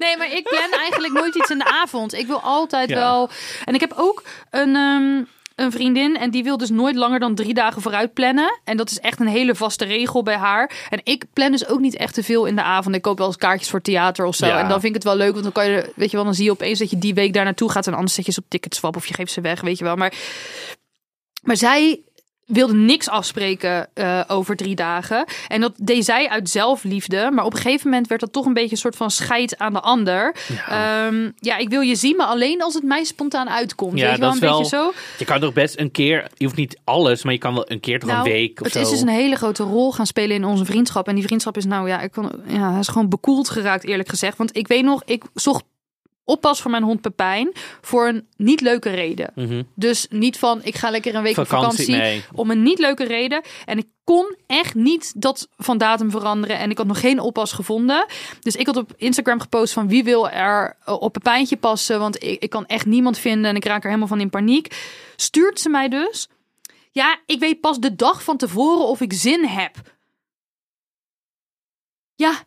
nee, 0.04 0.16
maar 0.16 0.32
ik 0.32 0.42
plan 0.48 0.80
eigenlijk 0.80 1.12
nooit 1.12 1.34
iets 1.34 1.50
in 1.50 1.58
de 1.58 1.64
avond. 1.82 2.14
Ik 2.14 2.26
wil 2.26 2.40
altijd 2.40 2.88
Ja. 2.88 2.96
wel... 2.96 3.30
En 3.64 3.74
ik 3.74 3.80
heb 3.80 3.92
ook 3.96 4.22
een... 4.50 4.76
ehm, 4.76 5.22
een 5.54 5.72
vriendin 5.72 6.16
en 6.16 6.30
die 6.30 6.42
wil 6.44 6.56
dus 6.56 6.70
nooit 6.70 6.94
langer 6.96 7.18
dan 7.20 7.34
drie 7.34 7.54
dagen 7.54 7.82
vooruit 7.82 8.12
plannen. 8.14 8.60
En 8.64 8.76
dat 8.76 8.90
is 8.90 8.98
echt 9.00 9.20
een 9.20 9.26
hele 9.26 9.54
vaste 9.54 9.84
regel 9.84 10.22
bij 10.22 10.36
haar. 10.36 10.70
En 10.90 11.00
ik 11.04 11.24
plan 11.32 11.50
dus 11.50 11.66
ook 11.66 11.80
niet 11.80 11.96
echt 11.96 12.14
te 12.14 12.22
veel 12.22 12.44
in 12.44 12.56
de 12.56 12.62
avond. 12.62 12.94
Ik 12.94 13.02
koop 13.02 13.18
wel 13.18 13.26
eens 13.26 13.36
kaartjes 13.36 13.70
voor 13.70 13.80
theater 13.80 14.24
of 14.24 14.34
zo. 14.34 14.46
Ja. 14.46 14.58
En 14.58 14.68
dan 14.68 14.80
vind 14.80 14.84
ik 14.84 14.94
het 14.94 15.04
wel 15.04 15.16
leuk, 15.16 15.30
want 15.32 15.42
dan 15.42 15.52
kan 15.52 15.70
je, 15.70 15.92
weet 15.96 16.10
je 16.10 16.16
wel, 16.16 16.24
dan 16.24 16.34
zie 16.34 16.44
je 16.44 16.50
opeens 16.50 16.78
dat 16.78 16.90
je 16.90 16.98
die 16.98 17.14
week 17.14 17.32
daar 17.32 17.44
naartoe 17.44 17.70
gaat. 17.70 17.86
En 17.86 17.94
anders 17.94 18.14
zet 18.14 18.26
je 18.26 18.32
ze 18.32 18.40
op 18.40 18.48
ticketswap 18.48 18.96
of 18.96 19.06
je 19.06 19.14
geeft 19.14 19.32
ze 19.32 19.40
weg, 19.40 19.60
weet 19.60 19.78
je 19.78 19.84
wel. 19.84 19.96
Maar, 19.96 20.12
maar 21.42 21.56
zij 21.56 22.00
wilde 22.46 22.74
niks 22.74 23.08
afspreken 23.08 23.88
eh, 23.94 24.20
over 24.26 24.56
drie 24.56 24.74
dagen. 24.74 25.24
En 25.48 25.60
dat 25.60 25.72
deed 25.76 26.04
zij 26.04 26.28
uit 26.28 26.50
zelfliefde. 26.50 27.30
Maar 27.32 27.44
op 27.44 27.52
een 27.52 27.60
gegeven 27.60 27.90
moment 27.90 28.08
werd 28.08 28.20
dat 28.20 28.32
toch 28.32 28.46
een 28.46 28.54
beetje 28.54 28.70
een 28.70 28.76
soort 28.76 28.96
van 28.96 29.10
scheid 29.10 29.58
aan 29.58 29.72
de 29.72 29.80
ander. 29.80 30.36
Ja, 30.68 31.10
ja 31.36 31.56
ik 31.56 31.68
wil 31.68 31.80
je 31.80 31.94
zien, 31.96 32.16
maar 32.16 32.26
alleen 32.26 32.62
als 32.62 32.74
het 32.74 32.82
mij 32.82 33.04
spontaan 33.04 33.48
uitkomt. 33.48 33.98
Ja, 33.98 34.04
weet 34.04 34.14
je 34.14 34.20
wel, 34.20 34.32
dat 34.32 34.42
een 34.42 34.48
is 34.48 34.56
beetje 34.56 34.76
zo. 34.76 34.92
Je 35.18 35.24
kan 35.24 35.40
toch 35.40 35.52
best 35.52 35.78
een 35.78 35.90
keer, 35.90 36.28
je 36.34 36.44
hoeft 36.44 36.56
niet 36.56 36.78
alles, 36.84 37.24
maar 37.24 37.32
je 37.32 37.38
kan 37.38 37.54
wel 37.54 37.70
een 37.70 37.80
keer 37.80 38.00
toch 38.00 38.10
Nou, 38.10 38.26
een 38.26 38.32
week 38.32 38.60
of 38.60 38.64
het 38.64 38.72
zo. 38.72 38.80
is 38.80 38.88
dus 38.88 39.00
een 39.00 39.08
hele 39.08 39.36
grote 39.36 39.62
rol 39.62 39.92
gaan 39.92 40.06
spelen 40.06 40.36
in 40.36 40.44
onze 40.44 40.64
vriendschap. 40.64 41.08
En 41.08 41.14
die 41.14 41.24
vriendschap 41.24 41.56
is 41.56 41.64
nou, 41.64 41.88
ja, 41.88 42.00
ik 42.00 42.12
kon, 42.12 42.30
ja, 42.46 42.70
hij 42.70 42.80
is 42.80 42.88
gewoon 42.88 43.08
bekoeld 43.08 43.48
geraakt, 43.48 43.84
eerlijk 43.84 44.08
gezegd. 44.08 44.36
Want 44.36 44.56
ik 44.56 44.68
weet 44.68 44.84
nog, 44.84 45.02
ik 45.04 45.22
zocht 45.34 45.64
oppas 46.24 46.60
voor 46.60 46.70
mijn 46.70 46.82
hond 46.82 47.00
Pepijn 47.00 47.52
voor 47.80 48.08
een 48.08 48.26
niet 48.36 48.60
leuke 48.60 48.90
reden. 48.90 49.30
Mhm. 49.34 49.62
Dus 49.74 50.06
niet 50.10 50.38
van, 50.38 50.60
ik 50.62 50.74
ga 50.74 50.90
lekker 50.90 51.14
een 51.14 51.22
week 51.22 51.36
op 51.36 51.46
Vakantie, 51.46 51.84
vakantie. 51.84 52.02
nee. 52.02 52.24
Om 52.32 52.50
een 52.50 52.62
niet 52.62 52.78
leuke 52.78 53.04
reden. 53.04 53.42
En 53.64 53.78
ik 53.78 53.86
kon 54.04 54.36
echt 54.46 54.74
niet 54.74 55.12
dat 55.16 55.48
van 55.56 55.78
datum 55.78 56.10
veranderen. 56.10 56.58
En 56.58 56.70
ik 56.70 56.78
had 56.78 56.86
nog 56.86 57.00
geen 57.00 57.20
oppas 57.20 57.52
gevonden. 57.52 58.06
Dus 58.40 58.56
ik 58.56 58.66
had 58.66 58.76
op 58.76 58.92
Instagram 58.96 59.40
gepost 59.40 59.72
van 59.72 59.88
wie 59.88 60.04
wil 60.04 60.28
er 60.28 60.76
eh, 60.84 61.00
op 61.00 61.12
Pepijntje 61.12 61.56
passen. 61.56 61.98
Want 61.98 62.22
ik, 62.22 62.42
ik 62.42 62.50
kan 62.50 62.66
echt 62.66 62.86
niemand 62.86 63.18
vinden 63.18 63.50
en 63.50 63.56
ik 63.56 63.64
raak 63.64 63.82
er 63.82 63.88
helemaal 63.88 64.08
van 64.08 64.20
in 64.20 64.30
paniek. 64.30 64.76
Stuurt 65.16 65.60
ze 65.60 65.68
mij 65.68 65.88
dus. 65.88 66.28
Ja, 66.90 67.18
ik 67.26 67.38
weet 67.40 67.60
pas 67.60 67.78
de 67.78 67.94
dag 67.94 68.22
van 68.22 68.36
tevoren 68.36 68.86
of 68.86 69.00
ik 69.00 69.12
zin 69.12 69.44
heb. 69.44 69.76
Ja, 72.14 72.42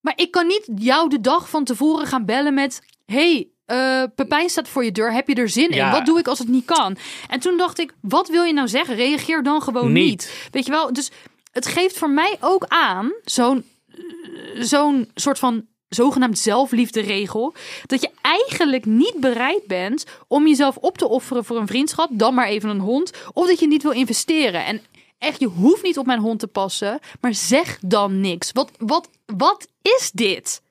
maar 0.00 0.12
ik 0.16 0.30
kan 0.30 0.46
niet 0.46 0.68
jou 0.76 1.08
de 1.08 1.20
dag 1.20 1.48
van 1.48 1.64
tevoren 1.64 2.06
gaan 2.06 2.24
bellen 2.24 2.54
met... 2.54 2.82
hey, 3.10 3.48
eh, 3.66 4.02
Pepijn 4.14 4.48
staat 4.48 4.68
voor 4.68 4.84
je 4.84 4.92
deur. 4.92 5.12
Heb 5.12 5.28
je 5.28 5.34
er 5.34 5.48
zin 5.48 5.68
in? 5.68 5.90
Wat 5.90 6.06
doe 6.06 6.18
ik 6.18 6.28
als 6.28 6.38
het 6.38 6.48
niet 6.48 6.64
kan? 6.64 6.96
En 7.28 7.40
toen 7.40 7.56
dacht 7.56 7.78
ik, 7.78 7.94
wat 8.00 8.28
wil 8.28 8.42
je 8.42 8.52
nou 8.52 8.68
zeggen? 8.68 8.94
Reageer 8.94 9.42
dan 9.42 9.62
gewoon 9.62 9.92
Niet. 9.92 10.08
niet. 10.08 10.48
Weet 10.50 10.64
je 10.64 10.70
wel? 10.70 10.92
Dus 10.92 11.10
het 11.52 11.66
geeft 11.66 11.98
voor 11.98 12.10
mij 12.10 12.36
ook 12.40 12.64
aan, 12.68 13.12
zo'n 13.24 13.64
eh, 13.88 14.62
zo'n 14.62 15.10
soort 15.14 15.38
van 15.38 15.66
zogenaamd 15.88 16.38
zelfliefde 16.38 17.00
regel, 17.00 17.54
dat 17.86 18.00
je 18.00 18.10
eigenlijk 18.20 18.84
niet 18.84 19.16
bereid 19.16 19.66
bent 19.66 20.04
om 20.28 20.46
jezelf 20.46 20.76
op 20.76 20.98
te 20.98 21.08
offeren 21.08 21.44
voor 21.44 21.56
een 21.56 21.66
vriendschap, 21.66 22.08
dan 22.12 22.34
maar 22.34 22.46
even 22.46 22.68
een 22.68 22.80
hond, 22.80 23.12
of 23.32 23.46
dat 23.46 23.60
je 23.60 23.66
niet 23.66 23.82
wil 23.82 23.92
investeren. 23.92 24.64
En 24.64 24.80
echt, 25.18 25.40
je 25.40 25.46
hoeft 25.46 25.82
niet 25.82 25.98
op 25.98 26.06
mijn 26.06 26.20
hond 26.20 26.38
te 26.38 26.46
passen, 26.46 26.98
maar 27.20 27.34
zeg 27.34 27.78
dan 27.80 28.20
niks. 28.20 28.52
Wat, 28.52 28.70
wat, 28.78 29.08
wat 29.26 29.68
is 29.82 30.10
dit? 30.14 30.62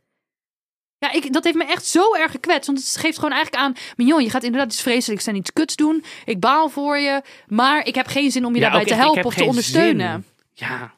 Ja, 0.99 1.11
ik, 1.11 1.33
dat 1.33 1.43
heeft 1.43 1.55
me 1.55 1.63
echt 1.65 1.85
zo 1.85 2.15
erg 2.15 2.31
gekwetst. 2.31 2.65
Want 2.65 2.77
het 2.79 2.97
geeft 2.97 3.15
gewoon 3.17 3.31
eigenlijk 3.33 3.63
aan... 3.63 3.75
Mignon, 3.97 4.23
je 4.23 4.29
gaat 4.29 4.43
inderdaad 4.43 4.71
iets 4.71 4.81
vreselijks 4.81 5.27
en 5.27 5.35
iets 5.35 5.53
kuts 5.53 5.75
doen. 5.75 6.03
Ik 6.25 6.39
baal 6.39 6.69
voor 6.69 6.97
je. 6.97 7.21
Maar 7.47 7.85
ik 7.85 7.95
heb 7.95 8.07
geen 8.07 8.31
zin 8.31 8.45
om 8.45 8.53
je 8.55 8.59
Ja, 8.59 8.65
daarbij 8.69 8.85
te 8.85 8.93
echt, 8.93 9.01
helpen 9.01 9.23
of 9.25 9.33
te 9.33 9.43
ondersteunen. 9.43 10.11
zin. 10.53 10.67
Ja. 10.67 10.97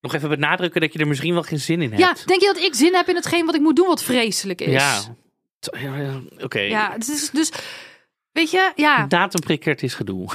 Nog 0.00 0.14
even 0.14 0.28
benadrukken 0.28 0.80
dat 0.80 0.92
je 0.92 0.98
er 0.98 1.06
misschien 1.06 1.32
wel 1.34 1.42
geen 1.42 1.58
zin 1.58 1.82
in 1.82 1.88
hebt. 1.92 2.00
Ja, 2.00 2.26
denk 2.26 2.40
je 2.40 2.46
dat 2.46 2.62
ik 2.62 2.74
zin 2.74 2.94
heb 2.94 3.08
in 3.08 3.14
hetgeen 3.14 3.46
wat 3.46 3.54
ik 3.54 3.60
moet 3.60 3.76
doen 3.76 3.86
wat 3.86 4.02
vreselijk 4.02 4.60
is? 4.60 4.72
Ja. 4.72 5.00
Ja, 5.80 5.96
ja, 5.96 6.20
Oké. 6.38 6.60
Ja, 6.60 6.92
het 6.92 7.08
is 7.08 7.30
dus... 7.30 7.50
Weet 8.32 8.50
je, 8.50 8.72
ja, 8.76 9.06
Datumprikker, 9.06 9.82
is 9.82 9.94
gedoe. 9.94 10.28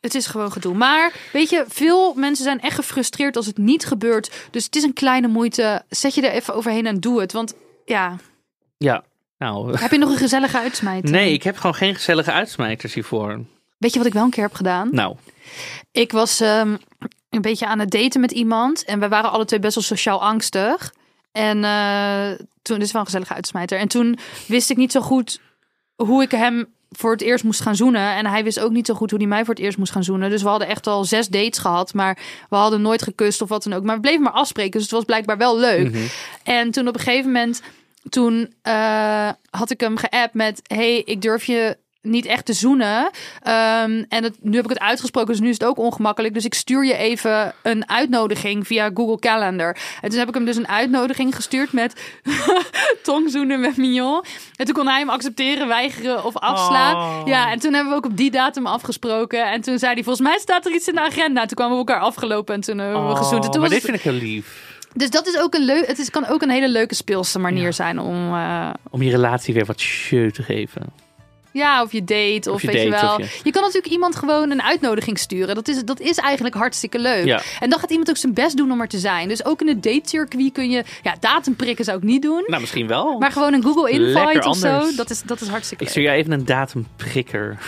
het 0.00 0.14
is 0.14 0.26
gewoon 0.26 0.52
gedoe. 0.52 0.74
Maar 0.74 1.12
weet 1.32 1.50
je, 1.50 1.64
veel 1.68 2.14
mensen 2.14 2.44
zijn 2.44 2.60
echt 2.60 2.74
gefrustreerd 2.74 3.36
als 3.36 3.46
het 3.46 3.58
niet 3.58 3.84
gebeurt. 3.86 4.32
Dus 4.50 4.64
het 4.64 4.76
is 4.76 4.82
een 4.82 4.92
kleine 4.92 5.28
moeite. 5.28 5.84
Zet 5.88 6.14
je 6.14 6.22
er 6.28 6.32
even 6.32 6.54
overheen 6.54 6.86
en 6.86 7.00
doe 7.00 7.20
het. 7.20 7.32
Want 7.32 7.54
ja, 7.84 8.16
Ja. 8.76 9.04
Nou, 9.38 9.76
heb 9.78 9.90
je 9.90 9.98
nog 9.98 10.10
een 10.10 10.16
gezellige 10.16 10.58
uitsmijter? 10.58 11.10
nee, 11.10 11.32
ik 11.32 11.42
heb 11.42 11.56
gewoon 11.56 11.74
geen 11.74 11.94
gezellige 11.94 12.32
uitsmijters 12.32 12.94
hiervoor. 12.94 13.44
Weet 13.78 13.92
je 13.92 13.98
wat 13.98 14.06
ik 14.06 14.14
wel 14.14 14.24
een 14.24 14.30
keer 14.30 14.42
heb 14.44 14.54
gedaan? 14.54 14.88
Nou, 14.92 15.16
Ik 15.92 16.12
was 16.12 16.40
ehm, 16.40 16.76
een 17.30 17.42
beetje 17.42 17.66
aan 17.66 17.78
het 17.78 17.90
daten 17.90 18.20
met 18.20 18.32
iemand. 18.32 18.84
En 18.84 19.00
we 19.00 19.08
waren 19.08 19.30
alle 19.30 19.44
twee 19.44 19.60
best 19.60 19.74
wel 19.74 19.84
sociaal 19.84 20.22
angstig. 20.22 20.94
En 21.32 21.64
eh, 21.64 22.28
toen, 22.62 22.76
dit 22.78 22.86
is 22.86 22.92
wel 22.92 23.00
een 23.00 23.06
gezellige 23.06 23.34
uitsmijter. 23.34 23.78
En 23.78 23.88
toen 23.88 24.18
wist 24.46 24.70
ik 24.70 24.76
niet 24.76 24.92
zo 24.92 25.00
goed 25.00 25.40
hoe 25.94 26.22
ik 26.22 26.30
hem 26.30 26.73
voor 26.96 27.12
het 27.12 27.20
eerst 27.20 27.44
moest 27.44 27.60
gaan 27.60 27.76
zoenen. 27.76 28.14
En 28.14 28.26
hij 28.26 28.44
wist 28.44 28.60
ook 28.60 28.72
niet 28.72 28.86
zo 28.86 28.94
goed 28.94 29.10
hoe 29.10 29.18
hij 29.18 29.28
mij 29.28 29.44
voor 29.44 29.54
het 29.54 29.62
eerst 29.62 29.78
moest 29.78 29.92
gaan 29.92 30.04
zoenen. 30.04 30.30
Dus 30.30 30.42
we 30.42 30.48
hadden 30.48 30.68
echt 30.68 30.86
al 30.86 31.04
zes 31.04 31.28
dates 31.28 31.58
gehad. 31.58 31.94
Maar 31.94 32.18
we 32.50 32.56
hadden 32.56 32.82
nooit 32.82 33.02
gekust 33.02 33.42
of 33.42 33.48
wat 33.48 33.62
dan 33.62 33.72
ook. 33.72 33.82
Maar 33.82 33.94
we 33.94 34.00
bleven 34.00 34.22
maar 34.22 34.32
afspreken. 34.32 34.72
Dus 34.72 34.82
het 34.82 34.90
was 34.90 35.04
blijkbaar 35.04 35.38
wel 35.38 35.58
leuk. 35.58 36.10
En 36.42 36.70
toen 36.70 36.88
op 36.88 36.94
een 36.94 37.00
gegeven 37.00 37.32
moment... 37.32 37.62
Toen 38.08 38.54
eh, 38.62 39.28
had 39.50 39.70
ik 39.70 39.80
hem 39.80 39.96
geappt 39.96 40.34
met... 40.34 40.60
Hey, 40.66 41.02
ik 41.04 41.22
durf 41.22 41.44
je 41.44 41.76
niet 42.04 42.26
echt 42.26 42.44
te 42.44 42.52
zoenen. 42.52 43.10
Ehm, 43.42 44.04
en 44.08 44.22
het, 44.24 44.36
nu 44.40 44.54
heb 44.56 44.64
ik 44.64 44.70
het 44.70 44.78
uitgesproken, 44.80 45.30
dus 45.30 45.40
nu 45.40 45.48
is 45.48 45.58
het 45.58 45.64
ook 45.68 45.78
ongemakkelijk. 45.78 46.34
Dus 46.34 46.44
ik 46.44 46.54
stuur 46.54 46.84
je 46.86 46.96
even 46.96 47.54
een 47.62 47.88
uitnodiging 47.88 48.66
via 48.66 48.90
Google 48.94 49.18
Calendar. 49.18 49.76
En 50.00 50.10
toen 50.10 50.18
heb 50.18 50.28
ik 50.28 50.34
hem 50.34 50.44
dus 50.44 50.56
een 50.56 50.68
uitnodiging 50.68 51.34
gestuurd 51.34 51.72
met 51.72 52.00
tongzoenen 53.02 53.60
met 53.60 53.76
Mignon. 53.76 54.24
En 54.56 54.64
toen 54.66 54.74
kon 54.74 54.86
hij 54.88 54.98
hem 54.98 55.08
accepteren, 55.10 55.68
weigeren 55.68 56.24
of 56.24 56.36
afslaan. 56.36 56.94
Oh. 56.96 57.26
Ja, 57.26 57.50
en 57.50 57.58
toen 57.58 57.72
hebben 57.72 57.90
we 57.92 57.98
ook 57.98 58.04
op 58.06 58.16
die 58.16 58.30
datum 58.30 58.66
afgesproken. 58.66 59.50
En 59.50 59.60
toen 59.60 59.78
zei 59.78 59.94
hij, 59.94 60.02
volgens 60.04 60.26
mij 60.28 60.38
staat 60.38 60.66
er 60.66 60.72
iets 60.72 60.88
in 60.88 60.94
de 60.94 61.00
agenda. 61.00 61.40
Toen 61.46 61.56
kwamen 61.56 61.72
we 61.72 61.78
elkaar 61.78 62.00
afgelopen 62.00 62.54
en 62.54 62.60
toen 62.60 62.78
hebben 62.78 63.08
we 63.08 63.16
gezoend. 63.16 63.40
En 63.42 63.46
Oh, 63.46 63.50
toen 63.52 63.60
maar 63.60 63.70
dit 63.70 63.82
het- 63.82 63.90
vind 63.90 64.04
ik 64.04 64.10
heel 64.12 64.28
lief. 64.28 64.72
Dus 64.96 65.10
dat 65.10 65.26
is 65.26 65.38
ook 65.38 65.54
een 65.54 65.64
leuk. 65.64 65.86
Het 65.86 65.98
is, 65.98 66.10
kan 66.10 66.26
ook 66.26 66.42
een 66.42 66.50
hele 66.50 66.68
leuke 66.68 66.94
speelse 66.94 67.38
manier 67.38 67.72
zijn 67.72 67.98
om. 67.98 68.34
eh, 68.34 68.70
Om 68.90 69.02
je 69.02 69.10
relatie 69.10 69.54
weer 69.54 69.64
wat 69.64 69.80
show 69.80 70.30
te 70.30 70.42
geven. 70.42 70.82
Ja, 71.54 71.82
of 71.82 71.92
je 71.92 72.04
date, 72.04 72.50
of, 72.50 72.54
Of 72.54 72.60
je 72.60 72.66
weet 72.66 72.82
je 72.82 72.90
wel. 72.90 73.14
of 73.14 73.18
je- 73.18 73.40
Je 73.44 73.50
kan 73.50 73.62
natuurlijk 73.62 73.92
iemand 73.92 74.16
gewoon 74.16 74.50
een 74.50 74.62
uitnodiging 74.62 75.18
sturen. 75.18 75.54
Dat 75.54 75.68
is, 75.68 75.84
dat 75.84 76.00
is 76.00 76.16
eigenlijk 76.18 76.54
hartstikke 76.54 76.98
leuk. 76.98 77.24
Ja. 77.24 77.40
En 77.60 77.70
dan 77.70 77.78
gaat 77.78 77.90
iemand 77.90 78.08
ook 78.10 78.16
zijn 78.16 78.34
best 78.34 78.56
doen 78.56 78.70
om 78.72 78.80
er 78.80 78.88
te 78.88 78.98
zijn. 78.98 79.28
Dus 79.28 79.44
ook 79.44 79.60
in 79.60 79.68
het 79.68 79.82
datecircuit 79.82 80.52
kun 80.52 80.70
je... 80.70 80.84
Ja, 81.02 81.14
datum 81.20 81.56
prikken 81.56 81.84
zou 81.84 81.96
ik 81.98 82.02
niet 82.04 82.22
doen. 82.22 82.44
Nou, 82.46 82.60
misschien 82.60 82.86
wel. 82.86 83.18
Maar 83.18 83.32
gewoon 83.32 83.52
een 83.52 83.62
Google 83.62 83.98
Lekker 83.98 84.22
Invite 84.32 84.48
of 84.48 84.56
zo. 84.56 84.68
anders. 84.68 84.96
Dat 84.96 85.10
is, 85.10 85.22
dat 85.22 85.40
is 85.40 85.48
hartstikke 85.48 85.84
ik 85.84 85.90
leuk. 85.90 85.98
stuur 85.98 86.02
jij 86.12 86.16
even 86.20 86.32
een 86.32 86.44
datumprikker. 86.44 87.58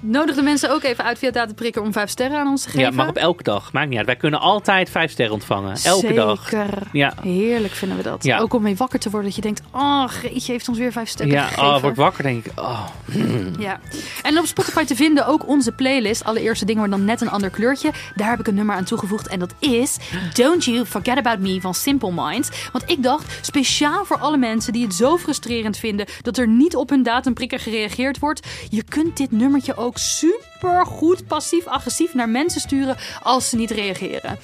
Nodig 0.00 0.34
de 0.34 0.42
mensen 0.42 0.70
ook 0.70 0.82
even 0.82 1.04
uit 1.04 1.18
via 1.18 1.30
Dataprikker 1.30 1.82
om 1.82 1.92
vijf 1.92 2.10
sterren 2.10 2.38
aan 2.38 2.46
ons 2.46 2.62
te 2.62 2.68
geven. 2.68 2.84
Ja, 2.84 2.90
maar 2.90 3.08
op 3.08 3.16
elke 3.16 3.42
dag. 3.42 3.72
Maakt 3.72 3.88
niet 3.88 3.96
uit. 3.98 4.06
Wij 4.06 4.16
kunnen 4.16 4.40
altijd 4.40 4.90
vijf 4.90 5.10
sterren 5.10 5.34
ontvangen. 5.34 5.76
Elke 5.82 6.12
dag. 6.12 6.48
Zeker. 6.48 6.78
Ja. 6.92 7.14
Heerlijk 7.22 7.72
vinden 7.72 7.96
we 7.96 8.02
dat. 8.02 8.24
Ja. 8.24 8.38
Ook 8.38 8.54
om 8.54 8.62
mee 8.62 8.76
wakker 8.76 8.98
te 8.98 9.10
worden. 9.10 9.28
Dat 9.28 9.36
je 9.36 9.42
denkt, 9.42 9.62
oh, 9.70 10.04
Greetje 10.08 10.52
heeft 10.52 10.68
ons 10.68 10.78
weer 10.78 10.92
vijf 10.92 11.08
sterren 11.08 11.34
Ja, 11.34 11.42
gegeven. 11.44 11.64
oh, 11.64 11.80
word 11.80 11.96
wakker 11.96 12.22
denk 12.22 12.44
ik. 12.44 12.52
Oh. 12.60 12.86
Ja. 13.58 13.80
En 14.22 14.38
op 14.38 14.46
Spotify 14.46 14.84
te 14.84 14.94
vinden 14.96 15.26
ook 15.26 15.48
onze 15.48 15.72
playlist. 15.72 16.24
Allereerste 16.24 16.64
dingen, 16.64 16.80
maar 16.80 16.90
dan 16.90 17.04
net 17.04 17.20
een 17.20 17.30
ander 17.30 17.50
kleurtje. 17.50 17.90
Daar 18.14 18.30
heb 18.30 18.40
ik 18.40 18.46
een 18.46 18.54
nummer 18.54 18.74
aan 18.76 18.84
toegevoegd. 18.84 19.28
En 19.28 19.38
dat 19.38 19.54
is 19.58 19.96
Don't 20.34 20.64
You 20.64 20.86
Forget 20.86 21.16
About 21.18 21.38
Me 21.38 21.60
van 21.60 21.74
Simple 21.74 22.12
Minds. 22.12 22.68
Want 22.72 22.90
ik 22.90 23.02
dacht, 23.02 23.38
speciaal 23.46 24.04
voor 24.04 24.18
alle 24.18 24.36
mensen 24.36 24.72
die 24.72 24.84
het 24.84 24.94
zo 24.94 25.16
frustrerend 25.16 25.76
vinden... 25.76 26.06
dat 26.22 26.38
er 26.38 26.48
niet 26.48 26.76
op 26.76 26.88
hun 26.90 27.02
datumprikker 27.02 27.58
gereageerd 27.60 28.18
wordt. 28.18 28.46
Je 28.70 28.82
kunt 28.82 29.16
dit 29.16 29.30
nummertje 29.32 29.76
ook 29.90 29.98
super 29.98 30.86
goed 30.86 31.26
passief-agressief 31.26 32.14
naar 32.14 32.28
mensen 32.28 32.60
sturen... 32.60 32.96
als 33.22 33.48
ze 33.48 33.56
niet 33.56 33.70
reageren. 33.70 34.38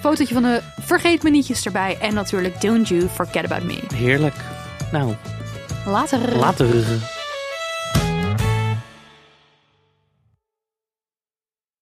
Fotootje 0.00 0.34
van 0.34 0.42
de 0.42 0.60
vergeet 0.80 1.22
me 1.22 1.30
nietjes 1.30 1.64
erbij. 1.64 1.98
En 2.00 2.14
natuurlijk 2.14 2.60
Don't 2.60 2.88
You 2.88 3.08
Forget 3.08 3.44
About 3.44 3.62
Me. 3.62 3.78
Heerlijk. 3.94 4.34
Nou, 4.92 5.14
Later. 5.86 6.36
later. 6.36 7.18